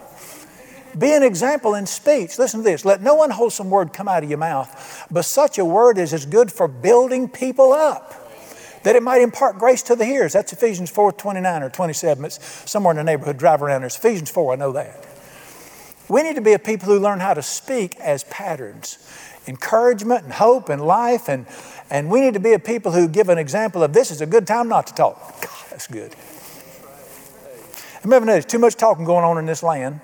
Be 0.98 1.12
an 1.12 1.22
example 1.22 1.76
in 1.76 1.86
speech. 1.86 2.40
Listen 2.40 2.62
to 2.62 2.64
this. 2.64 2.84
Let 2.84 3.04
no 3.04 3.22
unwholesome 3.22 3.70
word 3.70 3.94
come 3.94 4.08
out 4.08 4.24
of 4.24 4.30
your 4.30 4.40
mouth, 4.40 5.06
but 5.12 5.26
such 5.26 5.60
a 5.60 5.66
word 5.66 6.00
is 6.00 6.14
as 6.14 6.26
good 6.26 6.52
for 6.52 6.68
building 6.68 7.30
people 7.30 7.74
up, 7.74 8.27
that 8.88 8.96
it 8.96 9.04
might 9.04 9.22
impart 9.22 9.60
grace 9.60 9.84
to 9.84 9.98
the 9.98 10.06
hearers. 10.06 10.32
That's 10.32 10.54
Ephesians 10.54 10.90
4 10.90 11.12
29 11.12 11.62
or 11.62 11.70
27. 11.70 12.24
It's 12.24 12.72
somewhere 12.72 12.92
in 12.92 12.96
the 12.96 13.04
neighborhood. 13.04 13.38
Drive 13.38 13.62
around 13.62 13.82
there. 13.82 13.88
It's 13.88 13.98
Ephesians 13.98 14.30
4, 14.30 14.54
I 14.54 14.56
know 14.56 14.72
that. 14.72 15.06
We 16.08 16.24
need 16.24 16.36
to 16.36 16.42
be 16.42 16.54
a 16.54 16.60
people 16.60 16.88
who 16.88 16.98
learn 16.98 17.20
how 17.20 17.34
to 17.34 17.42
speak 17.42 17.98
as 18.00 18.24
patterns 18.24 18.98
encouragement 19.46 20.24
and 20.24 20.32
hope 20.32 20.70
and 20.70 20.82
life. 20.82 21.28
And, 21.28 21.48
and 21.90 22.10
we 22.10 22.22
need 22.22 22.36
to 22.36 22.40
be 22.40 22.54
a 22.54 22.60
people 22.60 22.94
who 22.94 23.10
give 23.10 23.28
an 23.28 23.38
example 23.38 23.84
of 23.84 23.92
this 23.92 24.10
is 24.10 24.22
a 24.22 24.26
good 24.26 24.48
time 24.48 24.70
not 24.70 24.88
to 24.88 24.94
talk. 24.94 25.42
God, 25.42 25.66
that's 25.70 25.88
good. 25.88 26.16
Remember, 28.06 28.26
there's 28.26 28.46
too 28.46 28.60
much 28.60 28.76
talking 28.76 29.04
going 29.04 29.26
on 29.26 29.38
in 29.38 29.46
this 29.46 29.64
land 29.64 30.00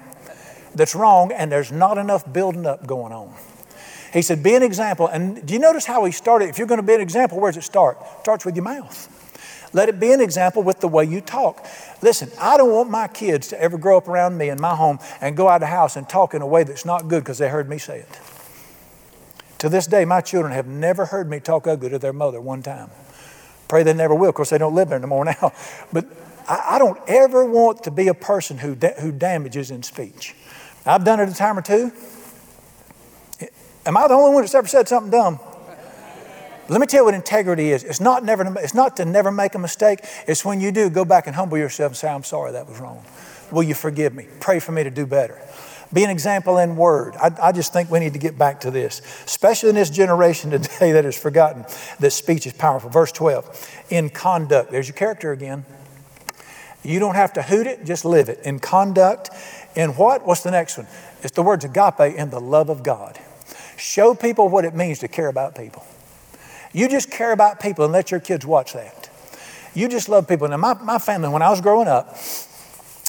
that's 0.75 0.93
wrong, 0.93 1.31
and 1.31 1.49
there's 1.49 1.71
not 1.71 1.97
enough 1.97 2.33
building 2.33 2.65
up 2.65 2.85
going 2.85 3.13
on. 3.13 3.33
He 4.13 4.21
said, 4.21 4.43
Be 4.43 4.53
an 4.53 4.63
example. 4.63 5.07
And 5.07 5.45
do 5.45 5.53
you 5.53 5.59
notice 5.59 5.85
how 5.85 6.05
he 6.05 6.11
started? 6.11 6.49
If 6.49 6.59
you're 6.59 6.67
going 6.67 6.79
to 6.79 6.85
be 6.85 6.93
an 6.93 7.01
example, 7.01 7.39
where 7.39 7.51
does 7.51 7.57
it 7.57 7.65
start? 7.65 7.97
It 7.99 8.19
starts 8.21 8.45
with 8.45 8.55
your 8.55 8.63
mouth. 8.63 9.09
Let 9.73 9.89
it 9.89 9.99
be 9.99 10.11
an 10.11 10.21
example 10.21 10.61
with 10.61 10.81
the 10.81 10.87
way 10.87 11.03
you 11.03 11.19
talk. 11.19 11.65
Listen, 12.03 12.29
I 12.39 12.57
don't 12.57 12.71
want 12.71 12.91
my 12.91 13.07
kids 13.07 13.47
to 13.47 13.59
ever 13.59 13.75
grow 13.79 13.97
up 13.97 14.07
around 14.07 14.37
me 14.37 14.49
in 14.49 14.61
my 14.61 14.75
home 14.75 14.99
and 15.19 15.35
go 15.35 15.49
out 15.49 15.55
of 15.55 15.61
the 15.61 15.67
house 15.67 15.95
and 15.95 16.07
talk 16.07 16.35
in 16.35 16.43
a 16.43 16.47
way 16.47 16.63
that's 16.63 16.85
not 16.85 17.07
good 17.07 17.23
because 17.23 17.39
they 17.39 17.49
heard 17.49 17.67
me 17.67 17.79
say 17.79 17.99
it. 17.99 18.19
To 19.57 19.69
this 19.69 19.87
day, 19.87 20.05
my 20.05 20.21
children 20.21 20.53
have 20.53 20.67
never 20.67 21.05
heard 21.05 21.27
me 21.27 21.39
talk 21.39 21.65
ugly 21.65 21.89
to 21.89 21.97
their 21.97 22.13
mother 22.13 22.39
one 22.39 22.61
time. 22.61 22.91
Pray 23.67 23.81
they 23.81 23.93
never 23.93 24.13
will. 24.13 24.29
Of 24.29 24.35
course, 24.35 24.51
they 24.51 24.59
don't 24.59 24.75
live 24.75 24.89
there 24.89 24.99
anymore 24.99 25.25
now. 25.41 25.53
But 25.91 26.05
I, 26.47 26.75
I 26.75 26.79
don't 26.79 26.99
ever 27.07 27.43
want 27.45 27.83
to 27.85 27.91
be 27.91 28.09
a 28.09 28.13
person 28.13 28.59
who, 28.59 28.75
da- 28.75 28.99
who 28.99 29.11
damages 29.11 29.71
in 29.71 29.81
speech. 29.81 30.35
I've 30.85 31.03
done 31.03 31.19
it 31.19 31.29
a 31.29 31.33
time 31.33 31.57
or 31.57 31.61
two. 31.63 31.91
Am 33.85 33.97
I 33.97 34.07
the 34.07 34.13
only 34.13 34.33
one 34.33 34.43
that's 34.43 34.55
ever 34.55 34.67
said 34.67 34.87
something 34.87 35.11
dumb? 35.11 35.39
Let 36.69 36.79
me 36.79 36.87
tell 36.87 37.01
you 37.01 37.05
what 37.05 37.13
integrity 37.13 37.71
is. 37.71 37.83
It's 37.83 37.99
not, 37.99 38.23
never, 38.23 38.57
it's 38.59 38.73
not 38.73 38.95
to 38.97 39.05
never 39.05 39.31
make 39.31 39.53
a 39.53 39.59
mistake. 39.59 39.99
It's 40.27 40.45
when 40.45 40.61
you 40.61 40.71
do, 40.71 40.89
go 40.89 41.03
back 41.03 41.27
and 41.27 41.35
humble 41.35 41.57
yourself 41.57 41.91
and 41.91 41.97
say, 41.97 42.09
I'm 42.09 42.23
sorry 42.23 42.53
that 42.53 42.69
was 42.69 42.79
wrong. 42.79 43.03
Will 43.51 43.63
you 43.63 43.73
forgive 43.73 44.15
me? 44.15 44.27
Pray 44.39 44.59
for 44.59 44.71
me 44.71 44.83
to 44.83 44.89
do 44.89 45.05
better. 45.05 45.41
Be 45.91 46.03
an 46.03 46.09
example 46.09 46.57
in 46.57 46.75
word. 46.75 47.15
I, 47.17 47.31
I 47.41 47.51
just 47.51 47.73
think 47.73 47.91
we 47.91 47.99
need 47.99 48.13
to 48.13 48.19
get 48.19 48.37
back 48.37 48.61
to 48.61 48.71
this, 48.71 49.01
especially 49.25 49.69
in 49.69 49.75
this 49.75 49.89
generation 49.89 50.49
today 50.51 50.93
that 50.93 51.03
has 51.03 51.17
forgotten 51.17 51.65
that 51.99 52.11
speech 52.11 52.47
is 52.47 52.53
powerful. 52.53 52.89
Verse 52.89 53.11
12, 53.11 53.85
in 53.89 54.09
conduct. 54.09 54.71
There's 54.71 54.87
your 54.87 54.95
character 54.95 55.31
again. 55.33 55.65
You 56.83 56.99
don't 56.99 57.15
have 57.15 57.33
to 57.33 57.43
hoot 57.43 57.67
it, 57.67 57.85
just 57.85 58.05
live 58.05 58.27
it. 58.27 58.39
In 58.43 58.59
conduct, 58.59 59.29
in 59.75 59.91
what? 59.91 60.25
What's 60.25 60.41
the 60.41 60.51
next 60.51 60.77
one? 60.77 60.87
It's 61.21 61.31
the 61.31 61.43
words 61.43 61.63
agape 61.63 62.17
in 62.17 62.29
the 62.29 62.41
love 62.41 62.69
of 62.69 62.83
God. 62.83 63.19
Show 63.83 64.15
people 64.15 64.47
what 64.47 64.63
it 64.63 64.73
means 64.73 64.99
to 64.99 65.09
care 65.09 65.27
about 65.27 65.55
people. 65.55 65.85
You 66.71 66.87
just 66.87 67.11
care 67.11 67.33
about 67.33 67.59
people 67.59 67.83
and 67.83 67.91
let 67.91 68.11
your 68.11 68.21
kids 68.21 68.45
watch 68.45 68.71
that. 68.71 69.09
You 69.73 69.89
just 69.89 70.07
love 70.07 70.25
people. 70.25 70.47
Now, 70.47 70.55
my, 70.55 70.73
my 70.75 70.99
family, 70.99 71.27
when 71.27 71.41
I 71.41 71.49
was 71.49 71.59
growing 71.59 71.89
up, 71.89 72.17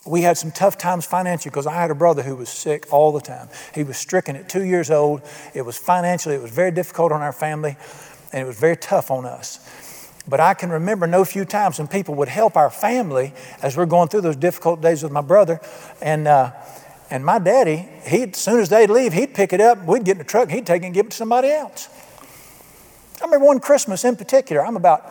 we 0.05 0.23
had 0.23 0.37
some 0.37 0.51
tough 0.51 0.77
times 0.77 1.07
financially 1.07 1.51
because 1.51 1.69
I 1.69 1.75
had 1.75 1.93
a 1.93 1.95
brother 1.95 2.25
who 2.25 2.35
was 2.35 2.49
sick 2.49 2.93
all 2.93 3.13
the 3.13 3.21
time. 3.21 3.49
He 3.73 3.85
was 3.85 3.97
stricken 3.97 4.35
at 4.35 4.49
two 4.49 4.65
years 4.65 4.91
old. 4.91 5.23
It 5.55 5.63
was 5.63 5.79
financially, 5.79 6.35
it 6.35 6.43
was 6.43 6.51
very 6.51 6.73
difficult 6.73 7.13
on 7.13 7.23
our 7.23 7.33
family, 7.33 7.77
and 8.33 8.43
it 8.43 8.45
was 8.45 8.59
very 8.59 8.77
tough 8.77 9.13
on 9.13 9.27
us. 9.27 9.61
But 10.27 10.41
I 10.41 10.55
can 10.55 10.71
remember 10.71 11.07
no 11.07 11.25
few 11.25 11.45
times 11.45 11.79
when 11.79 11.87
people 11.87 12.17
would 12.17 12.29
help 12.29 12.57
our 12.57 12.71
family 12.71 13.33
as 13.63 13.77
we're 13.77 13.87
going 13.87 14.09
through 14.09 14.23
those 14.23 14.37
difficult 14.37 14.81
days 14.81 15.05
with 15.05 15.13
my 15.13 15.21
brother. 15.21 15.61
And, 16.03 16.27
uh, 16.27 16.51
and 17.15 17.25
my 17.25 17.39
daddy, 17.39 17.89
he 18.05 18.25
as 18.25 18.37
soon 18.37 18.59
as 18.59 18.69
they'd 18.69 18.91
leave, 18.91 19.13
he'd 19.13 19.35
pick 19.35 19.53
it 19.53 19.61
up, 19.61 19.85
we'd 19.85 20.05
get 20.05 20.13
in 20.13 20.19
the 20.19 20.25
truck, 20.25 20.51
he'd 20.51 20.67
take 20.67 20.83
it 20.83 20.87
and 20.87 20.93
give 20.93 21.07
it 21.07 21.11
to 21.11 21.17
somebody 21.17 21.49
else. 21.49 21.89
I 23.21 23.27
remember 23.27 23.47
one 23.47 23.61
Christmas 23.61 24.05
in 24.05 24.17
particular, 24.17 24.67
I'm 24.67 24.75
about 24.75 25.09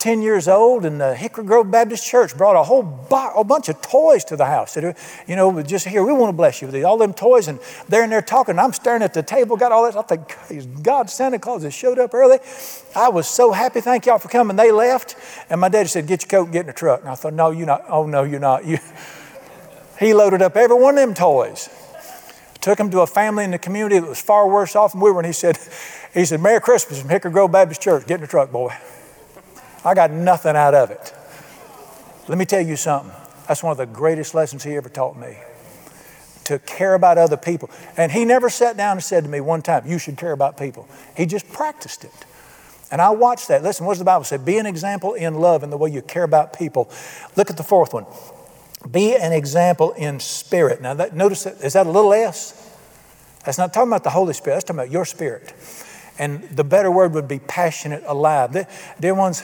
10 0.00 0.20
years 0.20 0.48
old, 0.48 0.84
and 0.84 1.00
the 1.00 1.14
Hickory 1.14 1.44
Grove 1.44 1.70
Baptist 1.70 2.04
Church 2.04 2.36
brought 2.36 2.56
a 2.56 2.64
whole 2.64 2.82
bo- 2.82 3.34
a 3.36 3.44
bunch 3.44 3.68
of 3.68 3.80
toys 3.80 4.24
to 4.24 4.36
the 4.36 4.46
house. 4.46 4.72
Said, 4.72 4.96
you 5.28 5.36
know, 5.36 5.62
just 5.62 5.86
here, 5.86 6.02
we 6.02 6.12
want 6.12 6.30
to 6.30 6.36
bless 6.36 6.60
you 6.60 6.66
with 6.66 6.74
these, 6.74 6.82
all 6.84 6.98
them 6.98 7.14
toys. 7.14 7.46
And 7.46 7.60
they're 7.88 8.02
in 8.02 8.10
there 8.10 8.20
talking. 8.20 8.58
I'm 8.58 8.72
staring 8.72 9.02
at 9.02 9.14
the 9.14 9.22
table, 9.22 9.56
got 9.56 9.70
all 9.70 9.90
that. 9.90 9.96
I 9.96 10.02
think, 10.02 10.82
God, 10.82 11.08
Santa 11.08 11.38
Claus 11.38 11.62
has 11.62 11.72
showed 11.72 12.00
up 12.00 12.12
early. 12.14 12.38
I 12.96 13.10
was 13.10 13.28
so 13.28 13.52
happy. 13.52 13.80
Thank 13.80 14.06
y'all 14.06 14.18
for 14.18 14.28
coming. 14.28 14.56
They 14.56 14.72
left. 14.72 15.16
And 15.48 15.60
my 15.60 15.68
daddy 15.68 15.88
said, 15.88 16.08
Get 16.08 16.24
your 16.24 16.28
coat 16.28 16.44
and 16.46 16.52
get 16.52 16.60
in 16.62 16.66
the 16.66 16.72
truck. 16.72 17.00
And 17.00 17.08
I 17.08 17.14
thought, 17.14 17.32
No, 17.32 17.50
you're 17.50 17.66
not. 17.66 17.84
Oh, 17.88 18.06
no, 18.06 18.24
you're 18.24 18.40
not. 18.40 18.66
You. 18.66 18.78
He 19.98 20.14
loaded 20.14 20.42
up 20.42 20.56
every 20.56 20.76
one 20.76 20.98
of 20.98 21.06
them 21.06 21.14
toys. 21.14 21.68
Took 22.60 22.78
them 22.78 22.90
to 22.90 23.00
a 23.00 23.06
family 23.06 23.44
in 23.44 23.50
the 23.50 23.58
community 23.58 23.98
that 23.98 24.08
was 24.08 24.20
far 24.20 24.48
worse 24.48 24.74
off 24.74 24.92
than 24.92 25.00
we 25.00 25.10
were. 25.10 25.20
And 25.20 25.26
he 25.26 25.32
said, 25.32 25.58
he 26.14 26.24
said, 26.24 26.40
Merry 26.40 26.60
Christmas 26.60 27.00
from 27.00 27.10
Hickory 27.10 27.30
Grove 27.30 27.52
Baptist 27.52 27.82
Church. 27.82 28.06
Get 28.06 28.16
in 28.16 28.20
the 28.22 28.26
truck, 28.26 28.50
boy. 28.50 28.74
I 29.84 29.94
got 29.94 30.10
nothing 30.10 30.56
out 30.56 30.74
of 30.74 30.90
it. 30.90 31.14
Let 32.26 32.38
me 32.38 32.46
tell 32.46 32.62
you 32.62 32.76
something. 32.76 33.12
That's 33.46 33.62
one 33.62 33.72
of 33.72 33.76
the 33.76 33.86
greatest 33.86 34.34
lessons 34.34 34.64
he 34.64 34.74
ever 34.76 34.88
taught 34.88 35.18
me 35.18 35.36
to 36.44 36.58
care 36.60 36.94
about 36.94 37.18
other 37.18 37.36
people. 37.36 37.70
And 37.96 38.10
he 38.10 38.24
never 38.24 38.48
sat 38.48 38.76
down 38.76 38.92
and 38.92 39.02
said 39.04 39.24
to 39.24 39.30
me 39.30 39.40
one 39.40 39.62
time, 39.62 39.86
You 39.86 39.98
should 39.98 40.16
care 40.16 40.32
about 40.32 40.56
people. 40.56 40.88
He 41.16 41.26
just 41.26 41.50
practiced 41.52 42.04
it. 42.04 42.12
And 42.90 43.00
I 43.00 43.10
watched 43.10 43.48
that. 43.48 43.62
Listen, 43.62 43.86
what 43.86 43.92
does 43.92 43.98
the 43.98 44.04
Bible 44.04 44.24
say? 44.24 44.36
Be 44.36 44.58
an 44.58 44.66
example 44.66 45.14
in 45.14 45.34
love 45.34 45.62
in 45.62 45.70
the 45.70 45.76
way 45.76 45.90
you 45.90 46.00
care 46.02 46.22
about 46.22 46.56
people. 46.56 46.90
Look 47.36 47.50
at 47.50 47.56
the 47.56 47.62
fourth 47.62 47.92
one. 47.92 48.06
Be 48.90 49.16
an 49.16 49.32
example 49.32 49.92
in 49.92 50.20
spirit. 50.20 50.80
Now, 50.80 50.94
that, 50.94 51.14
notice 51.14 51.44
that, 51.44 51.60
is 51.62 51.72
that 51.72 51.86
a 51.86 51.90
little 51.90 52.12
s? 52.12 52.60
That's 53.44 53.58
not 53.58 53.72
talking 53.72 53.90
about 53.90 54.04
the 54.04 54.10
Holy 54.10 54.34
Spirit, 54.34 54.56
that's 54.56 54.64
talking 54.64 54.80
about 54.80 54.90
your 54.90 55.04
spirit. 55.04 55.52
And 56.18 56.42
the 56.50 56.64
better 56.64 56.90
word 56.90 57.12
would 57.14 57.28
be 57.28 57.38
passionate, 57.38 58.04
alive. 58.06 58.66
Dear 59.00 59.14
ones, 59.14 59.42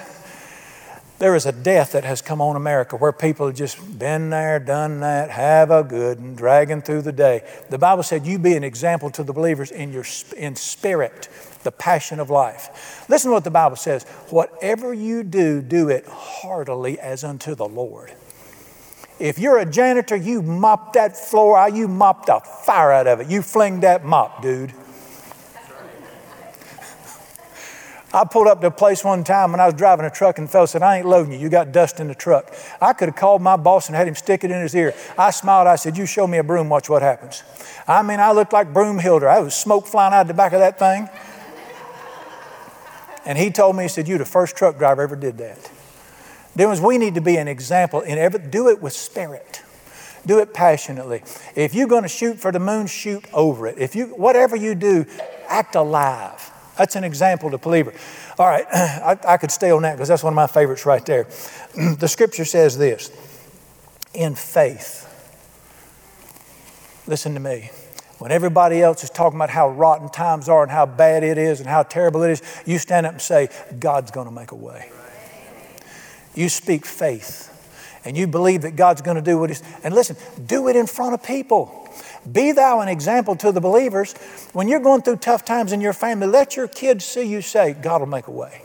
there 1.18 1.34
is 1.36 1.45
a 1.45 1.53
death 1.53 1.93
that 1.93 2.05
has 2.05 2.22
come 2.22 2.41
on 2.41 2.57
America 2.57 2.97
where 2.97 3.12
people 3.12 3.47
have 3.47 3.55
just 3.57 3.99
been 3.99 4.30
there, 4.30 4.59
done 4.59 5.01
that, 5.01 5.30
have 5.30 5.70
a 5.70 5.82
good 5.82 6.18
and 6.18 6.34
dragging 6.34 6.80
through 6.80 7.03
the 7.03 7.12
day. 7.12 7.43
The 7.68 7.76
Bible 7.76 8.03
said 8.03 8.26
you 8.26 8.38
be 8.38 8.55
an 8.55 8.64
example 8.64 9.11
to 9.11 9.22
the 9.22 9.34
believers 9.34 9.70
in 9.70 9.93
your 9.93 10.07
in 10.34 10.57
spirit, 10.57 11.28
the 11.62 11.72
passion 11.72 12.20
of 12.20 12.30
life. 12.30 13.05
Listen 13.11 13.30
to 13.30 13.34
what 13.34 13.45
the 13.45 13.51
Bible 13.51 13.76
says. 13.76 14.05
Whatever 14.30 14.95
you 14.95 15.22
do, 15.22 15.61
do 15.61 15.91
it 15.91 16.07
heartily 16.07 16.99
as 16.99 17.22
unto 17.22 17.55
the 17.55 17.68
Lord. 17.68 18.14
If 19.20 19.38
you're 19.38 19.58
a 19.58 19.66
janitor, 19.66 20.16
you 20.16 20.40
mop 20.40 20.94
that 20.94 21.14
floor, 21.14 21.58
out, 21.58 21.74
you 21.74 21.86
mop 21.86 22.24
the 22.24 22.40
fire 22.40 22.90
out 22.90 23.06
of 23.06 23.20
it. 23.20 23.28
You 23.28 23.42
fling 23.42 23.80
that 23.80 24.02
mop, 24.02 24.40
dude. 24.40 24.72
I 28.12 28.24
pulled 28.24 28.48
up 28.48 28.60
to 28.62 28.68
a 28.68 28.70
place 28.72 29.04
one 29.04 29.22
time 29.22 29.52
when 29.52 29.60
I 29.60 29.66
was 29.66 29.74
driving 29.74 30.04
a 30.04 30.10
truck 30.10 30.38
and 30.38 30.48
the 30.48 30.50
fellow 30.50 30.66
said, 30.66 30.82
I 30.82 30.96
ain't 30.96 31.06
loading 31.06 31.32
you. 31.32 31.38
You 31.38 31.48
got 31.48 31.70
dust 31.70 32.00
in 32.00 32.08
the 32.08 32.14
truck. 32.14 32.52
I 32.80 32.92
could 32.92 33.08
have 33.08 33.14
called 33.14 33.40
my 33.40 33.56
boss 33.56 33.86
and 33.86 33.94
had 33.94 34.08
him 34.08 34.16
stick 34.16 34.42
it 34.42 34.50
in 34.50 34.60
his 34.60 34.74
ear. 34.74 34.94
I 35.16 35.30
smiled. 35.30 35.68
I 35.68 35.76
said, 35.76 35.96
You 35.96 36.06
show 36.06 36.26
me 36.26 36.38
a 36.38 36.42
broom, 36.42 36.68
watch 36.68 36.88
what 36.88 37.02
happens. 37.02 37.44
I 37.86 38.02
mean, 38.02 38.18
I 38.18 38.32
looked 38.32 38.52
like 38.52 38.72
Broom-Hilda. 38.72 39.26
I 39.26 39.38
was 39.40 39.54
smoke 39.54 39.86
flying 39.86 40.12
out 40.12 40.26
the 40.26 40.34
back 40.34 40.52
of 40.52 40.58
that 40.58 40.78
thing. 40.78 41.08
And 43.24 43.38
he 43.38 43.50
told 43.50 43.76
me, 43.76 43.84
he 43.84 43.88
said, 43.88 44.08
You're 44.08 44.18
the 44.18 44.24
first 44.24 44.56
truck 44.56 44.78
driver 44.78 45.02
ever 45.02 45.14
did 45.14 45.38
that. 45.38 45.70
Then 46.61 46.82
we 46.82 46.98
need 46.98 47.14
to 47.14 47.22
be 47.22 47.38
an 47.38 47.48
example 47.48 48.02
in 48.02 48.18
every 48.18 48.38
do 48.38 48.68
it 48.68 48.82
with 48.82 48.92
spirit. 48.92 49.62
Do 50.26 50.40
it 50.40 50.52
passionately. 50.52 51.22
If 51.56 51.74
you're 51.74 51.88
going 51.88 52.02
to 52.02 52.08
shoot 52.08 52.38
for 52.38 52.52
the 52.52 52.58
moon, 52.58 52.86
shoot 52.86 53.24
over 53.32 53.66
it. 53.66 53.78
If 53.78 53.96
you 53.96 54.08
whatever 54.08 54.56
you 54.56 54.74
do, 54.74 55.06
act 55.48 55.74
alive. 55.74 56.50
That's 56.76 56.96
an 56.96 57.04
example 57.04 57.50
to 57.50 57.56
believer. 57.56 57.94
All 58.38 58.46
right, 58.46 58.66
I, 58.74 59.18
I 59.26 59.36
could 59.38 59.50
stay 59.50 59.70
on 59.70 59.80
that 59.84 59.94
because 59.94 60.08
that's 60.08 60.22
one 60.22 60.34
of 60.34 60.36
my 60.36 60.48
favorites 60.48 60.84
right 60.84 61.04
there. 61.06 61.28
the 61.98 62.06
scripture 62.06 62.44
says 62.44 62.76
this 62.76 63.11
in 64.12 64.34
faith. 64.34 65.06
Listen 67.06 67.32
to 67.32 67.40
me. 67.40 67.70
When 68.18 68.32
everybody 68.32 68.82
else 68.82 69.02
is 69.02 69.08
talking 69.08 69.38
about 69.38 69.48
how 69.48 69.70
rotten 69.70 70.11
times 70.11 70.46
are 70.50 70.62
and 70.62 70.70
how 70.70 70.84
bad 70.84 71.24
it 71.24 71.38
is 71.38 71.61
and 71.61 71.66
how 71.70 71.84
terrible 71.84 72.22
it 72.22 72.32
is, 72.32 72.42
you 72.66 72.76
stand 72.76 73.06
up 73.06 73.12
and 73.12 73.22
say, 73.22 73.48
God's 73.78 74.11
going 74.11 74.26
to 74.26 74.34
make 74.34 74.52
a 74.52 74.56
way. 74.56 74.90
You 76.34 76.48
speak 76.48 76.86
faith 76.86 77.48
and 78.04 78.16
you 78.16 78.26
believe 78.26 78.62
that 78.62 78.76
God's 78.76 79.02
going 79.02 79.16
to 79.16 79.22
do 79.22 79.38
what 79.38 79.50
He's, 79.50 79.62
and 79.84 79.94
listen, 79.94 80.16
do 80.46 80.68
it 80.68 80.76
in 80.76 80.86
front 80.86 81.14
of 81.14 81.22
people. 81.22 81.76
Be 82.30 82.52
thou 82.52 82.80
an 82.80 82.88
example 82.88 83.36
to 83.36 83.52
the 83.52 83.60
believers. 83.60 84.14
When 84.52 84.68
you're 84.68 84.80
going 84.80 85.02
through 85.02 85.16
tough 85.16 85.44
times 85.44 85.72
in 85.72 85.80
your 85.80 85.92
family, 85.92 86.26
let 86.26 86.56
your 86.56 86.68
kids 86.68 87.04
see 87.04 87.22
you 87.22 87.42
say, 87.42 87.72
God 87.74 88.00
will 88.00 88.08
make 88.08 88.26
a 88.26 88.30
way. 88.30 88.62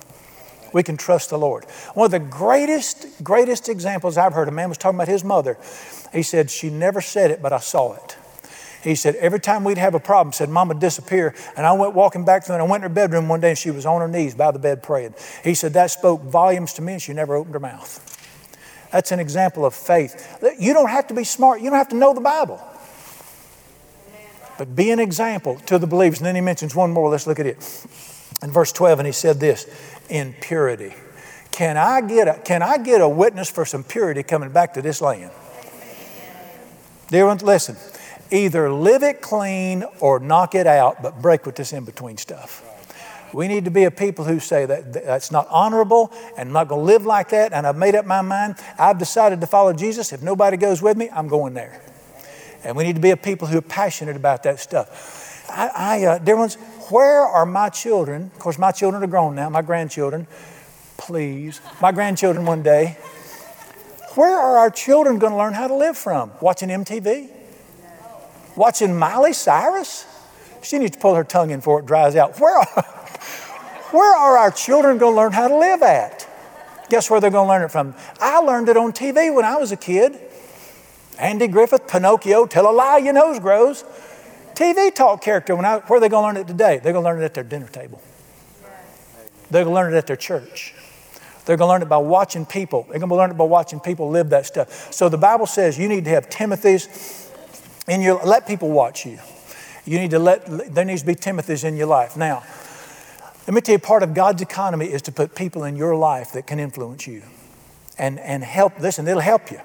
We 0.73 0.83
can 0.83 0.97
trust 0.97 1.29
the 1.29 1.37
Lord. 1.37 1.63
One 1.93 2.05
of 2.05 2.11
the 2.11 2.19
greatest, 2.19 3.23
greatest 3.23 3.69
examples 3.69 4.17
I've 4.17 4.33
heard, 4.33 4.49
a 4.49 4.51
man 4.51 4.67
was 4.67 4.77
talking 4.77 4.97
about 4.97 5.07
his 5.07 5.23
mother. 5.23 5.57
He 6.11 6.21
said, 6.21 6.51
She 6.51 6.69
never 6.69 6.99
said 6.99 7.31
it, 7.31 7.41
but 7.41 7.53
I 7.53 7.59
saw 7.59 7.93
it. 7.93 8.17
He 8.85 8.93
said, 8.93 9.15
every 9.15 9.39
time 9.39 9.63
we'd 9.63 9.79
have 9.79 9.95
a 9.95 9.99
problem, 9.99 10.31
said, 10.31 10.47
Mama 10.47 10.75
disappear. 10.75 11.33
And 11.57 11.65
I 11.65 11.71
went 11.73 11.95
walking 11.95 12.23
back 12.23 12.43
through 12.43 12.55
and 12.55 12.61
I 12.61 12.67
went 12.67 12.83
in 12.83 12.91
her 12.91 12.93
bedroom 12.93 13.27
one 13.27 13.41
day 13.41 13.49
and 13.49 13.57
she 13.57 13.71
was 13.71 13.83
on 13.83 13.99
her 13.99 14.07
knees 14.07 14.35
by 14.35 14.51
the 14.51 14.59
bed 14.59 14.83
praying. 14.83 15.15
He 15.43 15.55
said, 15.55 15.73
that 15.73 15.89
spoke 15.89 16.21
volumes 16.21 16.73
to 16.73 16.83
me 16.83 16.93
and 16.93 17.01
she 17.01 17.11
never 17.11 17.35
opened 17.35 17.55
her 17.55 17.59
mouth. 17.59 18.11
That's 18.91 19.11
an 19.11 19.19
example 19.19 19.65
of 19.65 19.73
faith. 19.73 20.39
You 20.59 20.73
don't 20.73 20.89
have 20.89 21.07
to 21.07 21.15
be 21.15 21.23
smart, 21.23 21.61
you 21.61 21.71
don't 21.71 21.79
have 21.79 21.89
to 21.89 21.95
know 21.95 22.13
the 22.13 22.21
Bible. 22.21 22.61
But 24.59 24.75
be 24.75 24.91
an 24.91 24.99
example 24.99 25.55
to 25.65 25.79
the 25.79 25.87
believers. 25.87 26.19
And 26.19 26.27
then 26.27 26.35
he 26.35 26.41
mentions 26.41 26.75
one 26.75 26.91
more. 26.91 27.09
Let's 27.09 27.25
look 27.25 27.39
at 27.39 27.47
it. 27.47 27.57
In 28.43 28.51
verse 28.51 28.71
12, 28.71 28.99
and 28.99 29.05
he 29.07 29.11
said 29.11 29.39
this 29.39 29.67
in 30.09 30.33
purity. 30.39 30.93
Can 31.51 31.75
I 31.75 32.01
get 32.01 32.27
a, 32.27 32.33
can 32.35 32.61
I 32.61 32.77
get 32.77 33.01
a 33.01 33.09
witness 33.09 33.49
for 33.49 33.65
some 33.65 33.83
purity 33.83 34.23
coming 34.23 34.51
back 34.51 34.75
to 34.75 34.81
this 34.81 35.01
land? 35.01 35.31
Dear 37.09 37.25
ones, 37.25 37.43
listen. 37.43 37.75
Either 38.31 38.71
live 38.71 39.03
it 39.03 39.21
clean 39.21 39.83
or 39.99 40.19
knock 40.19 40.55
it 40.55 40.67
out, 40.67 41.01
but 41.01 41.21
break 41.21 41.45
with 41.45 41.55
this 41.55 41.73
in 41.73 41.85
between 41.85 42.17
stuff. 42.17 42.63
We 43.33 43.47
need 43.47 43.65
to 43.65 43.71
be 43.71 43.83
a 43.83 43.91
people 43.91 44.23
who 44.23 44.39
say 44.39 44.65
that 44.65 44.93
that's 44.93 45.31
not 45.31 45.47
honorable 45.49 46.11
and 46.37 46.49
I'm 46.49 46.53
not 46.53 46.69
going 46.69 46.79
to 46.79 46.85
live 46.85 47.05
like 47.05 47.29
that. 47.29 47.51
And 47.51 47.67
I've 47.67 47.75
made 47.75 47.93
up 47.93 48.05
my 48.05 48.21
mind. 48.21 48.55
I've 48.79 48.97
decided 48.97 49.41
to 49.41 49.47
follow 49.47 49.73
Jesus. 49.73 50.13
If 50.13 50.21
nobody 50.21 50.57
goes 50.57 50.81
with 50.81 50.95
me, 50.95 51.09
I'm 51.11 51.27
going 51.27 51.53
there. 51.53 51.81
And 52.63 52.77
we 52.77 52.83
need 52.83 52.95
to 52.95 53.01
be 53.01 53.11
a 53.11 53.17
people 53.17 53.47
who 53.47 53.57
are 53.57 53.61
passionate 53.61 54.15
about 54.15 54.43
that 54.43 54.59
stuff. 54.59 55.45
I, 55.49 55.69
I 55.75 56.05
uh, 56.05 56.17
dear 56.19 56.37
ones, 56.37 56.55
where 56.89 57.23
are 57.23 57.45
my 57.45 57.69
children? 57.69 58.31
Of 58.33 58.39
course, 58.39 58.57
my 58.57 58.71
children 58.71 59.03
are 59.03 59.07
grown 59.07 59.35
now, 59.35 59.49
my 59.49 59.61
grandchildren. 59.61 60.27
Please. 60.97 61.59
My 61.81 61.91
grandchildren 61.91 62.45
one 62.45 62.63
day. 62.63 62.97
Where 64.15 64.37
are 64.37 64.57
our 64.59 64.69
children 64.69 65.19
going 65.19 65.33
to 65.33 65.37
learn 65.37 65.53
how 65.53 65.67
to 65.67 65.75
live 65.75 65.97
from? 65.97 66.31
Watching 66.39 66.69
MTV? 66.69 67.34
Watching 68.55 68.97
Miley 68.97 69.33
Cyrus? 69.33 70.05
She 70.61 70.79
needs 70.79 70.95
to 70.95 70.99
pull 70.99 71.15
her 71.15 71.23
tongue 71.23 71.51
in 71.51 71.59
before 71.59 71.79
it 71.79 71.85
dries 71.85 72.15
out. 72.15 72.39
Where 72.39 72.57
are, 72.57 72.65
where 73.91 74.15
are 74.15 74.37
our 74.37 74.51
children 74.51 74.97
going 74.97 75.13
to 75.13 75.17
learn 75.17 75.31
how 75.31 75.47
to 75.47 75.57
live 75.57 75.81
at? 75.81 76.27
Guess 76.89 77.09
where 77.09 77.19
they're 77.19 77.31
going 77.31 77.45
to 77.45 77.49
learn 77.49 77.63
it 77.63 77.71
from? 77.71 77.95
I 78.19 78.39
learned 78.39 78.69
it 78.69 78.77
on 78.77 78.91
TV 78.91 79.33
when 79.33 79.45
I 79.45 79.55
was 79.55 79.71
a 79.71 79.77
kid. 79.77 80.19
Andy 81.17 81.47
Griffith, 81.47 81.87
Pinocchio, 81.87 82.45
Tell 82.45 82.69
a 82.69 82.73
Lie, 82.73 82.97
your 82.97 83.13
nose 83.13 83.39
grows. 83.39 83.83
TV 84.53 84.93
talk 84.93 85.21
character. 85.21 85.55
When 85.55 85.65
I, 85.65 85.79
where 85.79 85.97
are 85.97 85.99
they 85.99 86.09
going 86.09 86.23
to 86.23 86.27
learn 86.27 86.37
it 86.37 86.47
today? 86.47 86.79
They're 86.81 86.93
going 86.93 87.03
to 87.03 87.09
learn 87.09 87.21
it 87.21 87.25
at 87.25 87.33
their 87.33 87.43
dinner 87.43 87.67
table. 87.67 88.01
They're 89.51 89.63
going 89.63 89.73
to 89.73 89.81
learn 89.81 89.93
it 89.93 89.97
at 89.97 90.07
their 90.07 90.15
church. 90.15 90.73
They're 91.45 91.57
going 91.57 91.67
to 91.67 91.71
learn 91.73 91.81
it 91.83 91.89
by 91.89 91.97
watching 91.97 92.45
people. 92.45 92.87
They're 92.89 92.99
going 92.99 93.09
to 93.09 93.15
learn 93.15 93.31
it 93.31 93.37
by 93.37 93.43
watching 93.43 93.79
people 93.79 94.09
live 94.09 94.29
that 94.31 94.45
stuff. 94.45 94.93
So 94.93 95.09
the 95.09 95.17
Bible 95.17 95.45
says 95.45 95.77
you 95.77 95.87
need 95.87 96.05
to 96.05 96.11
have 96.11 96.29
Timothy's 96.29 97.24
in 97.87 98.01
your. 98.01 98.23
Let 98.23 98.47
people 98.47 98.69
watch 98.69 99.05
you. 99.05 99.19
You 99.85 99.99
need 99.99 100.11
to 100.11 100.19
let. 100.19 100.73
There 100.73 100.85
needs 100.85 101.01
to 101.01 101.07
be 101.07 101.15
Timothy's 101.15 101.63
in 101.63 101.75
your 101.75 101.87
life. 101.87 102.17
Now, 102.17 102.43
let 103.47 103.53
me 103.53 103.61
tell 103.61 103.73
you, 103.73 103.79
part 103.79 104.03
of 104.03 104.13
God's 104.13 104.41
economy 104.41 104.85
is 104.87 105.01
to 105.03 105.11
put 105.11 105.35
people 105.35 105.63
in 105.63 105.75
your 105.75 105.95
life 105.95 106.33
that 106.33 106.47
can 106.47 106.59
influence 106.59 107.07
you, 107.07 107.23
and 107.97 108.19
and 108.19 108.43
help. 108.43 108.79
Listen, 108.79 109.07
it'll 109.07 109.21
help 109.21 109.51
you. 109.51 109.59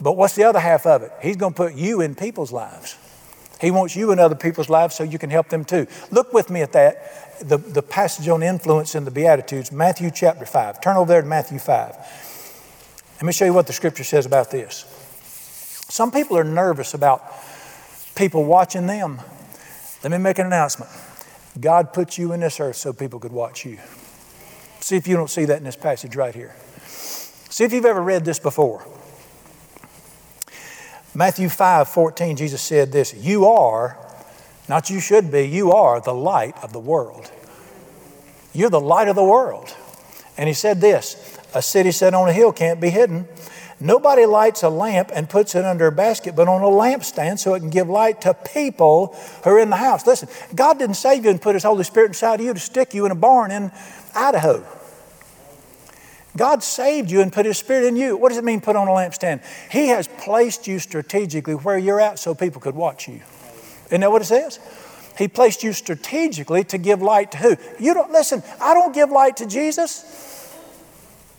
But 0.00 0.12
what's 0.12 0.34
the 0.34 0.44
other 0.44 0.60
half 0.60 0.86
of 0.86 1.02
it? 1.02 1.12
He's 1.22 1.36
going 1.36 1.54
to 1.54 1.56
put 1.56 1.74
you 1.74 2.00
in 2.02 2.14
people's 2.14 2.52
lives. 2.52 2.98
He 3.60 3.70
wants 3.70 3.96
you 3.96 4.12
in 4.12 4.18
other 4.18 4.34
people's 4.34 4.68
lives 4.68 4.94
so 4.94 5.02
you 5.02 5.18
can 5.18 5.30
help 5.30 5.48
them 5.48 5.64
too. 5.64 5.86
Look 6.10 6.32
with 6.32 6.50
me 6.50 6.60
at 6.60 6.72
that, 6.72 7.38
the, 7.40 7.56
the 7.56 7.82
passage 7.82 8.28
on 8.28 8.42
influence 8.42 8.94
in 8.94 9.06
the 9.06 9.10
Beatitudes, 9.10 9.72
Matthew 9.72 10.10
chapter 10.10 10.44
5. 10.44 10.80
Turn 10.82 10.96
over 10.96 11.08
there 11.08 11.22
to 11.22 11.26
Matthew 11.26 11.58
5. 11.58 11.96
Let 13.16 13.22
me 13.22 13.32
show 13.32 13.46
you 13.46 13.54
what 13.54 13.66
the 13.66 13.72
scripture 13.72 14.04
says 14.04 14.26
about 14.26 14.50
this. 14.50 14.84
Some 15.88 16.10
people 16.10 16.36
are 16.36 16.44
nervous 16.44 16.92
about 16.92 17.24
people 18.16 18.44
watching 18.44 18.86
them. 18.86 19.20
Let 20.02 20.10
me 20.10 20.18
make 20.18 20.38
an 20.38 20.46
announcement. 20.46 20.90
God 21.60 21.92
put 21.92 22.18
you 22.18 22.32
in 22.32 22.40
this 22.40 22.58
earth 22.60 22.76
so 22.76 22.92
people 22.92 23.20
could 23.20 23.32
watch 23.32 23.64
you. 23.64 23.78
See 24.80 24.96
if 24.96 25.06
you 25.06 25.16
don't 25.16 25.30
see 25.30 25.44
that 25.46 25.58
in 25.58 25.64
this 25.64 25.76
passage 25.76 26.16
right 26.16 26.34
here. 26.34 26.54
See 26.86 27.64
if 27.64 27.72
you've 27.72 27.86
ever 27.86 28.02
read 28.02 28.24
this 28.24 28.38
before. 28.38 28.86
Matthew 31.14 31.48
5 31.48 31.88
14, 31.88 32.36
Jesus 32.36 32.60
said 32.60 32.92
this 32.92 33.14
You 33.14 33.46
are, 33.46 33.96
not 34.68 34.90
you 34.90 35.00
should 35.00 35.30
be, 35.30 35.42
you 35.42 35.72
are 35.72 36.00
the 36.00 36.12
light 36.12 36.62
of 36.62 36.72
the 36.72 36.78
world. 36.78 37.30
You're 38.52 38.70
the 38.70 38.80
light 38.80 39.08
of 39.08 39.16
the 39.16 39.24
world. 39.24 39.74
And 40.36 40.48
he 40.48 40.54
said 40.54 40.80
this 40.80 41.38
A 41.54 41.62
city 41.62 41.90
set 41.90 42.12
on 42.12 42.28
a 42.28 42.32
hill 42.32 42.52
can't 42.52 42.80
be 42.80 42.90
hidden. 42.90 43.26
Nobody 43.78 44.24
lights 44.24 44.62
a 44.62 44.70
lamp 44.70 45.10
and 45.12 45.28
puts 45.28 45.54
it 45.54 45.64
under 45.64 45.86
a 45.86 45.92
basket, 45.92 46.34
but 46.34 46.48
on 46.48 46.62
a 46.62 46.66
lampstand 46.66 47.38
so 47.38 47.54
it 47.54 47.60
can 47.60 47.68
give 47.68 47.88
light 47.88 48.22
to 48.22 48.32
people 48.32 49.14
who 49.44 49.50
are 49.50 49.58
in 49.58 49.68
the 49.68 49.76
house. 49.76 50.06
Listen, 50.06 50.28
God 50.54 50.78
didn't 50.78 50.96
save 50.96 51.24
you 51.24 51.30
and 51.30 51.40
put 51.40 51.54
His 51.54 51.62
Holy 51.62 51.84
Spirit 51.84 52.08
inside 52.08 52.40
of 52.40 52.46
you 52.46 52.54
to 52.54 52.60
stick 52.60 52.94
you 52.94 53.04
in 53.04 53.12
a 53.12 53.16
barn 53.16 53.50
in 53.50 53.70
Idaho. 54.14 54.64
God 56.38 56.62
saved 56.62 57.10
you 57.10 57.20
and 57.20 57.30
put 57.32 57.44
His 57.44 57.58
Spirit 57.58 57.86
in 57.86 57.96
you. 57.96 58.16
What 58.16 58.30
does 58.30 58.38
it 58.38 58.44
mean, 58.44 58.62
put 58.62 58.76
on 58.76 58.88
a 58.88 58.90
lampstand? 58.90 59.42
He 59.70 59.88
has 59.88 60.08
placed 60.08 60.66
you 60.66 60.78
strategically 60.78 61.54
where 61.54 61.76
you're 61.76 62.00
at 62.00 62.18
so 62.18 62.34
people 62.34 62.60
could 62.60 62.74
watch 62.74 63.08
you. 63.08 63.20
Isn't 63.86 64.00
that 64.00 64.10
what 64.10 64.22
it 64.22 64.26
says? 64.26 64.58
He 65.18 65.28
placed 65.28 65.62
you 65.62 65.72
strategically 65.72 66.64
to 66.64 66.78
give 66.78 67.00
light 67.00 67.32
to 67.32 67.38
who? 67.38 67.56
You 67.78 67.94
don't, 67.94 68.10
listen, 68.10 68.42
I 68.60 68.74
don't 68.74 68.94
give 68.94 69.10
light 69.10 69.38
to 69.38 69.46
Jesus. 69.46 70.35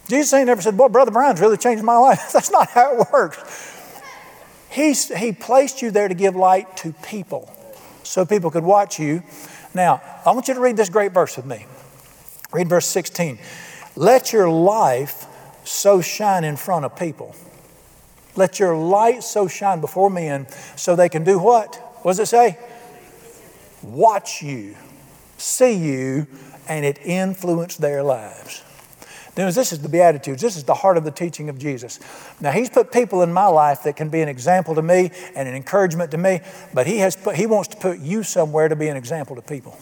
Jesus 0.07 0.33
ain't 0.33 0.47
never 0.47 0.61
said, 0.61 0.77
Boy, 0.77 0.87
Brother 0.87 1.11
Brown's 1.11 1.41
really 1.41 1.57
changed 1.57 1.83
my 1.83 1.97
life. 1.97 2.29
That's 2.33 2.51
not 2.51 2.69
how 2.69 3.01
it 3.01 3.07
works. 3.11 4.01
He's, 4.69 5.15
he 5.15 5.31
placed 5.31 5.81
you 5.81 5.91
there 5.91 6.07
to 6.07 6.13
give 6.13 6.35
light 6.35 6.77
to 6.77 6.93
people 7.03 7.51
so 8.03 8.25
people 8.25 8.51
could 8.51 8.63
watch 8.63 8.99
you. 8.99 9.23
Now, 9.73 10.01
I 10.25 10.31
want 10.31 10.47
you 10.47 10.53
to 10.53 10.59
read 10.59 10.77
this 10.77 10.89
great 10.89 11.13
verse 11.13 11.35
with 11.35 11.45
me. 11.45 11.65
Read 12.51 12.69
verse 12.69 12.85
16. 12.85 13.39
Let 13.95 14.31
your 14.31 14.49
life 14.49 15.25
so 15.63 16.01
shine 16.01 16.43
in 16.43 16.55
front 16.55 16.85
of 16.85 16.95
people. 16.95 17.35
Let 18.35 18.59
your 18.59 18.77
light 18.77 19.23
so 19.23 19.47
shine 19.47 19.81
before 19.81 20.09
men 20.09 20.47
so 20.75 20.95
they 20.95 21.09
can 21.09 21.23
do 21.23 21.39
what? 21.39 21.75
What 22.03 22.11
does 22.11 22.19
it 22.19 22.27
say? 22.27 22.57
Watch 23.81 24.41
you, 24.43 24.75
see 25.37 25.73
you, 25.73 26.27
and 26.67 26.85
it 26.85 26.99
influence 27.03 27.77
their 27.77 28.03
lives. 28.03 28.63
This 29.45 29.71
is 29.71 29.79
the 29.79 29.89
Beatitudes. 29.89 30.41
This 30.41 30.57
is 30.57 30.63
the 30.63 30.73
heart 30.73 30.97
of 30.97 31.03
the 31.03 31.11
teaching 31.11 31.47
of 31.49 31.59
Jesus. 31.59 31.99
Now, 32.41 32.51
He's 32.51 32.69
put 32.69 32.91
people 32.91 33.21
in 33.21 33.31
my 33.31 33.45
life 33.45 33.83
that 33.83 33.95
can 33.95 34.09
be 34.09 34.21
an 34.21 34.29
example 34.29 34.73
to 34.75 34.81
me 34.81 35.11
and 35.35 35.47
an 35.47 35.55
encouragement 35.55 36.11
to 36.11 36.17
me, 36.17 36.41
but 36.73 36.87
He, 36.87 36.97
has 36.97 37.15
put, 37.15 37.35
he 37.35 37.45
wants 37.45 37.69
to 37.69 37.77
put 37.77 37.99
you 37.99 38.23
somewhere 38.23 38.67
to 38.67 38.75
be 38.75 38.87
an 38.87 38.97
example 38.97 39.35
to 39.35 39.41
people 39.41 39.77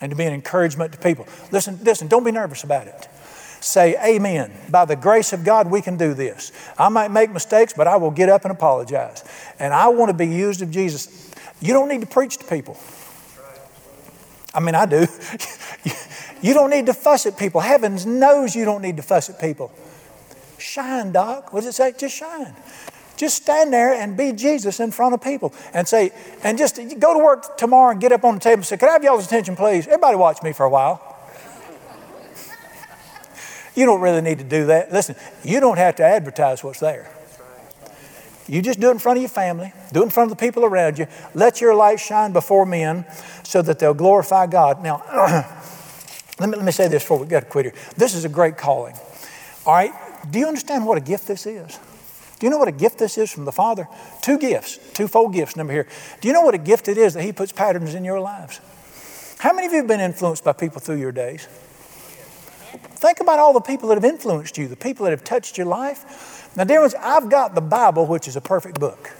and 0.00 0.10
to 0.10 0.16
be 0.16 0.24
an 0.24 0.32
encouragement 0.32 0.92
to 0.92 0.98
people. 0.98 1.26
Listen, 1.50 1.78
listen, 1.82 2.08
don't 2.08 2.24
be 2.24 2.32
nervous 2.32 2.62
about 2.62 2.86
it 2.86 3.08
say, 3.64 3.96
Amen. 4.04 4.52
By 4.70 4.84
the 4.84 4.96
grace 4.96 5.32
of 5.32 5.44
God, 5.44 5.70
we 5.70 5.80
can 5.80 5.96
do 5.96 6.14
this. 6.14 6.52
I 6.78 6.88
might 6.88 7.10
make 7.10 7.30
mistakes, 7.30 7.72
but 7.72 7.86
I 7.86 7.96
will 7.96 8.10
get 8.10 8.28
up 8.28 8.44
and 8.44 8.52
apologize. 8.52 9.24
And 9.58 9.72
I 9.72 9.88
want 9.88 10.10
to 10.10 10.16
be 10.16 10.26
used 10.26 10.62
of 10.62 10.70
Jesus. 10.70 11.32
You 11.60 11.72
don't 11.72 11.88
need 11.88 12.02
to 12.02 12.06
preach 12.06 12.36
to 12.38 12.44
people. 12.44 12.78
I 14.54 14.60
mean, 14.60 14.74
I 14.74 14.86
do. 14.86 15.06
you 16.42 16.54
don't 16.54 16.70
need 16.70 16.86
to 16.86 16.94
fuss 16.94 17.26
at 17.26 17.36
people. 17.36 17.60
Heavens 17.60 18.06
knows 18.06 18.54
you 18.54 18.64
don't 18.64 18.82
need 18.82 18.96
to 18.96 19.02
fuss 19.02 19.28
at 19.28 19.40
people. 19.40 19.72
Shine, 20.58 21.12
Doc. 21.12 21.52
What 21.52 21.60
does 21.60 21.70
it 21.70 21.72
say? 21.74 21.92
Just 21.98 22.16
shine. 22.16 22.54
Just 23.16 23.42
stand 23.42 23.72
there 23.72 23.94
and 23.94 24.16
be 24.16 24.32
Jesus 24.32 24.80
in 24.80 24.90
front 24.90 25.14
of 25.14 25.22
people 25.22 25.54
and 25.72 25.86
say, 25.86 26.10
and 26.42 26.58
just 26.58 26.76
go 26.98 27.16
to 27.16 27.24
work 27.24 27.56
tomorrow 27.56 27.92
and 27.92 28.00
get 28.00 28.12
up 28.12 28.24
on 28.24 28.34
the 28.34 28.40
table 28.40 28.56
and 28.56 28.66
say, 28.66 28.76
Can 28.76 28.88
I 28.88 28.92
have 28.92 29.04
y'all's 29.04 29.26
attention, 29.26 29.56
please? 29.56 29.86
Everybody 29.86 30.16
watch 30.16 30.42
me 30.42 30.52
for 30.52 30.64
a 30.64 30.70
while. 30.70 31.10
You 33.74 33.86
don't 33.86 34.00
really 34.00 34.20
need 34.20 34.38
to 34.38 34.44
do 34.44 34.66
that. 34.66 34.92
Listen, 34.92 35.16
you 35.42 35.58
don't 35.60 35.78
have 35.78 35.96
to 35.96 36.04
advertise 36.04 36.62
what's 36.62 36.80
there. 36.80 37.10
You 38.46 38.60
just 38.60 38.78
do 38.78 38.88
it 38.88 38.92
in 38.92 38.98
front 38.98 39.18
of 39.18 39.22
your 39.22 39.30
family, 39.30 39.72
do 39.92 40.00
it 40.00 40.04
in 40.04 40.10
front 40.10 40.30
of 40.30 40.36
the 40.36 40.40
people 40.44 40.64
around 40.64 40.98
you. 40.98 41.06
Let 41.34 41.60
your 41.60 41.74
light 41.74 41.98
shine 41.98 42.32
before 42.32 42.66
men 42.66 43.06
so 43.42 43.62
that 43.62 43.78
they'll 43.78 43.94
glorify 43.94 44.46
God. 44.46 44.82
Now, 44.82 45.02
let, 46.38 46.50
me, 46.50 46.56
let 46.56 46.64
me 46.64 46.72
say 46.72 46.88
this 46.88 47.02
before 47.02 47.18
we 47.18 47.26
got 47.26 47.40
to 47.40 47.46
quit 47.46 47.66
here. 47.66 47.74
This 47.96 48.14
is 48.14 48.24
a 48.24 48.28
great 48.28 48.58
calling. 48.58 48.94
All 49.64 49.74
right? 49.74 49.92
Do 50.30 50.38
you 50.38 50.46
understand 50.46 50.86
what 50.86 50.98
a 50.98 51.00
gift 51.00 51.26
this 51.26 51.46
is? 51.46 51.78
Do 52.38 52.46
you 52.46 52.50
know 52.50 52.58
what 52.58 52.68
a 52.68 52.72
gift 52.72 52.98
this 52.98 53.16
is 53.16 53.32
from 53.32 53.46
the 53.46 53.52
Father? 53.52 53.88
Two 54.20 54.38
gifts, 54.38 54.78
twofold 54.92 55.32
gifts, 55.32 55.56
number 55.56 55.72
here. 55.72 55.86
Do 56.20 56.28
you 56.28 56.34
know 56.34 56.42
what 56.42 56.54
a 56.54 56.58
gift 56.58 56.88
it 56.88 56.98
is 56.98 57.14
that 57.14 57.22
He 57.22 57.32
puts 57.32 57.52
patterns 57.52 57.94
in 57.94 58.04
your 58.04 58.20
lives? 58.20 58.60
How 59.38 59.52
many 59.52 59.66
of 59.66 59.72
you 59.72 59.78
have 59.78 59.86
been 59.86 60.00
influenced 60.00 60.44
by 60.44 60.52
people 60.52 60.80
through 60.80 60.96
your 60.96 61.12
days? 61.12 61.48
Think 62.78 63.20
about 63.20 63.38
all 63.38 63.52
the 63.52 63.60
people 63.60 63.88
that 63.88 63.96
have 63.96 64.04
influenced 64.04 64.58
you, 64.58 64.68
the 64.68 64.76
people 64.76 65.04
that 65.04 65.10
have 65.10 65.24
touched 65.24 65.58
your 65.58 65.66
life. 65.66 66.50
Now, 66.56 66.64
dear 66.64 66.80
ones, 66.80 66.94
I've 66.98 67.28
got 67.28 67.54
the 67.54 67.60
Bible, 67.60 68.06
which 68.06 68.28
is 68.28 68.36
a 68.36 68.40
perfect 68.40 68.80
book. 68.80 69.10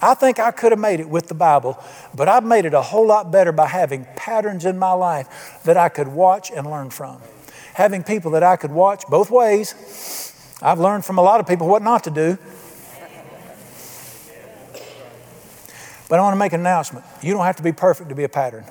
I 0.00 0.14
think 0.14 0.38
I 0.38 0.52
could 0.52 0.70
have 0.70 0.78
made 0.78 1.00
it 1.00 1.08
with 1.08 1.26
the 1.26 1.34
Bible, 1.34 1.82
but 2.14 2.28
I've 2.28 2.44
made 2.44 2.64
it 2.64 2.74
a 2.74 2.82
whole 2.82 3.06
lot 3.06 3.32
better 3.32 3.50
by 3.50 3.66
having 3.66 4.06
patterns 4.14 4.64
in 4.64 4.78
my 4.78 4.92
life 4.92 5.60
that 5.64 5.76
I 5.76 5.88
could 5.88 6.08
watch 6.08 6.52
and 6.52 6.70
learn 6.70 6.90
from. 6.90 7.20
Having 7.74 8.04
people 8.04 8.30
that 8.32 8.42
I 8.42 8.56
could 8.56 8.70
watch 8.70 9.04
both 9.08 9.30
ways. 9.30 10.56
I've 10.62 10.78
learned 10.78 11.04
from 11.04 11.18
a 11.18 11.22
lot 11.22 11.40
of 11.40 11.46
people 11.46 11.66
what 11.66 11.82
not 11.82 12.04
to 12.04 12.10
do. 12.10 12.38
But 16.08 16.18
I 16.18 16.22
want 16.22 16.32
to 16.34 16.38
make 16.38 16.52
an 16.52 16.60
announcement. 16.60 17.04
You 17.22 17.34
don't 17.34 17.44
have 17.44 17.56
to 17.56 17.62
be 17.62 17.72
perfect 17.72 18.08
to 18.08 18.14
be 18.14 18.24
a 18.24 18.28
pattern. 18.28 18.64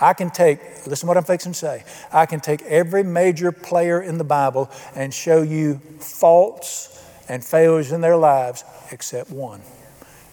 I 0.00 0.14
can 0.14 0.30
take, 0.30 0.60
listen 0.86 1.00
to 1.00 1.06
what 1.06 1.16
I'm 1.16 1.24
fixing 1.24 1.52
to 1.52 1.58
say. 1.58 1.84
I 2.12 2.26
can 2.26 2.40
take 2.40 2.62
every 2.62 3.02
major 3.02 3.52
player 3.52 4.00
in 4.00 4.18
the 4.18 4.24
Bible 4.24 4.70
and 4.94 5.12
show 5.12 5.42
you 5.42 5.80
faults 5.98 7.04
and 7.28 7.44
failures 7.44 7.92
in 7.92 8.00
their 8.00 8.16
lives 8.16 8.64
except 8.90 9.30
one. 9.30 9.60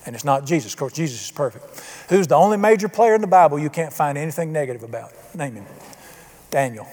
And 0.06 0.16
it's 0.16 0.26
not 0.26 0.46
Jesus. 0.46 0.74
Of 0.74 0.80
course, 0.80 0.94
Jesus 0.94 1.24
is 1.24 1.32
perfect. 1.32 1.66
Who's 2.10 2.28
the 2.28 2.36
only 2.36 2.58
major 2.58 2.90
player 2.90 3.16
in 3.16 3.22
the 3.22 3.28
Bible 3.28 3.58
you 3.58 3.70
can't 3.70 3.94
find 3.94 4.18
anything 4.18 4.52
negative 4.52 4.84
about? 4.84 5.12
Name 5.34 5.56
him. 5.56 5.66
Daniel. 6.52 6.88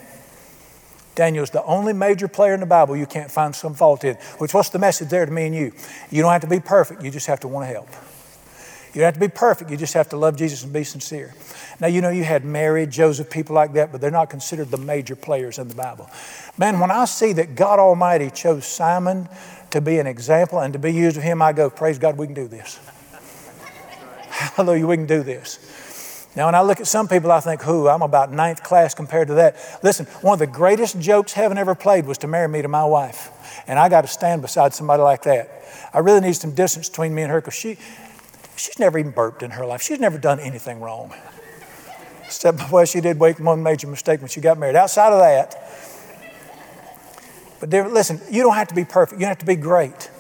Daniel 1.17 1.43
is 1.43 1.51
the 1.51 1.63
only 1.65 1.93
major 1.93 2.29
player 2.29 2.55
in 2.55 2.61
the 2.61 2.67
Bible 2.67 2.97
you 2.97 3.07
can't 3.07 3.31
find 3.31 3.55
some 3.55 3.75
fault 3.75 4.05
in. 4.05 4.15
Which, 4.39 4.55
what's 4.55 4.71
the 4.71 4.79
message 4.79 5.09
there 5.09 5.27
to 5.27 5.33
me 5.33 5.47
and 5.47 5.55
you? 5.55 5.73
You 6.11 6.23
don't 6.23 6.33
have 6.33 6.41
to 6.43 6.47
be 6.47 6.61
perfect, 6.61 7.03
you 7.03 7.11
just 7.11 7.27
have 7.27 7.41
to 7.41 7.49
want 7.49 7.69
to 7.69 7.73
help. 7.73 7.89
You 8.93 9.01
don't 9.01 9.05
have 9.05 9.15
to 9.15 9.21
be 9.21 9.29
perfect, 9.29 9.71
you 9.71 9.77
just 9.77 9.95
have 9.95 10.09
to 10.11 10.17
love 10.17 10.37
Jesus 10.37 10.65
and 10.65 10.73
be 10.73 10.85
sincere. 10.85 11.33
Now, 11.81 11.87
you 11.87 12.01
know, 12.01 12.11
you 12.11 12.25
had 12.25 12.45
Mary, 12.45 12.87
Joseph, 12.87 13.31
people 13.31 13.55
like 13.55 13.73
that, 13.75 13.93
but 13.93 14.01
they're 14.01 14.11
not 14.11 14.31
considered 14.31 14.71
the 14.71 14.77
major 14.77 15.17
players 15.17 15.59
in 15.59 15.69
the 15.69 15.75
Bible. 15.75 16.11
Man, 16.59 16.81
when 16.81 16.91
I 16.91 17.05
see 17.05 17.33
that 17.35 17.55
God 17.55 17.79
Almighty 17.79 18.31
chose 18.31 18.67
Simon 18.67 19.29
to 19.71 19.81
be 19.81 19.99
an 19.99 20.07
example 20.07 20.59
and 20.59 20.73
to 20.73 20.79
be 20.79 20.93
used 20.93 21.17
of 21.17 21.23
him, 21.23 21.41
I 21.41 21.53
go, 21.53 21.71
Praise 21.71 21.99
God, 21.99 22.19
we 22.19 22.27
can 22.27 22.35
do 22.35 22.49
this. 22.49 22.79
Hallelujah, 24.29 24.87
we 24.87 24.97
can 24.97 25.07
do 25.07 25.23
this. 25.23 26.27
Now, 26.37 26.47
when 26.47 26.55
I 26.55 26.63
look 26.63 26.81
at 26.81 26.87
some 26.87 27.09
people, 27.09 27.33
I 27.33 27.41
think, 27.41 27.63
who, 27.63 27.89
I'm 27.89 28.03
about 28.03 28.33
ninth 28.33 28.63
class 28.63 28.95
compared 28.95 29.29
to 29.29 29.35
that. 29.35 29.57
Listen, 29.83 30.07
one 30.23 30.35
of 30.35 30.39
the 30.39 30.47
greatest 30.47 31.01
jokes 31.01 31.33
heaven 31.33 31.59
ever 31.59 31.75
played 31.75 32.07
was 32.07 32.19
to 32.19 32.29
marry 32.29 32.47
me 32.47 32.63
to 32.63 32.69
my 32.69 32.85
wife. 32.85 33.31
And 33.67 33.79
I 33.79 33.89
got 33.89 34.03
to 34.03 34.09
stand 34.09 34.43
beside 34.43 34.73
somebody 34.73 35.03
like 35.03 35.23
that. 35.23 35.51
I 35.93 35.99
really 35.99 36.21
need 36.21 36.35
some 36.35 36.55
distance 36.55 36.89
between 36.89 37.15
me 37.15 37.23
and 37.23 37.33
her 37.33 37.41
because 37.41 37.55
she, 37.55 37.79
she's 38.61 38.79
never 38.79 38.99
even 38.99 39.13
burped 39.13 39.43
in 39.43 39.53
her 39.53 39.67
life. 39.67 39.83
She's 39.83 40.01
never 40.01 40.19
done 40.19 40.41
anything 40.41 40.81
wrong. 40.81 41.13
Except, 42.25 42.71
well, 42.71 42.85
she 42.85 43.01
did 43.01 43.19
make 43.19 43.41
one 43.41 43.63
major 43.63 43.87
mistake 43.87 44.21
when 44.21 44.29
she 44.29 44.41
got 44.41 44.59
married. 44.59 44.77
Outside 44.77 45.13
of 45.13 45.19
that, 45.19 45.57
but 47.61 47.69
listen, 47.71 48.21
you 48.31 48.43
don't 48.43 48.55
have 48.55 48.69
to 48.69 48.75
be 48.75 48.85
perfect. 48.85 49.21
You 49.21 49.27
don't 49.27 49.31
have 49.31 49.39
to 49.39 49.47
be 49.47 49.57
great. 49.57 50.11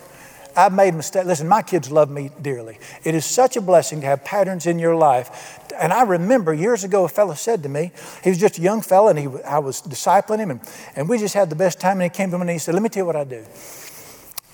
I've 0.56 0.72
made 0.72 0.94
mistakes. 0.94 1.26
Listen, 1.26 1.48
my 1.48 1.62
kids 1.62 1.90
love 1.90 2.10
me 2.10 2.30
dearly. 2.42 2.78
It 3.04 3.14
is 3.14 3.24
such 3.24 3.56
a 3.56 3.60
blessing 3.60 4.00
to 4.02 4.06
have 4.06 4.24
patterns 4.24 4.66
in 4.66 4.78
your 4.78 4.94
life. 4.94 5.58
And 5.78 5.92
I 5.92 6.02
remember 6.02 6.52
years 6.52 6.84
ago, 6.84 7.04
a 7.04 7.08
fellow 7.08 7.34
said 7.34 7.62
to 7.62 7.68
me, 7.68 7.92
he 8.22 8.30
was 8.30 8.38
just 8.38 8.58
a 8.58 8.60
young 8.60 8.82
fellow, 8.82 9.08
and 9.08 9.18
he, 9.18 9.28
I 9.44 9.58
was 9.60 9.80
discipling 9.80 10.38
him, 10.38 10.50
and, 10.50 10.60
and 10.96 11.08
we 11.08 11.18
just 11.18 11.34
had 11.34 11.48
the 11.48 11.56
best 11.56 11.80
time. 11.80 12.00
And 12.00 12.02
he 12.02 12.08
came 12.10 12.30
to 12.30 12.36
me 12.36 12.42
and 12.42 12.50
he 12.50 12.58
said, 12.58 12.74
Let 12.74 12.82
me 12.82 12.88
tell 12.88 13.02
you 13.02 13.06
what 13.06 13.16
I 13.16 13.24
do. 13.24 13.44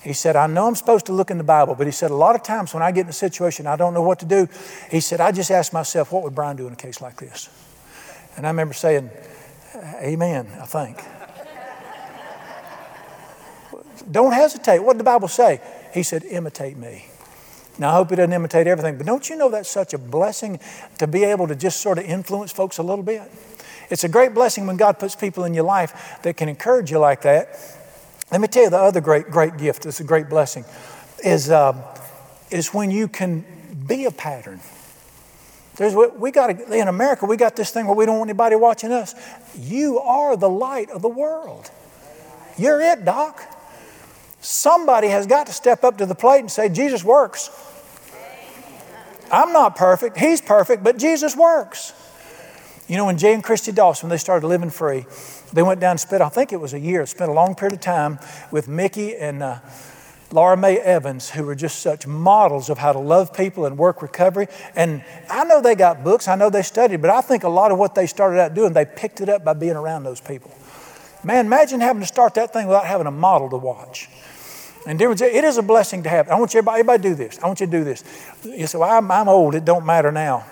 He 0.07 0.13
said, 0.13 0.37
I 0.37 0.47
know 0.47 0.67
I'm 0.67 0.75
supposed 0.75 1.05
to 1.07 1.11
look 1.11 1.31
in 1.31 1.37
the 1.37 1.43
Bible, 1.43 1.75
but 1.75 1.85
he 1.85 1.91
said, 1.91 2.11
a 2.11 2.15
lot 2.15 2.33
of 2.33 2.41
times 2.41 2.73
when 2.73 2.81
I 2.81 2.93
get 2.93 3.01
in 3.01 3.09
a 3.09 3.13
situation 3.13 3.67
I 3.67 3.75
don't 3.75 3.93
know 3.93 4.01
what 4.01 4.19
to 4.19 4.25
do, 4.25 4.47
he 4.89 5.01
said, 5.01 5.19
I 5.19 5.33
just 5.33 5.51
ask 5.51 5.73
myself, 5.73 6.13
what 6.13 6.23
would 6.23 6.33
Brian 6.33 6.55
do 6.55 6.65
in 6.65 6.71
a 6.71 6.77
case 6.77 7.01
like 7.01 7.17
this? 7.17 7.49
And 8.37 8.47
I 8.47 8.49
remember 8.49 8.73
saying, 8.73 9.09
Amen, 10.01 10.47
I 10.61 10.65
think. 10.65 10.97
don't 14.09 14.31
hesitate. 14.31 14.79
What 14.79 14.93
did 14.93 14.99
the 14.99 15.03
Bible 15.03 15.27
say? 15.27 15.59
He 15.93 16.03
said, 16.03 16.23
imitate 16.23 16.77
me. 16.77 17.07
Now, 17.77 17.89
I 17.89 17.93
hope 17.95 18.09
he 18.09 18.15
doesn't 18.15 18.31
imitate 18.31 18.65
everything, 18.65 18.95
but 18.95 19.05
don't 19.05 19.29
you 19.29 19.35
know 19.35 19.49
that's 19.49 19.69
such 19.69 19.93
a 19.93 19.97
blessing 19.97 20.61
to 20.99 21.07
be 21.07 21.25
able 21.25 21.49
to 21.49 21.55
just 21.55 21.81
sort 21.81 21.97
of 21.97 22.05
influence 22.05 22.53
folks 22.53 22.77
a 22.77 22.83
little 22.83 23.03
bit? 23.03 23.29
It's 23.89 24.05
a 24.05 24.09
great 24.09 24.33
blessing 24.33 24.67
when 24.67 24.77
God 24.77 24.99
puts 24.99 25.17
people 25.17 25.43
in 25.43 25.53
your 25.53 25.65
life 25.65 26.17
that 26.23 26.37
can 26.37 26.47
encourage 26.47 26.91
you 26.91 26.99
like 26.99 27.23
that. 27.23 27.76
Let 28.31 28.41
me 28.41 28.47
tell 28.47 28.63
you 28.63 28.69
the 28.69 28.77
other 28.77 29.01
great, 29.01 29.29
great 29.31 29.57
gift, 29.57 29.85
it's 29.85 29.99
a 29.99 30.03
great 30.03 30.29
blessing, 30.29 30.65
is, 31.23 31.49
uh, 31.49 31.73
is 32.51 32.73
when 32.73 32.91
you 32.91 33.07
can 33.07 33.45
be 33.87 34.05
a 34.05 34.11
pattern. 34.11 34.59
There's, 35.77 35.93
what 35.93 36.19
we 36.19 36.31
got 36.31 36.49
in 36.49 36.87
America, 36.87 37.25
we 37.25 37.37
got 37.37 37.55
this 37.55 37.71
thing 37.71 37.85
where 37.85 37.95
we 37.95 38.05
don't 38.05 38.17
want 38.17 38.29
anybody 38.29 38.55
watching 38.55 38.91
us. 38.91 39.15
You 39.55 39.99
are 39.99 40.35
the 40.35 40.49
light 40.49 40.89
of 40.89 41.01
the 41.01 41.09
world. 41.09 41.69
You're 42.57 42.81
it, 42.81 43.05
Doc. 43.05 43.43
Somebody 44.41 45.07
has 45.07 45.27
got 45.27 45.47
to 45.47 45.53
step 45.53 45.83
up 45.83 45.99
to 45.99 46.05
the 46.05 46.15
plate 46.15 46.39
and 46.39 46.51
say, 46.51 46.67
Jesus 46.67 47.03
works. 47.03 47.49
I'm 49.31 49.53
not 49.53 49.75
perfect. 49.75 50.17
He's 50.17 50.41
perfect, 50.41 50.83
but 50.83 50.97
Jesus 50.97 51.35
works. 51.35 51.93
You 52.87 52.95
know, 52.95 53.05
when 53.05 53.17
Jay 53.17 53.33
and 53.33 53.43
Christy 53.43 53.73
Dawson, 53.73 54.07
they 54.07 54.17
started 54.17 54.47
living 54.47 54.69
free, 54.69 55.05
they 55.51 55.61
went 55.61 55.81
down 55.81 55.91
and 55.91 55.99
spent, 55.99 56.21
I 56.21 56.29
think 56.29 56.53
it 56.53 56.61
was 56.61 56.73
a 56.73 56.79
year, 56.79 57.05
spent 57.05 57.29
a 57.29 57.33
long 57.33 57.53
period 57.53 57.73
of 57.73 57.81
time 57.81 58.17
with 58.49 58.69
Mickey 58.69 59.15
and 59.15 59.43
uh, 59.43 59.59
Laura 60.31 60.55
Mae 60.55 60.77
Evans, 60.77 61.29
who 61.29 61.43
were 61.43 61.55
just 61.55 61.79
such 61.79 62.07
models 62.07 62.69
of 62.69 62.77
how 62.77 62.93
to 62.93 62.99
love 62.99 63.33
people 63.33 63.65
and 63.65 63.77
work 63.77 64.01
recovery. 64.01 64.47
And 64.75 65.03
I 65.29 65.43
know 65.43 65.61
they 65.61 65.75
got 65.75 66.03
books, 66.03 66.29
I 66.29 66.35
know 66.35 66.49
they 66.49 66.61
studied, 66.61 67.01
but 67.01 67.09
I 67.09 67.19
think 67.21 67.43
a 67.43 67.49
lot 67.49 67.71
of 67.71 67.77
what 67.77 67.93
they 67.93 68.07
started 68.07 68.39
out 68.39 68.53
doing, 68.53 68.71
they 68.71 68.85
picked 68.85 69.19
it 69.19 69.27
up 69.27 69.43
by 69.43 69.53
being 69.53 69.75
around 69.75 70.03
those 70.03 70.21
people. 70.21 70.51
Man, 71.23 71.45
imagine 71.45 71.81
having 71.81 72.01
to 72.01 72.07
start 72.07 72.35
that 72.35 72.53
thing 72.53 72.67
without 72.67 72.85
having 72.85 73.07
a 73.07 73.11
model 73.11 73.49
to 73.49 73.57
watch. 73.57 74.09
And 74.85 74.97
was, 75.01 75.21
it 75.21 75.43
is 75.43 75.57
a 75.57 75.61
blessing 75.61 76.03
to 76.03 76.09
have. 76.09 76.29
I 76.29 76.39
want 76.39 76.53
you 76.53 76.59
everybody, 76.59 76.79
everybody 76.79 77.03
do 77.03 77.15
this. 77.15 77.37
I 77.43 77.47
want 77.47 77.59
you 77.59 77.65
to 77.65 77.71
do 77.71 77.83
this. 77.83 78.05
You 78.45 78.67
say, 78.67 78.77
well, 78.77 78.89
I'm, 78.89 79.11
I'm 79.11 79.27
old. 79.27 79.55
It 79.55 79.65
don't 79.65 79.85
matter 79.85 80.13
now. 80.13 80.45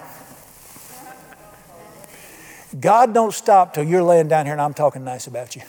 God 2.80 3.14
don't 3.14 3.34
stop 3.34 3.74
till 3.74 3.84
you're 3.84 4.04
laying 4.04 4.28
down 4.28 4.46
here 4.46 4.54
and 4.54 4.62
I'm 4.62 4.74
talking 4.74 5.04
nice 5.04 5.28
about 5.28 5.56
you. 5.56 5.62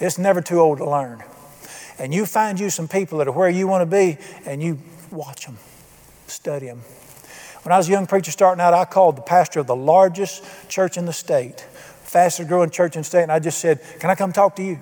It's 0.00 0.18
never 0.18 0.40
too 0.40 0.58
old 0.58 0.78
to 0.78 0.88
learn. 0.88 1.22
And 1.98 2.12
you 2.12 2.26
find 2.26 2.58
you 2.58 2.70
some 2.70 2.88
people 2.88 3.18
that 3.18 3.28
are 3.28 3.32
where 3.32 3.48
you 3.48 3.68
want 3.68 3.82
to 3.82 3.86
be 3.86 4.18
and 4.44 4.62
you 4.62 4.78
watch 5.10 5.46
them, 5.46 5.58
study 6.26 6.66
them. 6.66 6.78
When 7.62 7.72
I 7.72 7.76
was 7.76 7.88
a 7.88 7.92
young 7.92 8.08
preacher 8.08 8.32
starting 8.32 8.60
out, 8.60 8.74
I 8.74 8.84
called 8.84 9.16
the 9.16 9.22
pastor 9.22 9.60
of 9.60 9.68
the 9.68 9.76
largest 9.76 10.44
church 10.68 10.96
in 10.96 11.06
the 11.06 11.12
state 11.12 11.64
fastest 12.12 12.46
growing 12.46 12.68
church 12.68 12.94
in 12.94 13.00
the 13.00 13.04
state, 13.04 13.22
and 13.22 13.32
I 13.32 13.38
just 13.38 13.58
said, 13.58 13.80
Can 13.98 14.10
I 14.10 14.14
come 14.14 14.32
talk 14.32 14.54
to 14.56 14.62
you? 14.62 14.78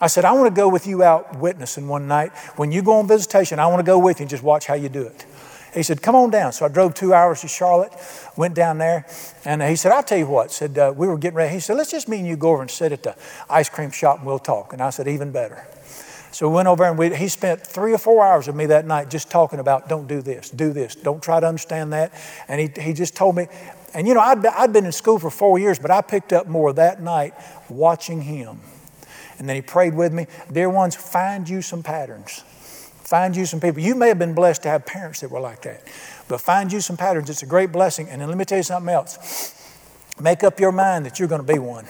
I 0.00 0.08
said, 0.08 0.24
I 0.24 0.32
want 0.32 0.52
to 0.52 0.60
go 0.60 0.68
with 0.68 0.88
you 0.88 1.04
out 1.04 1.38
witnessing 1.38 1.86
one 1.86 2.08
night. 2.08 2.32
When 2.56 2.72
you 2.72 2.82
go 2.82 2.94
on 2.94 3.06
visitation, 3.06 3.60
I 3.60 3.68
want 3.68 3.78
to 3.78 3.84
go 3.84 4.00
with 4.00 4.18
you 4.18 4.24
and 4.24 4.30
just 4.30 4.42
watch 4.42 4.66
how 4.66 4.74
you 4.74 4.88
do 4.88 5.02
it. 5.02 5.24
He 5.74 5.82
said, 5.82 6.02
Come 6.02 6.14
on 6.14 6.30
down. 6.30 6.52
So 6.52 6.64
I 6.66 6.68
drove 6.68 6.94
two 6.94 7.14
hours 7.14 7.40
to 7.42 7.48
Charlotte, 7.48 7.92
went 8.36 8.54
down 8.54 8.78
there, 8.78 9.06
and 9.44 9.62
he 9.62 9.76
said, 9.76 9.92
I'll 9.92 10.02
tell 10.02 10.18
you 10.18 10.26
what. 10.26 10.50
Said, 10.52 10.78
uh, 10.78 10.92
We 10.94 11.06
were 11.06 11.18
getting 11.18 11.36
ready. 11.36 11.54
He 11.54 11.60
said, 11.60 11.76
Let's 11.76 11.90
just 11.90 12.08
me 12.08 12.18
and 12.18 12.26
you 12.26 12.36
go 12.36 12.50
over 12.50 12.62
and 12.62 12.70
sit 12.70 12.92
at 12.92 13.02
the 13.02 13.16
ice 13.48 13.68
cream 13.68 13.90
shop 13.90 14.18
and 14.18 14.26
we'll 14.26 14.38
talk. 14.38 14.72
And 14.72 14.82
I 14.82 14.90
said, 14.90 15.08
Even 15.08 15.32
better. 15.32 15.66
So 16.32 16.48
we 16.48 16.54
went 16.54 16.68
over 16.68 16.84
and 16.84 16.96
we, 16.98 17.14
he 17.14 17.28
spent 17.28 17.60
three 17.66 17.92
or 17.92 17.98
four 17.98 18.24
hours 18.24 18.46
with 18.46 18.56
me 18.56 18.66
that 18.66 18.86
night 18.86 19.10
just 19.10 19.30
talking 19.30 19.58
about 19.58 19.88
don't 19.90 20.06
do 20.06 20.22
this, 20.22 20.48
do 20.48 20.72
this, 20.72 20.94
don't 20.94 21.22
try 21.22 21.38
to 21.40 21.46
understand 21.46 21.92
that. 21.92 22.12
And 22.48 22.58
he, 22.58 22.70
he 22.82 22.94
just 22.94 23.14
told 23.14 23.36
me, 23.36 23.48
and 23.92 24.08
you 24.08 24.14
know, 24.14 24.20
I'd, 24.20 24.44
I'd 24.46 24.72
been 24.72 24.86
in 24.86 24.92
school 24.92 25.18
for 25.18 25.30
four 25.30 25.58
years, 25.58 25.78
but 25.78 25.90
I 25.90 26.00
picked 26.00 26.32
up 26.32 26.46
more 26.46 26.72
that 26.72 27.02
night 27.02 27.34
watching 27.68 28.22
him. 28.22 28.60
And 29.38 29.46
then 29.46 29.56
he 29.56 29.62
prayed 29.62 29.94
with 29.94 30.12
me. 30.12 30.26
Dear 30.50 30.70
ones, 30.70 30.96
find 30.96 31.46
you 31.48 31.60
some 31.60 31.82
patterns. 31.82 32.44
Find 33.12 33.36
you 33.36 33.44
some 33.44 33.60
people. 33.60 33.82
You 33.82 33.94
may 33.94 34.08
have 34.08 34.18
been 34.18 34.32
blessed 34.32 34.62
to 34.62 34.70
have 34.70 34.86
parents 34.86 35.20
that 35.20 35.30
were 35.30 35.38
like 35.38 35.60
that, 35.64 35.82
but 36.28 36.40
find 36.40 36.72
you 36.72 36.80
some 36.80 36.96
patterns. 36.96 37.28
It's 37.28 37.42
a 37.42 37.46
great 37.46 37.70
blessing. 37.70 38.08
And 38.08 38.22
then 38.22 38.28
let 38.30 38.38
me 38.38 38.46
tell 38.46 38.56
you 38.56 38.62
something 38.62 38.90
else. 38.90 39.52
Make 40.18 40.42
up 40.42 40.58
your 40.58 40.72
mind 40.72 41.04
that 41.04 41.18
you're 41.18 41.28
going 41.28 41.46
to 41.46 41.52
be 41.52 41.58
one. 41.58 41.84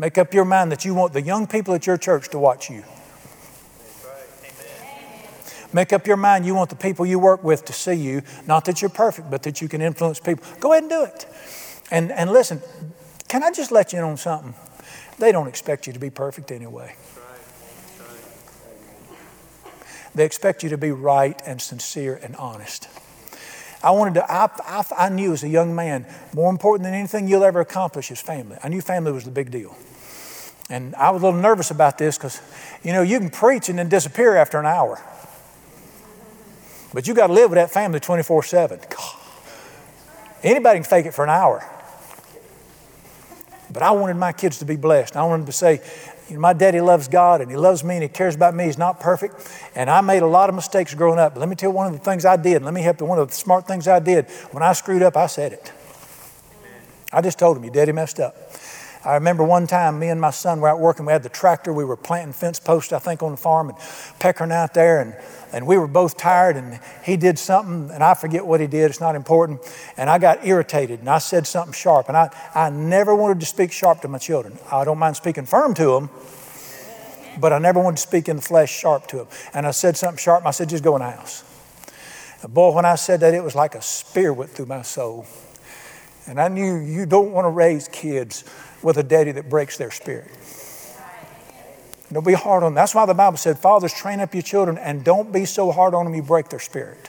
Make 0.00 0.18
up 0.18 0.34
your 0.34 0.44
mind 0.44 0.72
that 0.72 0.84
you 0.84 0.94
want 0.94 1.12
the 1.12 1.22
young 1.22 1.46
people 1.46 1.74
at 1.74 1.86
your 1.86 1.96
church 1.96 2.28
to 2.30 2.40
watch 2.40 2.68
you. 2.68 2.82
Make 5.72 5.92
up 5.92 6.08
your 6.08 6.16
mind 6.16 6.44
you 6.44 6.56
want 6.56 6.70
the 6.70 6.76
people 6.76 7.06
you 7.06 7.20
work 7.20 7.44
with 7.44 7.64
to 7.66 7.72
see 7.72 7.94
you, 7.94 8.22
not 8.48 8.64
that 8.64 8.82
you're 8.82 8.90
perfect, 8.90 9.30
but 9.30 9.44
that 9.44 9.62
you 9.62 9.68
can 9.68 9.80
influence 9.80 10.18
people. 10.18 10.44
Go 10.58 10.72
ahead 10.72 10.82
and 10.82 10.90
do 10.90 11.04
it. 11.04 11.26
And, 11.92 12.10
and 12.10 12.32
listen, 12.32 12.60
can 13.28 13.44
I 13.44 13.52
just 13.52 13.70
let 13.70 13.92
you 13.92 14.00
in 14.00 14.04
on 14.04 14.16
something? 14.16 14.54
They 15.20 15.30
don't 15.30 15.46
expect 15.46 15.86
you 15.86 15.92
to 15.92 16.00
be 16.00 16.10
perfect 16.10 16.50
anyway. 16.50 16.96
They 20.14 20.24
expect 20.24 20.62
you 20.62 20.70
to 20.70 20.78
be 20.78 20.90
right 20.90 21.40
and 21.46 21.60
sincere 21.60 22.18
and 22.22 22.34
honest. 22.36 22.88
I 23.82 23.92
wanted 23.92 24.14
to, 24.14 24.30
I, 24.30 24.50
I, 24.66 24.84
I, 25.06 25.08
knew 25.08 25.32
as 25.32 25.42
a 25.42 25.48
young 25.48 25.74
man, 25.74 26.04
more 26.34 26.50
important 26.50 26.84
than 26.84 26.92
anything 26.92 27.28
you'll 27.28 27.44
ever 27.44 27.60
accomplish 27.60 28.10
is 28.10 28.20
family. 28.20 28.58
I 28.62 28.68
knew 28.68 28.82
family 28.82 29.12
was 29.12 29.24
the 29.24 29.30
big 29.30 29.50
deal. 29.50 29.74
And 30.68 30.94
I 30.96 31.10
was 31.10 31.22
a 31.22 31.26
little 31.26 31.40
nervous 31.40 31.70
about 31.70 31.96
this 31.96 32.18
because, 32.18 32.40
you 32.82 32.92
know, 32.92 33.02
you 33.02 33.18
can 33.18 33.30
preach 33.30 33.68
and 33.68 33.78
then 33.78 33.88
disappear 33.88 34.36
after 34.36 34.58
an 34.58 34.66
hour. 34.66 35.02
But 36.92 37.08
you 37.08 37.14
got 37.14 37.28
to 37.28 37.32
live 37.32 37.50
with 37.50 37.56
that 37.56 37.70
family 37.70 38.00
24 38.00 38.42
7. 38.42 38.80
Anybody 40.42 40.78
can 40.78 40.84
fake 40.84 41.06
it 41.06 41.14
for 41.14 41.24
an 41.24 41.30
hour. 41.30 41.66
But 43.72 43.82
I 43.82 43.92
wanted 43.92 44.16
my 44.16 44.32
kids 44.32 44.58
to 44.58 44.64
be 44.64 44.76
blessed. 44.76 45.16
I 45.16 45.24
wanted 45.24 45.46
to 45.46 45.52
say, 45.52 45.80
you 46.30 46.36
know, 46.36 46.40
my 46.40 46.52
daddy 46.52 46.80
loves 46.80 47.08
God 47.08 47.40
and 47.40 47.50
he 47.50 47.56
loves 47.56 47.82
me 47.82 47.96
and 47.96 48.02
he 48.02 48.08
cares 48.08 48.36
about 48.36 48.54
me. 48.54 48.64
He's 48.64 48.78
not 48.78 49.00
perfect. 49.00 49.34
And 49.74 49.90
I 49.90 50.00
made 50.00 50.22
a 50.22 50.26
lot 50.26 50.48
of 50.48 50.54
mistakes 50.54 50.94
growing 50.94 51.18
up. 51.18 51.34
But 51.34 51.40
let 51.40 51.48
me 51.48 51.56
tell 51.56 51.70
you 51.70 51.76
one 51.76 51.88
of 51.88 51.92
the 51.92 51.98
things 51.98 52.24
I 52.24 52.36
did. 52.36 52.62
Let 52.62 52.72
me 52.72 52.82
help 52.82 53.00
you. 53.00 53.06
One 53.06 53.18
of 53.18 53.28
the 53.28 53.34
smart 53.34 53.66
things 53.66 53.88
I 53.88 53.98
did. 53.98 54.26
When 54.52 54.62
I 54.62 54.72
screwed 54.72 55.02
up, 55.02 55.16
I 55.16 55.26
said 55.26 55.52
it. 55.52 55.72
I 57.12 57.20
just 57.20 57.38
told 57.38 57.56
him, 57.56 57.64
your 57.64 57.72
daddy 57.72 57.90
messed 57.90 58.20
up. 58.20 58.36
I 59.02 59.14
remember 59.14 59.42
one 59.42 59.66
time 59.66 59.98
me 59.98 60.08
and 60.08 60.20
my 60.20 60.30
son 60.30 60.60
were 60.60 60.68
out 60.68 60.78
working. 60.78 61.06
We 61.06 61.12
had 61.12 61.22
the 61.22 61.30
tractor. 61.30 61.72
We 61.72 61.84
were 61.84 61.96
planting 61.96 62.34
fence 62.34 62.60
posts, 62.60 62.92
I 62.92 62.98
think, 62.98 63.22
on 63.22 63.30
the 63.30 63.36
farm 63.38 63.70
and 63.70 63.78
peckering 64.18 64.52
out 64.52 64.74
there. 64.74 65.00
And, 65.00 65.16
and 65.54 65.66
we 65.66 65.78
were 65.78 65.86
both 65.86 66.18
tired. 66.18 66.56
And 66.56 66.78
he 67.02 67.16
did 67.16 67.38
something, 67.38 67.90
and 67.94 68.04
I 68.04 68.12
forget 68.12 68.46
what 68.46 68.60
he 68.60 68.66
did. 68.66 68.90
It's 68.90 69.00
not 69.00 69.14
important. 69.14 69.60
And 69.96 70.10
I 70.10 70.18
got 70.18 70.46
irritated, 70.46 71.00
and 71.00 71.08
I 71.08 71.16
said 71.16 71.46
something 71.46 71.72
sharp. 71.72 72.08
And 72.08 72.16
I, 72.16 72.28
I 72.54 72.68
never 72.68 73.14
wanted 73.14 73.40
to 73.40 73.46
speak 73.46 73.72
sharp 73.72 74.02
to 74.02 74.08
my 74.08 74.18
children. 74.18 74.58
I 74.70 74.84
don't 74.84 74.98
mind 74.98 75.16
speaking 75.16 75.46
firm 75.46 75.72
to 75.74 75.86
them, 75.86 76.10
but 77.40 77.54
I 77.54 77.58
never 77.58 77.80
wanted 77.80 77.96
to 77.96 78.02
speak 78.02 78.28
in 78.28 78.36
the 78.36 78.42
flesh 78.42 78.70
sharp 78.70 79.06
to 79.08 79.16
them. 79.16 79.28
And 79.54 79.66
I 79.66 79.70
said 79.70 79.96
something 79.96 80.18
sharp. 80.18 80.42
And 80.42 80.48
I 80.48 80.52
said, 80.52 80.68
just 80.68 80.84
go 80.84 80.94
in 80.96 81.00
the 81.00 81.10
house. 81.10 81.42
And 82.42 82.52
boy, 82.52 82.74
when 82.74 82.84
I 82.84 82.96
said 82.96 83.20
that, 83.20 83.32
it 83.32 83.42
was 83.42 83.54
like 83.54 83.74
a 83.74 83.82
spear 83.82 84.34
went 84.34 84.50
through 84.50 84.66
my 84.66 84.82
soul. 84.82 85.26
And 86.26 86.38
I 86.38 86.48
knew 86.48 86.76
you 86.76 87.06
don't 87.06 87.32
want 87.32 87.46
to 87.46 87.50
raise 87.50 87.88
kids 87.88 88.44
with 88.82 88.96
a 88.96 89.02
daddy 89.02 89.32
that 89.32 89.48
breaks 89.48 89.76
their 89.76 89.90
spirit. 89.90 90.30
Don't 92.12 92.26
be 92.26 92.32
hard 92.32 92.64
on 92.64 92.72
them. 92.72 92.74
That's 92.74 92.94
why 92.94 93.06
the 93.06 93.14
Bible 93.14 93.36
said, 93.36 93.58
Fathers, 93.58 93.92
train 93.92 94.20
up 94.20 94.34
your 94.34 94.42
children 94.42 94.78
and 94.78 95.04
don't 95.04 95.32
be 95.32 95.44
so 95.44 95.70
hard 95.70 95.94
on 95.94 96.04
them 96.04 96.14
you 96.14 96.22
break 96.22 96.48
their 96.48 96.58
spirit. 96.58 97.08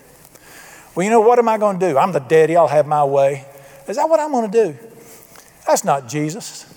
Well, 0.93 1.03
you 1.03 1.09
know, 1.09 1.21
what 1.21 1.39
am 1.39 1.49
I 1.49 1.57
going 1.57 1.79
to 1.79 1.89
do? 1.89 1.97
I'm 1.97 2.11
the 2.11 2.19
daddy, 2.19 2.55
I'll 2.55 2.67
have 2.67 2.85
my 2.85 3.03
way. 3.03 3.45
Is 3.87 3.95
that 3.95 4.07
what 4.07 4.19
I'm 4.19 4.31
going 4.31 4.51
to 4.51 4.65
do? 4.65 4.77
That's 5.65 5.83
not 5.83 6.07
Jesus. 6.07 6.67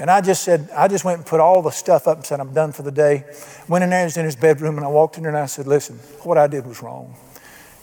And 0.00 0.10
I 0.10 0.20
just 0.20 0.42
said, 0.42 0.70
I 0.74 0.88
just 0.88 1.04
went 1.04 1.18
and 1.18 1.26
put 1.26 1.40
all 1.40 1.62
the 1.62 1.70
stuff 1.70 2.08
up 2.08 2.16
and 2.18 2.26
said, 2.26 2.40
I'm 2.40 2.52
done 2.52 2.72
for 2.72 2.82
the 2.82 2.90
day. 2.90 3.24
Went 3.68 3.84
in 3.84 3.90
there, 3.90 4.00
and 4.00 4.06
was 4.06 4.16
in 4.16 4.24
his 4.24 4.36
bedroom, 4.36 4.76
and 4.76 4.84
I 4.84 4.88
walked 4.88 5.16
in 5.16 5.24
there 5.24 5.30
and 5.30 5.38
I 5.38 5.46
said, 5.46 5.66
Listen, 5.66 5.96
what 6.22 6.38
I 6.38 6.46
did 6.46 6.66
was 6.66 6.82
wrong. 6.82 7.14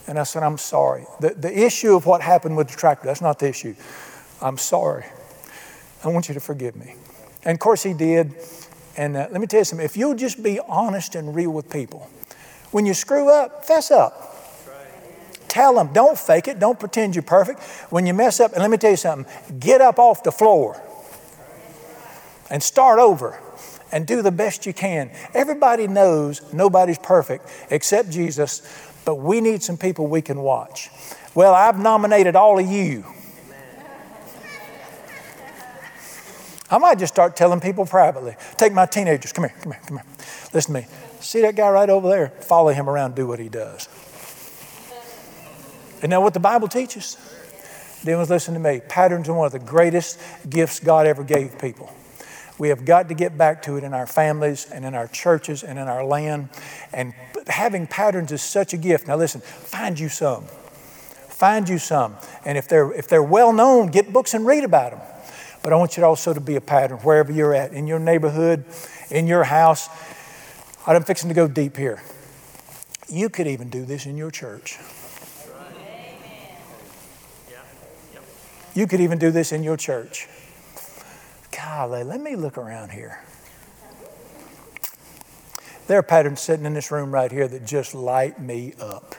And 0.08 0.18
I 0.18 0.24
said, 0.24 0.42
I'm 0.42 0.58
sorry. 0.58 1.04
The, 1.20 1.30
the 1.30 1.64
issue 1.64 1.94
of 1.94 2.06
what 2.06 2.20
happened 2.20 2.56
with 2.56 2.68
the 2.70 2.76
tractor, 2.76 3.06
that's 3.06 3.20
not 3.20 3.38
the 3.38 3.48
issue. 3.48 3.74
I'm 4.42 4.58
sorry. 4.58 5.04
I 6.04 6.08
want 6.08 6.28
you 6.28 6.34
to 6.34 6.40
forgive 6.40 6.76
me. 6.76 6.94
And 7.44 7.54
of 7.54 7.60
course, 7.60 7.82
he 7.82 7.94
did. 7.94 8.34
And 8.96 9.16
uh, 9.16 9.28
let 9.30 9.40
me 9.40 9.46
tell 9.46 9.60
you 9.60 9.64
something 9.64 9.84
if 9.84 9.96
you'll 9.96 10.16
just 10.16 10.42
be 10.42 10.60
honest 10.68 11.14
and 11.14 11.34
real 11.34 11.50
with 11.50 11.70
people, 11.70 12.08
when 12.70 12.84
you 12.84 12.94
screw 12.94 13.30
up, 13.30 13.64
fess 13.64 13.90
up. 13.90 14.36
Tell 15.48 15.74
them, 15.74 15.92
don't 15.92 16.18
fake 16.18 16.46
it, 16.46 16.58
don't 16.58 16.78
pretend 16.78 17.14
you're 17.14 17.22
perfect. 17.22 17.60
When 17.90 18.06
you 18.06 18.12
mess 18.12 18.38
up, 18.38 18.52
and 18.52 18.60
let 18.60 18.70
me 18.70 18.76
tell 18.76 18.90
you 18.90 18.96
something, 18.96 19.32
get 19.58 19.80
up 19.80 19.98
off 19.98 20.22
the 20.22 20.30
floor 20.30 20.80
and 22.50 22.62
start 22.62 22.98
over 22.98 23.40
and 23.90 24.06
do 24.06 24.20
the 24.20 24.30
best 24.30 24.66
you 24.66 24.74
can. 24.74 25.10
Everybody 25.32 25.86
knows 25.86 26.52
nobody's 26.52 26.98
perfect 26.98 27.48
except 27.70 28.10
Jesus, 28.10 28.62
but 29.04 29.16
we 29.16 29.40
need 29.40 29.62
some 29.62 29.78
people 29.78 30.06
we 30.06 30.20
can 30.20 30.42
watch. 30.42 30.90
Well, 31.34 31.54
I've 31.54 31.78
nominated 31.78 32.36
all 32.36 32.58
of 32.58 32.66
you. 32.66 33.04
I 36.70 36.78
might 36.78 36.98
just 36.98 37.14
start 37.14 37.34
telling 37.34 37.60
people 37.60 37.86
privately. 37.86 38.36
Take 38.56 38.72
my 38.72 38.86
teenagers, 38.86 39.32
come 39.32 39.44
here, 39.44 39.54
come 39.60 39.72
here, 39.72 39.80
come 39.86 39.96
here. 39.98 40.06
Listen 40.52 40.74
to 40.74 40.80
me. 40.80 40.86
See 41.20 41.40
that 41.42 41.56
guy 41.56 41.70
right 41.70 41.88
over 41.88 42.08
there? 42.08 42.28
Follow 42.28 42.72
him 42.72 42.88
around, 42.88 43.14
do 43.14 43.26
what 43.26 43.38
he 43.38 43.48
does. 43.48 43.88
Isn't 45.98 46.10
that 46.10 46.22
what 46.22 46.34
the 46.34 46.40
Bible 46.40 46.68
teaches? 46.68 47.16
Then 48.04 48.24
listen 48.26 48.54
to 48.54 48.60
me. 48.60 48.80
Patterns 48.88 49.28
are 49.28 49.34
one 49.34 49.46
of 49.46 49.52
the 49.52 49.58
greatest 49.58 50.20
gifts 50.48 50.78
God 50.78 51.06
ever 51.06 51.24
gave 51.24 51.58
people. 51.58 51.92
We 52.58 52.68
have 52.68 52.84
got 52.84 53.08
to 53.08 53.14
get 53.14 53.38
back 53.38 53.62
to 53.62 53.76
it 53.76 53.84
in 53.84 53.94
our 53.94 54.06
families 54.06 54.70
and 54.70 54.84
in 54.84 54.94
our 54.94 55.08
churches 55.08 55.62
and 55.62 55.78
in 55.78 55.88
our 55.88 56.04
land. 56.04 56.48
And 56.92 57.14
having 57.46 57.86
patterns 57.86 58.32
is 58.32 58.42
such 58.42 58.72
a 58.72 58.76
gift. 58.76 59.06
Now, 59.06 59.16
listen, 59.16 59.40
find 59.40 59.98
you 59.98 60.08
some. 60.08 60.44
Find 60.44 61.68
you 61.68 61.78
some. 61.78 62.16
And 62.44 62.58
if 62.58 62.68
they're, 62.68 62.92
if 62.92 63.08
they're 63.08 63.22
well 63.22 63.52
known, 63.52 63.88
get 63.88 64.12
books 64.12 64.34
and 64.34 64.44
read 64.44 64.64
about 64.64 64.92
them. 64.92 65.00
But 65.62 65.72
I 65.72 65.76
want 65.76 65.96
you 65.96 66.04
also 66.04 66.32
to 66.32 66.40
be 66.40 66.56
a 66.56 66.60
pattern 66.60 66.98
wherever 66.98 67.32
you're 67.32 67.54
at, 67.54 67.72
in 67.72 67.86
your 67.86 67.98
neighborhood, 67.98 68.64
in 69.10 69.26
your 69.26 69.44
house. 69.44 69.88
I'm 70.86 71.02
fixing 71.02 71.28
to 71.28 71.34
go 71.34 71.48
deep 71.48 71.76
here. 71.76 72.02
You 73.08 73.28
could 73.28 73.46
even 73.46 73.68
do 73.68 73.84
this 73.84 74.06
in 74.06 74.16
your 74.16 74.30
church. 74.30 74.78
You 78.74 78.86
could 78.86 79.00
even 79.00 79.18
do 79.18 79.30
this 79.30 79.52
in 79.52 79.62
your 79.62 79.76
church 79.76 80.28
golly, 81.68 82.02
let 82.02 82.20
me 82.20 82.34
look 82.34 82.58
around 82.58 82.90
here. 82.90 83.20
There 85.86 85.98
are 85.98 86.02
patterns 86.02 86.40
sitting 86.40 86.66
in 86.66 86.74
this 86.74 86.90
room 86.90 87.12
right 87.12 87.30
here 87.30 87.48
that 87.48 87.64
just 87.64 87.94
light 87.94 88.40
me 88.40 88.74
up. 88.80 89.14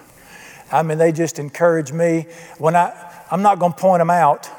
I 0.72 0.84
mean, 0.84 0.98
they 0.98 1.12
just 1.12 1.40
encourage 1.40 1.92
me. 1.92 2.28
When 2.58 2.76
I, 2.76 2.94
I'm 3.32 3.42
not 3.42 3.60
going 3.60 3.74
to 3.74 3.78
point 3.78 4.02
them 4.02 4.10
out, 4.10 4.50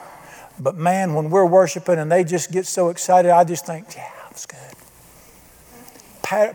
but 0.60 0.76
man, 0.76 1.14
when 1.14 1.30
we're 1.30 1.46
worshiping 1.46 1.98
and 1.98 2.12
they 2.12 2.22
just 2.22 2.52
get 2.52 2.66
so 2.66 2.90
excited, 2.90 3.30
I 3.30 3.44
just 3.44 3.66
think, 3.66 3.86
yeah, 3.96 4.10
that's 4.24 4.46
good. 4.46 4.58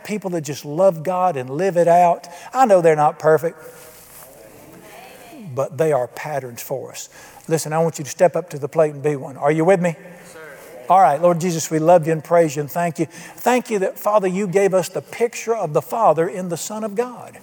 People 0.06 0.30
that 0.32 0.42
just 0.42 0.64
love 0.64 1.04
God 1.04 1.36
and 1.36 1.50
live 1.50 1.76
it 1.76 1.88
out. 1.88 2.28
I 2.54 2.66
know 2.66 2.82
they're 2.82 2.96
not 2.96 3.20
perfect, 3.20 3.58
but 5.54 5.78
they 5.78 5.92
are 5.92 6.08
patterns 6.08 6.62
for 6.62 6.92
us. 6.92 7.10
Listen, 7.50 7.74
I 7.74 7.80
want 7.80 7.98
you 7.98 8.06
to 8.06 8.10
step 8.10 8.38
up 8.38 8.50
to 8.52 8.60
the 8.60 8.70
plate 8.70 8.94
and 8.94 9.04
be 9.04 9.18
one. 9.18 9.36
Are 9.36 9.52
you 9.52 9.66
with 9.66 9.82
me? 9.82 9.96
All 10.88 11.02
right, 11.02 11.20
Lord 11.20 11.42
Jesus, 11.42 11.72
we 11.72 11.80
love 11.80 12.06
you 12.06 12.14
and 12.14 12.24
praise 12.24 12.56
you 12.56 12.62
and 12.62 12.72
thank 12.72 13.00
you. 13.00 13.08
Thank 13.08 13.70
you 13.70 13.80
that, 13.80 13.98
Father, 13.98 14.28
you 14.28 14.48
gave 14.48 14.74
us 14.74 14.88
the 14.88 15.02
picture 15.02 15.56
of 15.56 15.74
the 15.74 15.82
Father 15.82 16.28
in 16.28 16.50
the 16.50 16.58
Son 16.58 16.84
of 16.84 16.96
God. 16.96 17.38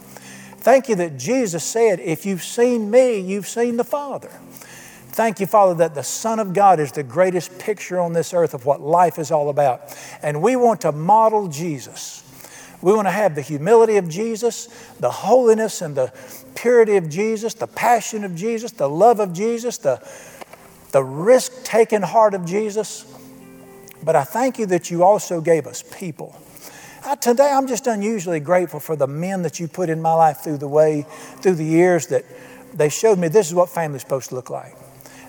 Thank 0.59 0.89
you 0.89 0.95
that 0.97 1.19
Jesus 1.19 1.65
said, 1.65 1.99
If 1.99 2.25
you've 2.25 2.45
seen 2.45 2.89
me, 2.91 3.19
you've 3.19 3.49
seen 3.49 3.77
the 3.77 3.85
Father. 3.85 4.31
Thank 5.13 5.41
you, 5.41 5.47
Father, 5.47 5.75
that 5.75 5.95
the 5.95 6.03
Son 6.03 6.39
of 6.39 6.55
God 6.55 6.81
is 6.81 6.93
the 6.93 7.03
greatest 7.03 7.59
picture 7.59 8.01
on 8.01 8.15
this 8.15 8.33
earth 8.33 8.55
of 8.55 8.65
what 8.65 8.81
life 8.81 9.19
is 9.19 9.31
all 9.31 9.51
about. 9.51 9.95
And 10.23 10.41
we 10.41 10.57
want 10.57 10.81
to 10.83 10.93
model 10.93 11.49
Jesus. 11.49 12.25
We 12.81 12.95
want 12.95 13.07
to 13.07 13.13
have 13.13 13.35
the 13.35 13.43
humility 13.43 13.99
of 13.99 14.09
Jesus, 14.09 14.69
the 15.01 15.11
holiness 15.11 15.83
and 15.83 15.95
the 15.95 16.15
purity 16.55 16.97
of 16.97 17.11
Jesus, 17.11 17.53
the 17.53 17.67
passion 17.67 18.25
of 18.25 18.35
Jesus, 18.35 18.73
the 18.73 18.89
love 18.89 19.21
of 19.21 19.35
Jesus, 19.35 19.77
the, 19.77 20.03
the 20.93 21.05
risk 21.05 21.63
taking 21.63 22.01
heart 22.01 22.33
of 22.33 22.47
Jesus. 22.47 23.05
But 24.03 24.17
I 24.17 24.25
thank 24.25 24.59
you 24.59 24.65
that 24.67 24.91
you 24.91 25.05
also 25.05 25.43
gave 25.43 25.67
us 25.67 25.83
people. 25.83 26.35
I, 27.05 27.17
today, 27.17 27.53
I'm 27.53 27.69
just 27.69 27.87
unusually 27.87 28.41
grateful 28.41 28.81
for 28.81 28.97
the 28.97 29.07
men 29.07 29.43
that 29.43 29.61
you 29.61 29.69
put 29.69 29.91
in 29.91 30.01
my 30.01 30.15
life 30.15 30.39
through 30.39 30.59
the 30.59 30.69
way, 30.69 31.05
through 31.43 31.57
the 31.57 31.65
years 31.65 32.07
that 32.07 32.25
they 32.73 32.89
showed 32.89 33.19
me 33.19 33.29
this 33.29 33.49
is 33.49 33.55
what 33.55 33.69
family's 33.69 34.01
supposed 34.01 34.31
to 34.31 34.37
look 34.37 34.49
like. 34.49 34.75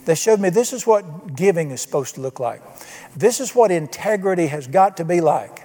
They 0.05 0.15
showed 0.15 0.39
me 0.39 0.49
this 0.49 0.73
is 0.73 0.85
what 0.85 1.35
giving 1.35 1.71
is 1.71 1.81
supposed 1.81 2.15
to 2.15 2.21
look 2.21 2.39
like. 2.39 2.61
This 3.15 3.39
is 3.39 3.55
what 3.55 3.71
integrity 3.71 4.47
has 4.47 4.67
got 4.67 4.97
to 4.97 5.05
be 5.05 5.21
like. 5.21 5.61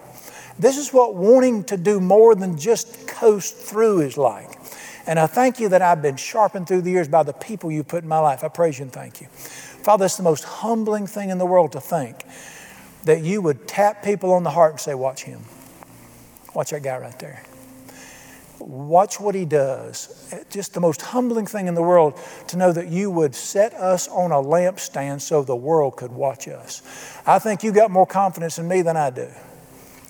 This 0.59 0.77
is 0.77 0.93
what 0.93 1.15
wanting 1.15 1.65
to 1.65 1.77
do 1.77 2.01
more 2.01 2.35
than 2.35 2.59
just 2.59 3.07
coast 3.07 3.57
through 3.57 4.01
is 4.01 4.17
like. 4.17 4.51
And 5.07 5.19
I 5.19 5.27
thank 5.27 5.59
you 5.59 5.69
that 5.71 5.81
I've 5.81 6.03
been 6.03 6.17
sharpened 6.17 6.69
through 6.69 6.83
the 6.83 6.91
years 6.91 7.09
by 7.09 7.23
the 7.23 7.33
people 7.33 7.73
you 7.73 7.83
put 7.83 8.03
in 8.03 8.09
my 8.09 8.19
life. 8.19 8.45
I 8.45 8.49
praise 8.49 8.79
you 8.79 8.85
and 8.85 8.93
thank 8.93 9.21
you. 9.21 9.29
Father, 9.29 10.05
it's 10.05 10.17
the 10.17 10.23
most 10.23 10.45
humbling 10.45 11.07
thing 11.07 11.31
in 11.31 11.39
the 11.39 11.47
world 11.47 11.73
to 11.73 11.81
think 11.81 12.17
that 13.05 13.23
you 13.23 13.41
would 13.41 13.67
tap 13.67 14.03
people 14.03 14.33
on 14.33 14.43
the 14.43 14.51
heart 14.51 14.73
and 14.73 14.81
say, 14.81 14.95
Watch 14.95 15.23
him. 15.23 15.41
Watch 16.55 16.71
that 16.71 16.83
guy 16.83 16.99
right 16.99 17.19
there. 17.19 17.43
Watch 18.61 19.21
what 19.21 19.35
he 19.35 19.45
does. 19.45 20.35
Just 20.51 20.75
the 20.75 20.81
most 20.81 21.01
humbling 21.01 21.47
thing 21.47 21.69
in 21.69 21.75
the 21.75 21.83
world 21.83 22.19
to 22.49 22.57
know 22.57 22.73
that 22.73 22.89
you 22.89 23.11
would 23.11 23.35
set 23.35 23.73
us 23.75 24.09
on 24.09 24.33
a 24.33 24.37
lampstand 24.37 25.21
so 25.21 25.43
the 25.43 25.57
world 25.57 25.97
could 25.97 26.13
watch 26.13 26.49
us. 26.49 26.83
I 27.27 27.39
think 27.39 27.63
you 27.63 27.73
got 27.73 27.91
more 27.91 28.07
confidence 28.07 28.59
in 28.59 28.67
me 28.67 28.83
than 28.83 28.97
I 28.97 29.11
do. 29.11 29.29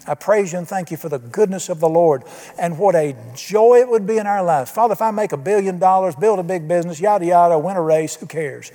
I 0.07 0.14
praise 0.14 0.53
you 0.53 0.59
and 0.59 0.66
thank 0.66 0.90
you 0.90 0.96
for 0.96 1.11
the 1.11 1.18
goodness 1.18 1.68
of 1.68 1.80
the 1.80 1.88
Lord 1.88 2.24
and 2.59 2.78
what 2.78 2.94
a 2.94 3.14
joy 3.34 3.80
it 3.80 3.88
would 3.88 4.07
be 4.07 4.16
in 4.16 4.26
our 4.26 4.42
lives. 4.42 4.70
Father, 4.70 4.92
if 4.92 5.03
I 5.03 5.11
make 5.11 5.32
a 5.32 5.36
billion 5.36 5.78
dollars, 5.78 6.14
build 6.16 6.38
a 6.38 6.42
big 6.42 6.66
business, 6.66 6.99
yada, 6.99 7.26
yada, 7.26 7.59
win 7.59 7.76
a 7.76 7.82
race, 7.82 8.16
who 8.16 8.26
cares? 8.26 8.72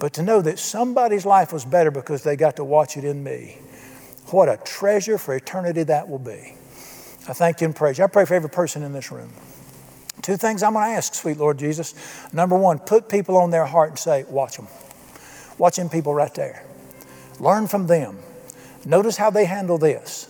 but 0.00 0.14
to 0.14 0.22
know 0.22 0.40
that 0.40 0.58
somebody's 0.58 1.26
life 1.26 1.52
was 1.52 1.64
better 1.64 1.90
because 1.90 2.24
they 2.24 2.34
got 2.34 2.56
to 2.56 2.64
watch 2.64 2.96
it 2.96 3.04
in 3.04 3.22
me. 3.22 3.58
What 4.30 4.48
a 4.48 4.56
treasure 4.56 5.18
for 5.18 5.36
eternity 5.36 5.84
that 5.84 6.08
will 6.08 6.18
be. 6.18 6.54
I 7.30 7.32
thank 7.32 7.60
you 7.60 7.66
and 7.66 7.74
praise 7.74 7.96
you. 7.96 8.04
I 8.04 8.08
pray 8.08 8.24
for 8.24 8.34
every 8.34 8.50
person 8.50 8.82
in 8.82 8.92
this 8.92 9.10
room. 9.10 9.30
Two 10.20 10.36
things 10.36 10.62
I'm 10.62 10.74
going 10.74 10.86
to 10.86 10.96
ask, 10.96 11.14
sweet 11.14 11.38
Lord 11.38 11.58
Jesus. 11.58 11.94
Number 12.32 12.58
one, 12.58 12.78
put 12.78 13.08
people 13.08 13.36
on 13.36 13.50
their 13.50 13.64
heart 13.64 13.90
and 13.90 13.98
say, 13.98 14.24
watch 14.28 14.56
them. 14.56 14.66
Watch 15.56 15.76
them 15.76 15.88
people 15.88 16.12
right 16.12 16.34
there. 16.34 16.64
Learn 17.38 17.68
from 17.68 17.86
them. 17.86 18.18
Notice 18.84 19.16
how 19.16 19.30
they 19.30 19.46
handle 19.46 19.78
this. 19.78 20.26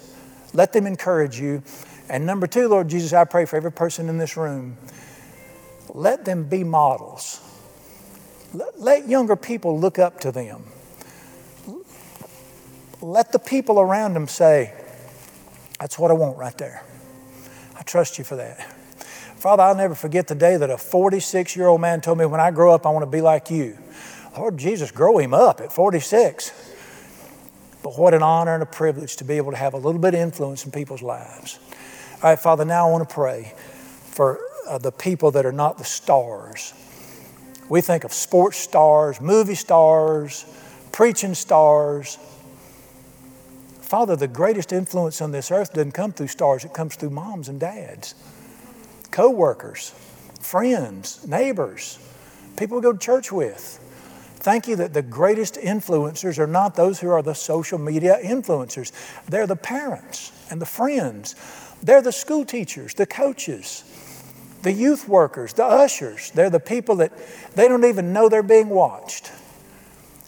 Let 0.53 0.73
them 0.73 0.87
encourage 0.87 1.41
you. 1.41 1.63
And 2.09 2.27
number 2.27 2.47
two, 2.47 2.69
Lord 2.69 2.89
Jesus, 2.89 3.13
I 3.13 3.25
pray 3.25 3.47
for 3.47 3.57
every 3.57 3.73
person 3.73 4.09
in 4.09 4.19
this 4.19 4.37
room. 4.37 4.77
Let 5.89 6.25
them 6.25 6.45
be 6.45 6.63
models 6.63 7.41
let 8.53 9.09
younger 9.09 9.37
people 9.37 9.79
look 9.79 9.99
up 9.99 10.21
to 10.21 10.33
them. 10.33 10.65
Let 13.01 13.33
the 13.33 13.39
people 13.39 13.81
around 13.81 14.15
them 14.15 14.29
say, 14.29 14.75
That's 15.79 15.99
what 15.99 16.11
I 16.11 16.15
want 16.15 16.37
right 16.37 16.57
there. 16.59 16.83
I 17.81 17.83
trust 17.83 18.18
you 18.18 18.24
for 18.24 18.37
that. 18.37 18.61
Father, 19.39 19.62
I'll 19.62 19.74
never 19.74 19.95
forget 19.95 20.28
the 20.28 20.35
day 20.35 20.59
that 20.59 20.68
a 20.68 20.76
46 20.76 21.57
year 21.57 21.66
old 21.66 21.81
man 21.81 22.03
told 22.03 22.18
me, 22.18 22.26
When 22.26 22.41
I 22.41 22.51
grow 22.51 22.74
up, 22.74 22.87
I 22.87 22.91
want 22.91 23.05
to 23.05 23.11
be 23.11 23.22
like 23.22 23.51
you. 23.51 23.78
Lord 24.37 24.59
Jesus, 24.59 24.91
grow 24.91 25.16
him 25.16 25.33
up 25.33 25.62
at 25.62 25.72
46. 25.72 26.53
But 27.83 27.99
what 27.99 28.12
an 28.12 28.22
honor 28.22 28.53
and 28.53 28.62
a 28.62 28.66
privilege 28.66 29.16
to 29.16 29.24
be 29.24 29.39
able 29.39 29.53
to 29.53 29.57
have 29.57 29.72
a 29.72 29.78
little 29.78 30.01
bit 30.01 30.12
of 30.12 30.20
influence 30.20 30.66
in 30.66 30.70
people's 30.70 31.01
lives. 31.01 31.59
All 32.22 32.28
right, 32.31 32.39
Father, 32.39 32.66
now 32.66 32.87
I 32.87 32.91
want 32.91 33.09
to 33.09 33.14
pray 33.14 33.55
for 33.57 34.39
uh, 34.68 34.76
the 34.76 34.93
people 34.93 35.31
that 35.31 35.47
are 35.47 35.53
not 35.53 35.78
the 35.78 35.85
stars. 35.85 36.74
We 37.70 37.81
think 37.81 38.05
of 38.05 38.12
sports 38.12 38.59
stars, 38.59 39.22
movie 39.22 39.55
stars, 39.55 40.45
preaching 40.93 41.35
stars. 41.35 42.18
Father, 43.91 44.14
the 44.14 44.28
greatest 44.28 44.72
influence 44.72 45.20
on 45.20 45.32
this 45.32 45.51
earth 45.51 45.72
doesn't 45.72 45.91
come 45.91 46.12
through 46.12 46.28
stars, 46.28 46.64
it 46.64 46.72
comes 46.72 46.95
through 46.95 47.11
moms 47.11 47.49
and 47.49 47.59
dads, 47.59 48.14
co 49.11 49.28
workers, 49.30 49.93
friends, 50.41 51.26
neighbors, 51.26 51.99
people 52.57 52.76
we 52.76 52.84
go 52.84 52.93
to 52.93 52.99
church 52.99 53.32
with. 53.32 53.80
Thank 54.36 54.68
you 54.68 54.76
that 54.76 54.95
the 54.95 55.03
greatest 55.03 55.57
influencers 55.57 56.38
are 56.38 56.47
not 56.47 56.76
those 56.76 57.01
who 57.01 57.11
are 57.11 57.20
the 57.20 57.34
social 57.34 57.78
media 57.78 58.16
influencers. 58.22 58.93
They're 59.26 59.49
the 59.49 59.57
parents 59.57 60.30
and 60.53 60.62
the 60.62 60.66
friends. 60.66 61.34
They're 61.82 62.01
the 62.01 62.12
school 62.12 62.45
teachers, 62.45 62.95
the 62.95 63.07
coaches, 63.07 63.82
the 64.62 64.70
youth 64.70 65.09
workers, 65.09 65.53
the 65.55 65.64
ushers. 65.64 66.30
They're 66.30 66.49
the 66.49 66.61
people 66.61 66.95
that 66.97 67.11
they 67.57 67.66
don't 67.66 67.84
even 67.84 68.12
know 68.12 68.28
they're 68.28 68.45
being 68.45 68.68
watched. 68.68 69.32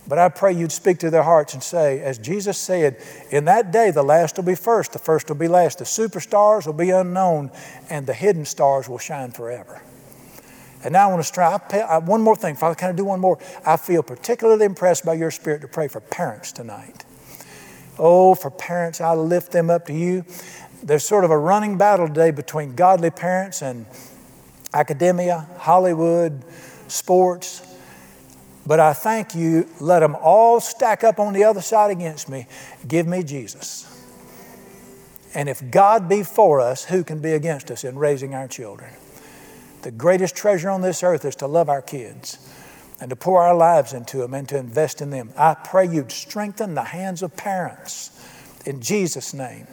But 0.07 0.18
I 0.18 0.28
pray 0.28 0.53
you'd 0.53 0.72
speak 0.72 0.98
to 0.98 1.11
their 1.11 1.22
hearts 1.22 1.55
and 1.55 1.62
say, 1.62 2.00
as 2.00 2.18
Jesus 2.18 2.59
said, 2.59 2.96
in 3.30 3.44
that 3.44 3.70
day 3.70 3.90
the 3.92 4.03
last 4.03 4.36
will 4.36 4.44
be 4.44 4.57
first, 4.57 4.92
the 4.92 4.98
first 4.98 5.28
will 5.28 5.36
be 5.36 5.48
last. 5.48 5.78
The 5.78 5.84
superstars 5.84 6.66
will 6.66 6.72
be 6.72 6.90
unknown, 6.90 7.50
and 7.88 8.07
the 8.07 8.14
hidden 8.14 8.44
stars 8.44 8.88
will 8.88 8.98
shine 8.98 9.30
forever. 9.30 9.80
And 10.84 10.92
now 10.92 11.09
I 11.09 11.12
want 11.12 11.20
to 11.20 11.28
strive. 11.28 11.62
One 12.09 12.22
more 12.22 12.34
thing, 12.34 12.57
Father, 12.57 12.74
can 12.74 12.90
I 12.90 12.92
do 12.92 13.05
one 13.05 13.20
more? 13.20 13.38
I 13.64 13.76
feel 13.76 14.03
particularly 14.03 14.64
impressed 14.64 15.05
by 15.05 15.14
your 15.14 15.30
spirit 15.30 15.61
to 15.61 15.68
pray 15.68 15.86
for 15.86 16.00
parents 16.00 16.50
tonight. 16.50 17.05
Oh, 17.96 18.34
for 18.34 18.50
parents, 18.50 19.00
I 19.00 19.14
lift 19.14 19.53
them 19.53 19.70
up 19.70 19.86
to 19.86 19.92
you. 19.92 20.24
There's 20.82 21.07
sort 21.07 21.24
of 21.24 21.30
a 21.30 21.38
running 21.38 21.78
battle 21.78 22.09
today 22.09 22.32
between 22.32 22.74
godly 22.74 23.11
parents 23.11 23.62
and 23.62 23.86
academia, 24.74 25.46
Hollywood, 25.59 26.42
sports. 26.88 27.68
But 28.66 28.80
I 28.80 28.92
thank 28.92 29.34
you, 29.34 29.68
let 29.80 30.00
them 30.00 30.16
all 30.20 30.60
stack 30.60 31.02
up 31.02 31.18
on 31.18 31.32
the 31.32 31.44
other 31.44 31.60
side 31.60 31.90
against 31.90 32.28
me. 32.28 32.46
Give 32.86 33.06
me 33.06 33.22
Jesus. 33.22 33.88
And 35.34 35.48
if 35.48 35.70
God 35.70 36.08
be 36.08 36.22
for 36.22 36.60
us, 36.60 36.84
who 36.84 37.02
can 37.02 37.20
be 37.20 37.32
against 37.32 37.70
us 37.70 37.84
in 37.84 37.98
raising 37.98 38.34
our 38.34 38.46
children? 38.46 38.92
The 39.82 39.90
greatest 39.90 40.36
treasure 40.36 40.70
on 40.70 40.82
this 40.82 41.02
earth 41.02 41.24
is 41.24 41.34
to 41.36 41.46
love 41.46 41.68
our 41.68 41.82
kids 41.82 42.38
and 43.00 43.10
to 43.10 43.16
pour 43.16 43.42
our 43.42 43.54
lives 43.56 43.92
into 43.92 44.18
them 44.18 44.32
and 44.32 44.48
to 44.48 44.56
invest 44.56 45.00
in 45.00 45.10
them. 45.10 45.30
I 45.36 45.54
pray 45.54 45.88
you'd 45.88 46.12
strengthen 46.12 46.74
the 46.74 46.84
hands 46.84 47.22
of 47.22 47.36
parents 47.36 48.10
in 48.64 48.80
Jesus' 48.80 49.34
name, 49.34 49.66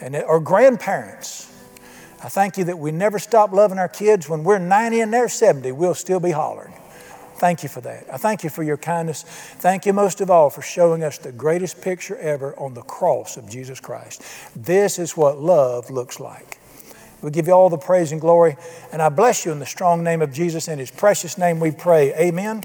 and 0.00 0.14
or 0.16 0.38
grandparents. 0.38 1.48
I 2.22 2.28
thank 2.28 2.58
you 2.58 2.64
that 2.64 2.78
we 2.78 2.92
never 2.92 3.18
stop 3.18 3.52
loving 3.52 3.78
our 3.78 3.88
kids. 3.88 4.28
When 4.28 4.44
we're 4.44 4.58
90 4.58 5.00
and 5.00 5.12
they're 5.12 5.28
70, 5.28 5.72
we'll 5.72 5.94
still 5.94 6.20
be 6.20 6.30
hollering. 6.30 6.74
Thank 7.36 7.62
you 7.62 7.68
for 7.68 7.80
that. 7.80 8.06
I 8.12 8.16
thank 8.16 8.44
you 8.44 8.50
for 8.50 8.62
your 8.62 8.76
kindness. 8.76 9.22
Thank 9.22 9.86
you 9.86 9.92
most 9.92 10.20
of 10.20 10.30
all 10.30 10.50
for 10.50 10.62
showing 10.62 11.02
us 11.02 11.18
the 11.18 11.32
greatest 11.32 11.80
picture 11.80 12.16
ever 12.18 12.58
on 12.58 12.74
the 12.74 12.82
cross 12.82 13.36
of 13.36 13.48
Jesus 13.48 13.80
Christ. 13.80 14.22
This 14.54 14.98
is 14.98 15.16
what 15.16 15.38
love 15.38 15.90
looks 15.90 16.20
like. 16.20 16.58
We 17.22 17.30
give 17.30 17.46
you 17.46 17.52
all 17.52 17.70
the 17.70 17.78
praise 17.78 18.12
and 18.12 18.20
glory. 18.20 18.56
And 18.92 19.00
I 19.00 19.08
bless 19.08 19.44
you 19.44 19.52
in 19.52 19.60
the 19.60 19.66
strong 19.66 20.02
name 20.02 20.22
of 20.22 20.32
Jesus. 20.32 20.68
In 20.68 20.78
his 20.78 20.90
precious 20.90 21.38
name 21.38 21.60
we 21.60 21.70
pray. 21.70 22.12
Amen. 22.14 22.64